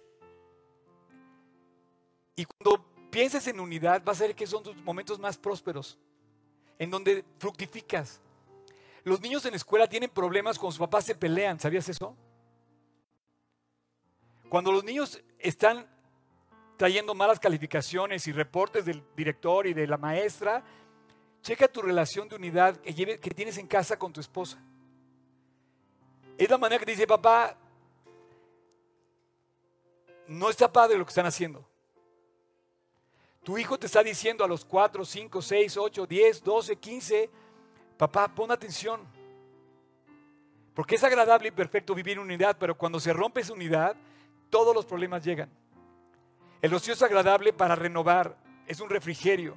y 2.36 2.44
cuando 2.44 2.84
pienses 3.10 3.46
en 3.46 3.60
unidad 3.60 4.02
vas 4.04 4.20
a 4.20 4.26
ver 4.26 4.34
que 4.34 4.46
son 4.46 4.62
tus 4.62 4.76
momentos 4.76 5.18
más 5.18 5.38
prósperos, 5.38 5.98
en 6.78 6.90
donde 6.90 7.24
fructificas. 7.38 8.20
Los 9.02 9.20
niños 9.20 9.44
en 9.44 9.52
la 9.52 9.56
escuela 9.56 9.88
tienen 9.88 10.10
problemas 10.10 10.58
cuando 10.58 10.72
sus 10.72 10.80
papás 10.80 11.04
se 11.04 11.14
pelean, 11.14 11.58
¿sabías 11.60 11.88
eso? 11.88 12.16
Cuando 14.54 14.70
los 14.70 14.84
niños 14.84 15.20
están 15.40 15.84
trayendo 16.76 17.12
malas 17.12 17.40
calificaciones 17.40 18.28
y 18.28 18.32
reportes 18.32 18.84
del 18.84 19.02
director 19.16 19.66
y 19.66 19.74
de 19.74 19.84
la 19.88 19.96
maestra, 19.96 20.62
Checa 21.42 21.66
tu 21.66 21.82
relación 21.82 22.28
de 22.28 22.36
unidad 22.36 22.76
que, 22.76 23.18
tienes 23.34 23.58
en 23.58 23.66
casa 23.66 23.98
con 23.98 24.12
tu 24.12 24.20
esposa. 24.20 24.62
Es 26.38 26.48
la 26.48 26.56
manera 26.56 26.78
que 26.78 26.84
te 26.86 26.92
dice, 26.92 27.04
papá, 27.04 27.56
no 30.28 30.48
está 30.50 30.72
padre 30.72 30.98
lo 30.98 31.04
que 31.04 31.10
están 31.10 31.26
haciendo. 31.26 31.68
Tu 33.42 33.58
hijo 33.58 33.76
te 33.76 33.86
está 33.86 34.04
diciendo 34.04 34.44
a 34.44 34.46
los 34.46 34.64
4, 34.64 35.04
5, 35.04 35.42
6, 35.42 35.76
8, 35.78 36.06
10, 36.06 36.44
12, 36.44 36.76
15, 36.76 37.30
papá, 37.98 38.28
pon 38.28 38.52
atención. 38.52 39.00
Porque 40.74 40.94
es 40.94 41.02
agradable 41.02 41.48
y 41.48 41.50
perfecto 41.50 41.92
vivir 41.92 42.18
en 42.18 42.20
unidad, 42.20 42.56
pero 42.56 42.78
cuando 42.78 43.00
se 43.00 43.12
rompe 43.12 43.40
esa 43.40 43.52
unidad, 43.52 43.96
todos 44.54 44.72
los 44.72 44.86
problemas 44.86 45.24
llegan. 45.24 45.50
El 46.62 46.72
ocio 46.74 46.92
es 46.92 47.02
agradable 47.02 47.52
para 47.52 47.74
renovar, 47.74 48.36
es 48.68 48.78
un 48.78 48.88
refrigerio. 48.88 49.56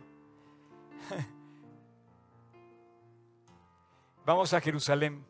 Vamos 4.26 4.54
a 4.54 4.60
Jerusalén. 4.60 5.24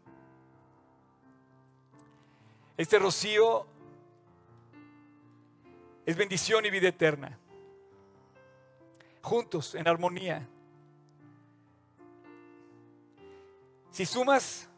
Este 2.78 2.98
rocío 2.98 3.68
es 6.06 6.16
bendición 6.16 6.66
y 6.66 6.70
vida 6.70 6.88
eterna. 6.88 7.38
Juntos, 9.22 9.76
en 9.76 9.86
armonía. 9.86 10.48
Si 13.92 14.06
sumas, 14.06 14.70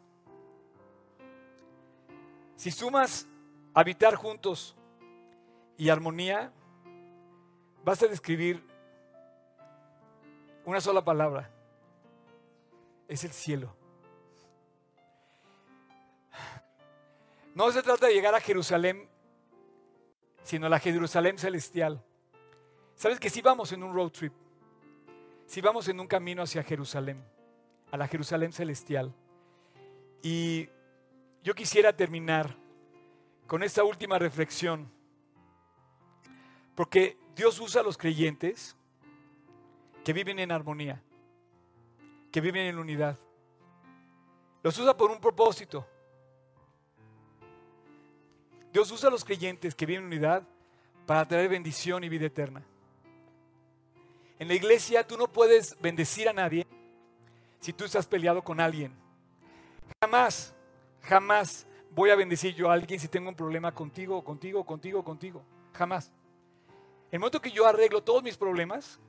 si 2.55 2.71
sumas 2.71 3.27
habitar 3.75 4.15
juntos 4.15 4.75
y 5.79 5.89
armonía, 5.89 6.51
vas 7.85 8.03
a 8.03 8.07
describir 8.07 8.61
una 10.65 10.81
sola 10.81 11.03
palabra. 11.03 11.49
Es 13.07 13.23
el 13.23 13.31
cielo. 13.31 13.73
No 17.55 17.71
se 17.71 17.81
trata 17.81 18.07
de 18.07 18.13
llegar 18.13 18.35
a 18.35 18.41
Jerusalén, 18.41 19.07
sino 20.43 20.65
a 20.65 20.69
la 20.69 20.79
Jerusalén 20.79 21.37
celestial. 21.37 22.03
¿Sabes 22.95 23.17
que 23.17 23.29
si 23.29 23.41
vamos 23.41 23.71
en 23.71 23.81
un 23.81 23.93
road 23.93 24.11
trip? 24.11 24.33
Si 25.45 25.61
vamos 25.61 25.87
en 25.87 26.01
un 26.01 26.07
camino 26.07 26.43
hacia 26.43 26.61
Jerusalén, 26.61 27.23
a 27.89 27.95
la 27.95 28.07
Jerusalén 28.09 28.51
celestial. 28.51 29.15
Y 30.21 30.67
yo 31.41 31.55
quisiera 31.55 31.95
terminar 31.95 32.53
con 33.47 33.63
esta 33.63 33.85
última 33.85 34.19
reflexión, 34.19 34.98
porque 36.79 37.17
Dios 37.35 37.59
usa 37.59 37.81
a 37.81 37.83
los 37.83 37.97
creyentes 37.97 38.73
que 40.01 40.13
viven 40.13 40.39
en 40.39 40.49
armonía, 40.49 41.03
que 42.31 42.39
viven 42.39 42.67
en 42.67 42.79
unidad. 42.79 43.19
Los 44.63 44.77
usa 44.77 44.95
por 44.95 45.11
un 45.11 45.19
propósito. 45.19 45.85
Dios 48.71 48.89
usa 48.91 49.09
a 49.09 49.11
los 49.11 49.25
creyentes 49.25 49.75
que 49.75 49.85
viven 49.85 50.03
en 50.03 50.07
unidad 50.07 50.47
para 51.05 51.27
traer 51.27 51.49
bendición 51.49 52.05
y 52.05 52.07
vida 52.07 52.27
eterna. 52.27 52.63
En 54.39 54.47
la 54.47 54.53
iglesia 54.53 55.05
tú 55.05 55.17
no 55.17 55.27
puedes 55.27 55.77
bendecir 55.81 56.29
a 56.29 56.33
nadie 56.33 56.65
si 57.59 57.73
tú 57.73 57.83
estás 57.83 58.07
peleado 58.07 58.41
con 58.41 58.61
alguien. 58.61 58.93
Jamás, 60.01 60.55
jamás 61.01 61.67
voy 61.91 62.09
a 62.09 62.15
bendecir 62.15 62.55
yo 62.55 62.71
a 62.71 62.73
alguien 62.75 63.01
si 63.01 63.09
tengo 63.09 63.27
un 63.27 63.35
problema 63.35 63.75
contigo, 63.75 64.23
contigo, 64.23 64.65
contigo, 64.65 65.03
contigo. 65.03 65.43
Jamás. 65.73 66.13
El 67.11 67.19
momento 67.19 67.41
que 67.41 67.51
yo 67.51 67.65
arreglo 67.65 68.03
todos 68.03 68.21
mis 68.21 68.37
problemas, 68.37 68.99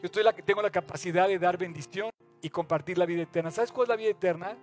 yo 0.00 0.06
estoy 0.06 0.22
la, 0.22 0.32
tengo 0.32 0.62
la 0.62 0.70
capacidad 0.70 1.26
de 1.26 1.38
dar 1.38 1.58
bendición 1.58 2.10
y 2.40 2.48
compartir 2.48 2.96
la 2.96 3.06
vida 3.06 3.22
eterna. 3.22 3.50
¿Sabes 3.50 3.72
cuál 3.72 3.84
es 3.84 3.88
la 3.88 3.96
vida 3.96 4.10
eterna? 4.10 4.56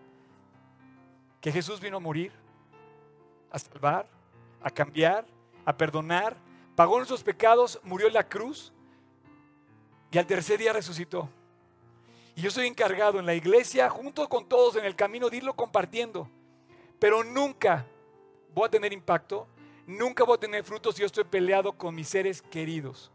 Que 1.42 1.52
Jesús 1.52 1.80
vino 1.80 1.98
a 1.98 2.00
morir, 2.00 2.32
a 3.52 3.60
salvar, 3.60 4.08
a 4.62 4.70
cambiar, 4.70 5.26
a 5.66 5.76
perdonar, 5.76 6.38
pagó 6.76 6.98
nuestros 6.98 7.24
pecados, 7.24 7.80
murió 7.84 8.08
en 8.08 8.14
la 8.14 8.28
cruz 8.28 8.72
y 10.12 10.18
al 10.18 10.26
tercer 10.26 10.58
día 10.58 10.74
resucitó. 10.74 11.30
Y 12.36 12.42
yo 12.42 12.52
soy 12.52 12.68
encargado 12.68 13.20
en 13.20 13.26
la 13.26 13.34
iglesia, 13.34 13.90
junto 13.90 14.30
con 14.30 14.48
todos 14.48 14.76
en 14.76 14.86
el 14.86 14.96
camino, 14.96 15.30
de 15.30 15.38
irlo 15.38 15.56
compartiendo. 15.56 16.30
Pero 17.00 17.24
nunca 17.24 17.86
voy 18.54 18.68
a 18.68 18.70
tener 18.70 18.94
impacto, 18.94 19.48
Nunca 19.88 20.26
voy 20.26 20.36
a 20.36 20.40
tener 20.40 20.66
frutos 20.66 20.96
si 20.96 21.02
yo 21.02 21.06
estoy 21.06 21.24
peleado 21.24 21.72
con 21.72 21.96
mis 21.96 22.10
seres 22.10 22.42
queridos. 22.42 23.10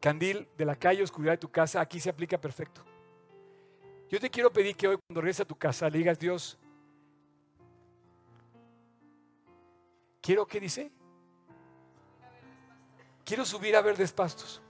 Candil 0.00 0.48
de 0.58 0.64
la 0.64 0.74
calle, 0.74 1.04
oscuridad 1.04 1.34
de 1.34 1.38
tu 1.38 1.48
casa, 1.48 1.80
aquí 1.80 2.00
se 2.00 2.10
aplica 2.10 2.36
perfecto. 2.36 2.82
Yo 4.08 4.18
te 4.18 4.28
quiero 4.28 4.52
pedir 4.52 4.74
que 4.74 4.88
hoy 4.88 4.98
cuando 5.06 5.20
regreses 5.20 5.42
a 5.42 5.44
tu 5.44 5.54
casa 5.54 5.88
digas, 5.88 6.18
Dios, 6.18 6.58
quiero, 10.20 10.44
¿qué 10.48 10.58
dice? 10.58 10.90
Quiero 13.24 13.44
subir 13.44 13.76
a 13.76 13.82
verdes 13.82 14.12
pastos. 14.12 14.60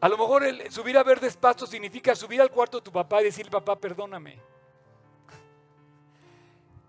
A 0.00 0.08
lo 0.08 0.18
mejor 0.18 0.42
subir 0.70 0.98
a 0.98 1.04
verdes 1.04 1.36
pastos 1.36 1.70
significa 1.70 2.16
subir 2.16 2.40
al 2.40 2.50
cuarto 2.50 2.78
de 2.78 2.82
tu 2.82 2.90
papá 2.90 3.20
y 3.20 3.26
decir, 3.26 3.48
papá, 3.48 3.78
perdóname. 3.78 4.51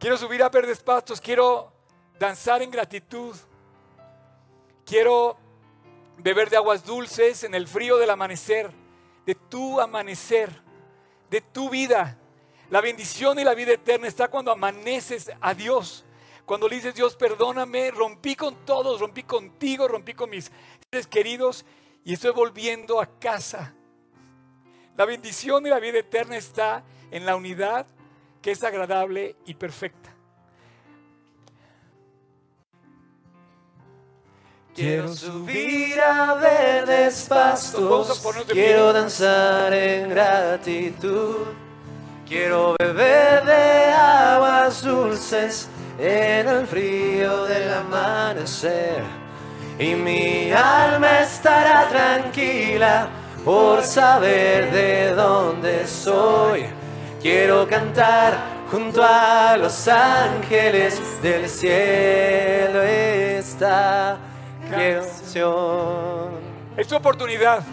Quiero 0.03 0.17
subir 0.17 0.43
a 0.43 0.49
verdes 0.49 0.83
pastos, 0.83 1.21
quiero 1.21 1.71
danzar 2.19 2.61
en 2.61 2.69
gratitud. 2.69 3.33
Quiero 4.85 5.37
beber 6.17 6.49
de 6.49 6.57
aguas 6.57 6.83
dulces 6.83 7.45
en 7.45 7.55
el 7.55 7.69
frío 7.69 7.97
del 7.97 8.09
amanecer, 8.09 8.69
de 9.25 9.33
tu 9.33 9.79
amanecer, 9.79 10.49
de 11.29 11.39
tu 11.39 11.69
vida. 11.69 12.17
La 12.69 12.81
bendición 12.81 13.39
y 13.39 13.45
la 13.45 13.53
vida 13.53 13.71
eterna 13.71 14.09
está 14.09 14.27
cuando 14.27 14.51
amaneces 14.51 15.31
a 15.39 15.53
Dios. 15.53 16.03
Cuando 16.43 16.67
le 16.67 16.75
dices, 16.75 16.95
Dios, 16.95 17.15
perdóname, 17.15 17.89
rompí 17.89 18.35
con 18.35 18.65
todos, 18.65 18.99
rompí 18.99 19.23
contigo, 19.23 19.87
rompí 19.87 20.13
con 20.13 20.29
mis 20.29 20.51
seres 20.91 21.07
queridos 21.07 21.65
y 22.03 22.11
estoy 22.11 22.31
volviendo 22.31 22.99
a 22.99 23.05
casa. 23.19 23.73
La 24.97 25.05
bendición 25.05 25.65
y 25.65 25.69
la 25.69 25.79
vida 25.79 25.99
eterna 25.99 26.35
está 26.35 26.83
en 27.09 27.25
la 27.25 27.37
unidad 27.37 27.87
que 28.43 28.51
es 28.51 28.63
agradable 28.63 29.37
y 29.45 29.53
perfecta. 29.53 30.09
Quiero 34.75 35.07
subir 35.13 35.99
a 36.01 36.33
verdes 36.33 37.27
pastos, 37.29 38.21
quiero 38.51 38.91
danzar 38.91 39.73
en 39.73 40.09
gratitud, 40.09 41.45
quiero 42.27 42.75
beber 42.79 43.45
de 43.45 43.91
aguas 43.93 44.83
dulces 44.83 45.69
en 45.97 46.47
el 46.49 46.67
frío 46.67 47.45
del 47.45 47.71
amanecer. 47.71 49.03
Y 49.79 49.95
mi 49.95 50.51
alma 50.51 51.21
estará 51.21 51.87
tranquila 51.87 53.07
por 53.45 53.83
saber 53.83 54.71
de 54.71 55.13
dónde 55.13 55.87
soy. 55.87 56.72
Quiero 57.23 57.65
cantar 57.69 58.37
junto 58.69 59.01
a 59.01 59.55
los 59.55 59.87
ángeles 59.87 61.21
del 61.21 61.47
cielo 61.47 62.83
está 62.83 64.19
canción. 64.69 66.31
Es 66.75 66.85
tu 66.85 66.97
oportunidad. 66.97 67.63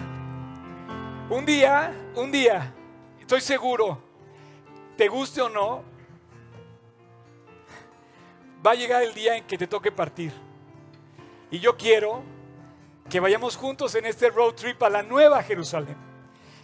Un 1.28 1.44
día, 1.44 1.92
un 2.14 2.30
día, 2.30 2.72
estoy 3.18 3.40
seguro, 3.40 4.00
te 4.96 5.08
guste 5.08 5.42
o 5.42 5.48
no, 5.48 5.82
va 8.64 8.70
a 8.70 8.74
llegar 8.76 9.02
el 9.02 9.12
día 9.12 9.36
en 9.36 9.42
que 9.48 9.58
te 9.58 9.66
toque 9.66 9.90
partir. 9.90 10.32
Y 11.50 11.58
yo 11.58 11.76
quiero 11.76 12.22
que 13.08 13.18
vayamos 13.18 13.56
juntos 13.56 13.96
en 13.96 14.06
este 14.06 14.30
road 14.30 14.54
trip 14.54 14.80
a 14.84 14.88
la 14.88 15.02
nueva 15.02 15.42
Jerusalén. 15.42 16.09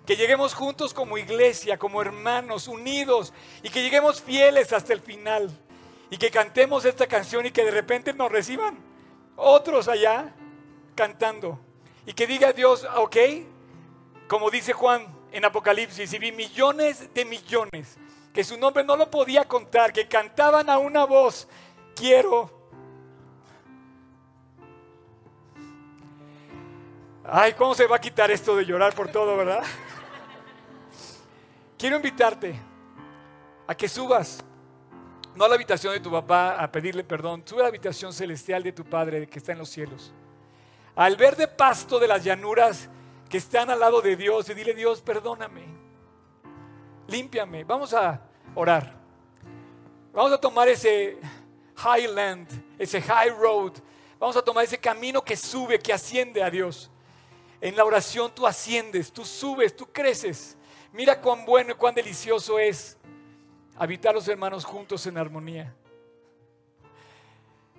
Que 0.07 0.17
lleguemos 0.17 0.55
juntos 0.55 0.95
como 0.95 1.19
iglesia, 1.19 1.79
como 1.79 2.01
hermanos, 2.01 2.69
unidos, 2.69 3.33
y 3.63 3.71
que 3.71 3.83
lleguemos 3.83 4.23
fieles 4.23 4.73
hasta 4.73 4.93
el 4.93 5.01
final. 5.01 5.51
Y 6.11 6.17
que 6.17 6.31
cantemos 6.31 6.85
esta 6.85 7.07
canción 7.07 7.45
y 7.47 7.51
que 7.51 7.65
de 7.65 7.73
repente 7.73 8.15
nos 8.15 8.31
reciban 8.31 8.79
otros 9.37 9.89
allá 9.89 10.33
cantando. 10.95 11.59
Y 12.07 12.13
que 12.13 12.27
diga 12.27 12.53
Dios, 12.53 12.87
ok, 12.97 13.17
como 14.29 14.51
dice 14.51 14.73
Juan 14.73 15.07
en 15.33 15.45
Apocalipsis, 15.45 16.13
y 16.13 16.19
vi 16.19 16.33
millones 16.33 17.13
de 17.13 17.25
millones, 17.25 17.99
que 18.33 18.45
su 18.45 18.57
nombre 18.57 18.85
no 18.85 18.97
lo 18.97 19.11
podía 19.11 19.47
contar, 19.47 19.93
que 19.93 20.09
cantaban 20.09 20.71
a 20.71 20.79
una 20.79 21.05
voz, 21.05 21.49
quiero. 21.95 22.51
Ay, 27.25 27.55
¿cómo 27.55 27.75
se 27.75 27.87
va 27.87 27.97
a 27.97 28.01
quitar 28.01 28.31
esto 28.31 28.55
de 28.57 28.65
llorar 28.65 28.95
por 28.95 29.09
todo, 29.09 29.37
verdad? 29.37 29.65
Quiero 31.79 31.97
invitarte 31.97 32.55
a 33.67 33.75
que 33.75 33.89
subas 33.89 34.43
no 35.35 35.45
a 35.45 35.49
la 35.49 35.55
habitación 35.55 35.93
de 35.93 36.01
tu 36.01 36.11
papá 36.11 36.57
a 36.57 36.73
pedirle 36.73 37.05
perdón, 37.05 37.43
sube 37.45 37.61
a 37.61 37.65
la 37.65 37.69
habitación 37.69 38.13
celestial 38.13 38.63
de 38.63 38.73
tu 38.73 38.85
Padre 38.85 39.29
que 39.29 39.39
está 39.39 39.53
en 39.53 39.59
los 39.59 39.69
cielos. 39.69 40.13
Al 40.95 41.17
verde 41.17 41.47
pasto 41.47 41.99
de 41.99 42.09
las 42.09 42.25
llanuras 42.25 42.89
que 43.29 43.37
están 43.37 43.69
al 43.69 43.81
lado 43.81 44.01
de 44.01 44.17
Dios 44.17 44.49
y 44.49 44.55
dile, 44.55 44.73
Dios, 44.73 45.03
perdóname, 45.03 45.65
límpiame. 47.09 47.65
Vamos 47.65 47.93
a 47.93 48.23
orar. 48.55 48.95
Vamos 50.15 50.33
a 50.33 50.39
tomar 50.39 50.69
ese 50.69 51.19
highland, 51.77 52.49
ese 52.79 53.03
high 53.03 53.31
road. 53.31 53.73
Vamos 54.19 54.37
a 54.37 54.43
tomar 54.43 54.65
ese 54.65 54.79
camino 54.79 55.23
que 55.23 55.37
sube, 55.37 55.79
que 55.79 55.93
asciende 55.93 56.43
a 56.43 56.49
Dios. 56.49 56.91
En 57.61 57.77
la 57.77 57.85
oración 57.85 58.35
tú 58.35 58.47
asciendes, 58.47 59.13
tú 59.13 59.27
subes, 59.27 59.77
tú 59.77 59.87
creces. 59.93 60.57
Mira 60.93 61.21
cuán 61.21 61.45
bueno 61.45 61.73
y 61.73 61.75
cuán 61.75 61.95
delicioso 61.95 62.59
es 62.59 62.97
habitar 63.77 64.15
los 64.15 64.27
hermanos 64.29 64.65
juntos 64.65 65.07
en 65.07 65.19
armonía. 65.19 65.75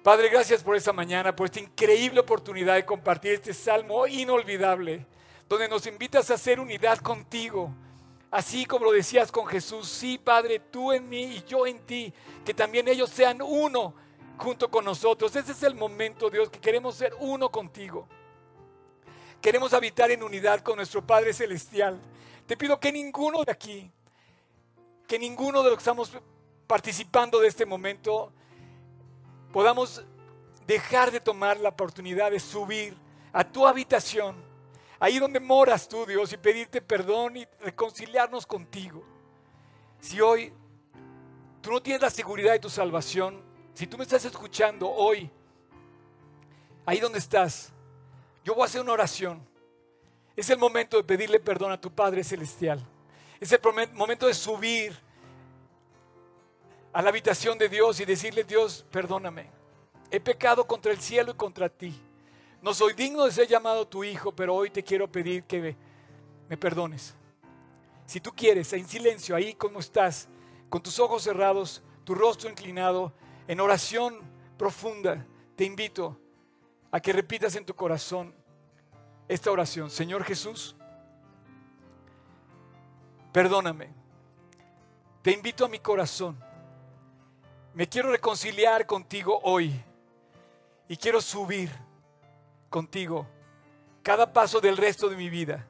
Padre, 0.03 0.29
gracias 0.29 0.63
por 0.63 0.75
esta 0.75 0.93
mañana, 0.93 1.35
por 1.35 1.47
esta 1.47 1.59
increíble 1.59 2.19
oportunidad 2.19 2.75
de 2.75 2.85
compartir 2.85 3.33
este 3.33 3.53
salmo 3.53 4.07
inolvidable, 4.07 5.05
donde 5.49 5.67
nos 5.67 5.85
invitas 5.85 6.31
a 6.31 6.35
hacer 6.35 6.59
unidad 6.59 6.99
contigo, 6.99 7.73
así 8.31 8.65
como 8.65 8.85
lo 8.85 8.91
decías 8.91 9.31
con 9.31 9.45
Jesús, 9.47 9.87
sí, 9.89 10.17
Padre, 10.17 10.59
tú 10.59 10.93
en 10.93 11.09
mí 11.09 11.23
y 11.23 11.43
yo 11.43 11.67
en 11.67 11.79
ti, 11.79 12.13
que 12.45 12.53
también 12.53 12.87
ellos 12.87 13.09
sean 13.09 13.41
uno 13.41 13.93
junto 14.37 14.69
con 14.69 14.85
nosotros. 14.85 15.35
Ese 15.35 15.51
es 15.51 15.63
el 15.63 15.75
momento, 15.75 16.29
Dios, 16.29 16.49
que 16.49 16.59
queremos 16.59 16.95
ser 16.95 17.13
uno 17.19 17.49
contigo. 17.49 18.07
Queremos 19.41 19.73
habitar 19.73 20.09
en 20.11 20.23
unidad 20.23 20.61
con 20.61 20.77
nuestro 20.77 21.05
Padre 21.05 21.33
Celestial. 21.33 21.99
Te 22.47 22.57
pido 22.57 22.79
que 22.79 22.91
ninguno 22.91 23.43
de 23.43 23.51
aquí 23.51 23.91
que 25.07 25.17
ninguno 25.17 25.63
de 25.63 25.69
los 25.69 25.77
que 25.77 25.81
estamos 25.81 26.11
participando 26.67 27.39
de 27.39 27.47
este 27.47 27.65
momento 27.65 28.31
podamos 29.53 30.03
dejar 30.67 31.11
de 31.11 31.21
tomar 31.21 31.57
la 31.57 31.69
oportunidad 31.69 32.29
de 32.29 32.41
subir 32.41 32.95
a 33.31 33.45
tu 33.45 33.65
habitación, 33.65 34.35
ahí 34.99 35.17
donde 35.17 35.39
moras 35.39 35.87
tú, 35.87 36.05
Dios, 36.05 36.33
y 36.33 36.37
pedirte 36.37 36.81
perdón 36.81 37.37
y 37.37 37.47
reconciliarnos 37.61 38.45
contigo. 38.45 39.03
Si 40.01 40.19
hoy 40.19 40.51
tú 41.61 41.71
no 41.71 41.81
tienes 41.81 42.01
la 42.01 42.09
seguridad 42.09 42.51
de 42.51 42.59
tu 42.59 42.69
salvación, 42.69 43.41
si 43.73 43.87
tú 43.87 43.97
me 43.97 44.03
estás 44.03 44.25
escuchando 44.25 44.89
hoy, 44.89 45.31
ahí 46.85 46.99
donde 46.99 47.19
estás, 47.19 47.71
yo 48.43 48.53
voy 48.53 48.63
a 48.63 48.65
hacer 48.65 48.81
una 48.81 48.91
oración. 48.91 49.47
Es 50.37 50.51
el 50.51 50.59
momento 50.59 50.97
de 50.97 51.03
pedirle 51.03 51.39
perdón 51.39 51.71
a 51.71 51.81
tu 51.81 51.91
Padre 51.91 52.23
Celestial. 52.23 52.79
Es 53.39 53.51
el 53.51 53.59
momento 53.93 54.27
de 54.27 54.35
subir 54.35 54.95
a 56.93 57.01
la 57.01 57.09
habitación 57.09 57.57
de 57.57 57.67
Dios 57.67 57.99
y 57.99 58.05
decirle, 58.05 58.43
Dios, 58.43 58.85
perdóname. 58.91 59.49
He 60.11 60.19
pecado 60.19 60.67
contra 60.67 60.91
el 60.91 60.99
cielo 60.99 61.31
y 61.31 61.35
contra 61.35 61.69
ti. 61.69 61.99
No 62.61 62.75
soy 62.75 62.93
digno 62.93 63.25
de 63.25 63.31
ser 63.31 63.47
llamado 63.47 63.87
tu 63.87 64.03
hijo, 64.03 64.31
pero 64.31 64.53
hoy 64.53 64.69
te 64.69 64.83
quiero 64.83 65.11
pedir 65.11 65.43
que 65.43 65.75
me, 66.47 66.57
perdones. 66.57 67.15
Si 68.05 68.21
tú 68.21 68.31
quieres, 68.31 68.71
en 68.73 68.87
silencio, 68.87 69.35
ahí 69.35 69.55
como 69.55 69.79
estás, 69.79 70.29
con 70.69 70.83
tus 70.83 70.99
ojos 70.99 71.23
cerrados, 71.23 71.81
tu 72.03 72.13
rostro 72.13 72.47
inclinado, 72.47 73.11
en 73.47 73.59
oración 73.59 74.19
profunda, 74.55 75.25
te 75.55 75.65
invito 75.65 76.15
a 76.91 76.99
que 76.99 77.11
repitas 77.11 77.55
en 77.55 77.65
tu 77.65 77.73
corazón 77.73 78.35
esta 79.27 79.51
oración. 79.51 79.89
Señor 79.89 80.23
Jesús, 80.23 80.75
perdóname. 83.31 83.89
Te 85.21 85.31
invito 85.31 85.65
a 85.65 85.69
mi 85.69 85.79
corazón. 85.79 86.37
Me 87.73 87.87
quiero 87.87 88.11
reconciliar 88.11 88.85
contigo 88.85 89.39
hoy 89.43 89.79
y 90.87 90.97
quiero 90.97 91.21
subir 91.21 91.69
contigo 92.69 93.27
cada 94.01 94.31
paso 94.31 94.61
del 94.61 94.77
resto 94.77 95.09
de 95.09 95.17
mi 95.17 95.29
vida. 95.29 95.67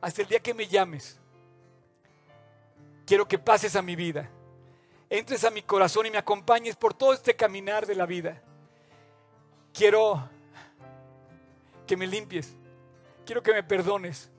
Hasta 0.00 0.22
el 0.22 0.28
día 0.28 0.40
que 0.40 0.52
me 0.52 0.66
llames. 0.66 1.20
Quiero 3.06 3.26
que 3.28 3.38
pases 3.38 3.76
a 3.76 3.82
mi 3.82 3.96
vida. 3.96 4.28
Entres 5.08 5.44
a 5.44 5.50
mi 5.50 5.62
corazón 5.62 6.06
y 6.06 6.10
me 6.10 6.18
acompañes 6.18 6.74
por 6.76 6.94
todo 6.94 7.12
este 7.12 7.36
caminar 7.36 7.86
de 7.86 7.94
la 7.94 8.06
vida. 8.06 8.42
Quiero 9.72 10.28
que 11.86 11.96
me 11.96 12.06
limpies. 12.06 12.56
Quiero 13.24 13.42
que 13.42 13.52
me 13.52 13.62
perdones. 13.62 14.30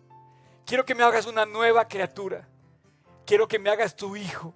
Quiero 0.66 0.86
que 0.86 0.96
me 0.96 1.04
hagas 1.04 1.26
una 1.26 1.46
nueva 1.46 1.88
criatura. 1.88 2.48
Quiero 3.26 3.48
que 3.48 3.60
me 3.60 3.70
hagas 3.70 3.96
tu 3.96 4.16
hijo 4.16 4.54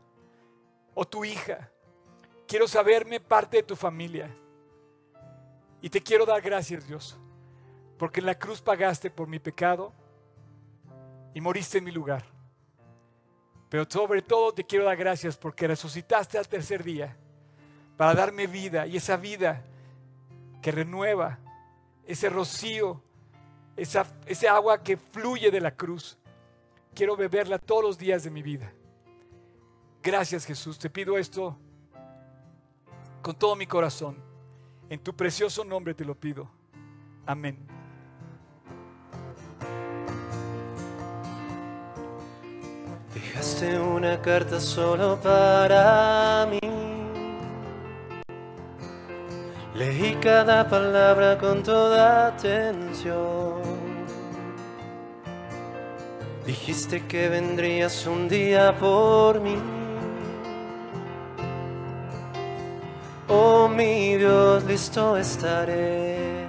o 0.93 1.05
tu 1.05 1.23
hija. 1.25 1.71
quiero 2.47 2.67
saberme 2.67 3.19
parte 3.19 3.57
de 3.57 3.63
tu 3.63 3.75
familia. 3.75 4.29
Y 5.81 5.89
te 5.89 6.01
quiero 6.01 6.25
dar 6.25 6.41
gracias, 6.41 6.87
Dios, 6.87 7.17
porque 7.97 8.19
en 8.19 8.25
la 8.25 8.37
cruz 8.37 8.59
pagaste 8.59 9.09
por 9.09 9.27
mi 9.27 9.39
pecado 9.39 9.93
y 11.33 11.41
moriste 11.41 11.77
en 11.77 11.83
mi 11.85 11.91
lugar. 11.91 12.25
Pero 13.69 13.85
sobre 13.87 14.21
todo 14.23 14.51
te 14.51 14.65
quiero 14.65 14.85
dar 14.85 14.97
gracias 14.97 15.37
porque 15.37 15.67
resucitaste 15.67 16.37
al 16.37 16.47
tercer 16.47 16.83
día 16.83 17.15
para 17.97 18.15
darme 18.15 18.47
vida 18.47 18.87
y 18.87 18.97
esa 18.97 19.15
vida 19.15 19.63
que 20.61 20.71
renueva, 20.71 21.39
ese 22.05 22.29
rocío, 22.29 23.01
esa, 23.79 24.05
agua 24.51 24.83
que 24.83 24.97
fluye 24.97 25.51
de 25.51 25.61
la 25.61 25.71
cruz. 25.71 26.17
Quiero 26.93 27.15
beberla 27.15 27.57
todos 27.57 27.83
los 27.83 27.97
días 27.97 28.23
de 28.23 28.29
mi 28.29 28.41
vida. 28.41 28.73
Gracias 30.03 30.45
Jesús, 30.45 30.77
te 30.79 30.89
pido 30.89 31.17
esto 31.17 31.57
con 33.21 33.35
todo 33.35 33.55
mi 33.55 33.67
corazón. 33.67 34.17
En 34.89 34.99
tu 34.99 35.15
precioso 35.15 35.63
nombre 35.63 35.93
te 35.93 36.03
lo 36.03 36.15
pido. 36.15 36.49
Amén. 37.25 37.57
Dejaste 43.13 43.79
una 43.79 44.21
carta 44.21 44.59
solo 44.59 45.19
para 45.21 46.47
mí. 46.49 46.58
Leí 49.79 50.13
cada 50.15 50.67
palabra 50.67 51.37
con 51.37 51.63
toda 51.63 52.27
atención. 52.27 53.61
Dijiste 56.45 57.07
que 57.07 57.29
vendrías 57.29 58.05
un 58.05 58.27
día 58.27 58.75
por 58.77 59.39
mí. 59.39 59.55
Oh 63.29 63.69
mi 63.69 64.17
Dios, 64.17 64.65
listo 64.65 65.15
estaré. 65.15 66.45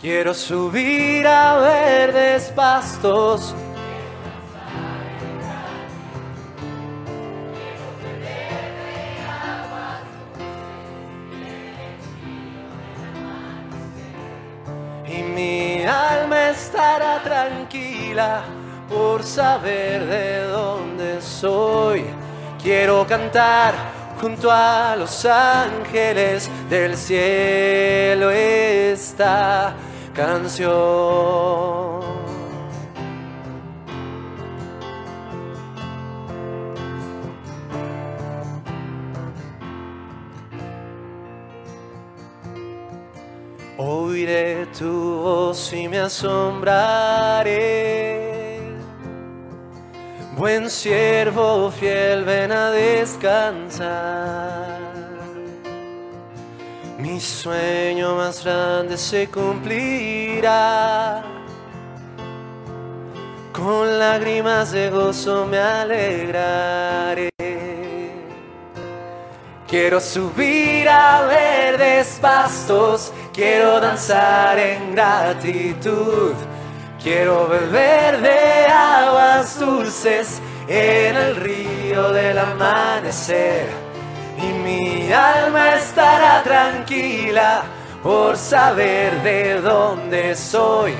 Quiero 0.00 0.34
subir 0.34 1.26
a 1.26 1.56
verdes 1.58 2.52
pastos 2.54 3.56
por 18.96 19.22
saber 19.22 20.06
de 20.06 20.44
dónde 20.44 21.20
soy. 21.20 22.04
Quiero 22.62 23.06
cantar 23.06 23.74
junto 24.20 24.50
a 24.50 24.96
los 24.96 25.26
ángeles 25.26 26.50
del 26.70 26.96
cielo 26.96 28.30
esta 28.30 29.74
canción. 30.14 30.76
Oiré 43.78 44.66
tu 44.78 45.20
voz 45.20 45.70
y 45.74 45.86
me 45.86 45.98
asombraré. 45.98 47.46
Buen 50.36 50.68
siervo 50.68 51.70
fiel, 51.70 52.24
ven 52.24 52.52
a 52.52 52.70
descansar. 52.70 54.36
Mi 56.98 57.18
sueño 57.18 58.16
más 58.16 58.44
grande 58.44 58.98
se 58.98 59.28
cumplirá. 59.28 61.24
Con 63.50 63.98
lágrimas 63.98 64.72
de 64.72 64.90
gozo 64.90 65.46
me 65.46 65.56
alegraré. 65.58 67.30
Quiero 69.66 70.00
subir 70.00 70.86
a 70.86 71.22
verdes 71.22 72.18
pastos, 72.20 73.10
quiero 73.32 73.80
danzar 73.80 74.58
en 74.58 74.94
gratitud, 74.94 76.34
quiero 77.06 77.46
beber 77.46 78.20
de 78.20 78.66
aguas 78.66 79.60
dulces 79.60 80.42
en 80.66 81.14
el 81.14 81.36
río 81.36 82.10
del 82.10 82.36
amanecer. 82.36 83.68
Y 84.36 84.46
mi 84.46 85.12
alma 85.12 85.76
estará 85.76 86.42
tranquila 86.42 87.62
por 88.02 88.36
saber 88.36 89.22
de 89.22 89.60
dónde 89.60 90.34
soy. 90.34 90.94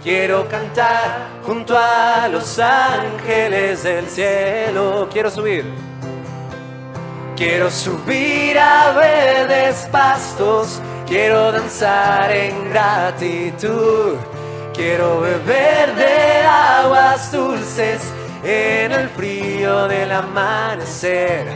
Quiero 0.00 0.48
cantar 0.48 1.26
junto 1.44 1.76
a 1.76 2.28
los 2.28 2.60
ángeles 2.60 3.82
del 3.82 4.06
cielo. 4.06 5.08
Quiero 5.12 5.28
subir. 5.28 5.64
Quiero 7.36 7.68
subir 7.68 8.56
a 8.60 8.92
verdes 8.92 9.88
pastos, 9.90 10.80
quiero 11.04 11.50
danzar 11.50 12.30
en 12.30 12.70
gratitud, 12.70 14.14
quiero 14.74 15.20
beber 15.20 15.94
de 15.94 16.46
aguas 16.46 17.32
dulces 17.32 18.02
en 18.44 18.92
el 18.92 19.08
frío 19.10 19.88
del 19.88 20.12
amanecer. 20.12 21.46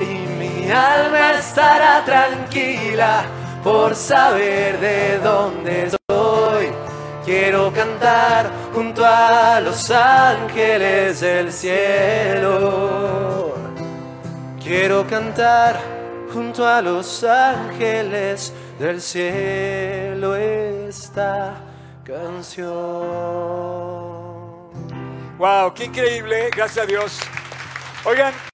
Y 0.00 0.26
mi 0.38 0.70
alma 0.70 1.32
estará 1.38 2.04
tranquila 2.04 3.24
por 3.62 3.94
saber 3.94 4.78
de 4.80 5.18
dónde 5.18 5.86
estoy. 5.86 6.68
Quiero 7.24 7.72
cantar 7.72 8.50
junto 8.72 9.04
a 9.04 9.60
los 9.60 9.90
ángeles 9.90 11.20
del 11.20 11.52
cielo. 11.52 13.54
Quiero 14.62 15.06
cantar 15.06 15.78
junto 16.32 16.66
a 16.66 16.82
los 16.82 17.24
ángeles 17.24 18.52
del 18.78 19.00
cielo 19.00 20.36
esta 20.36 21.54
canción. 22.06 22.66
Wow, 25.38 25.74
qué 25.74 25.84
increíble, 25.84 26.50
gracias 26.54 26.84
a 26.84 26.86
Dios. 26.86 27.18
Oigan, 28.04 28.32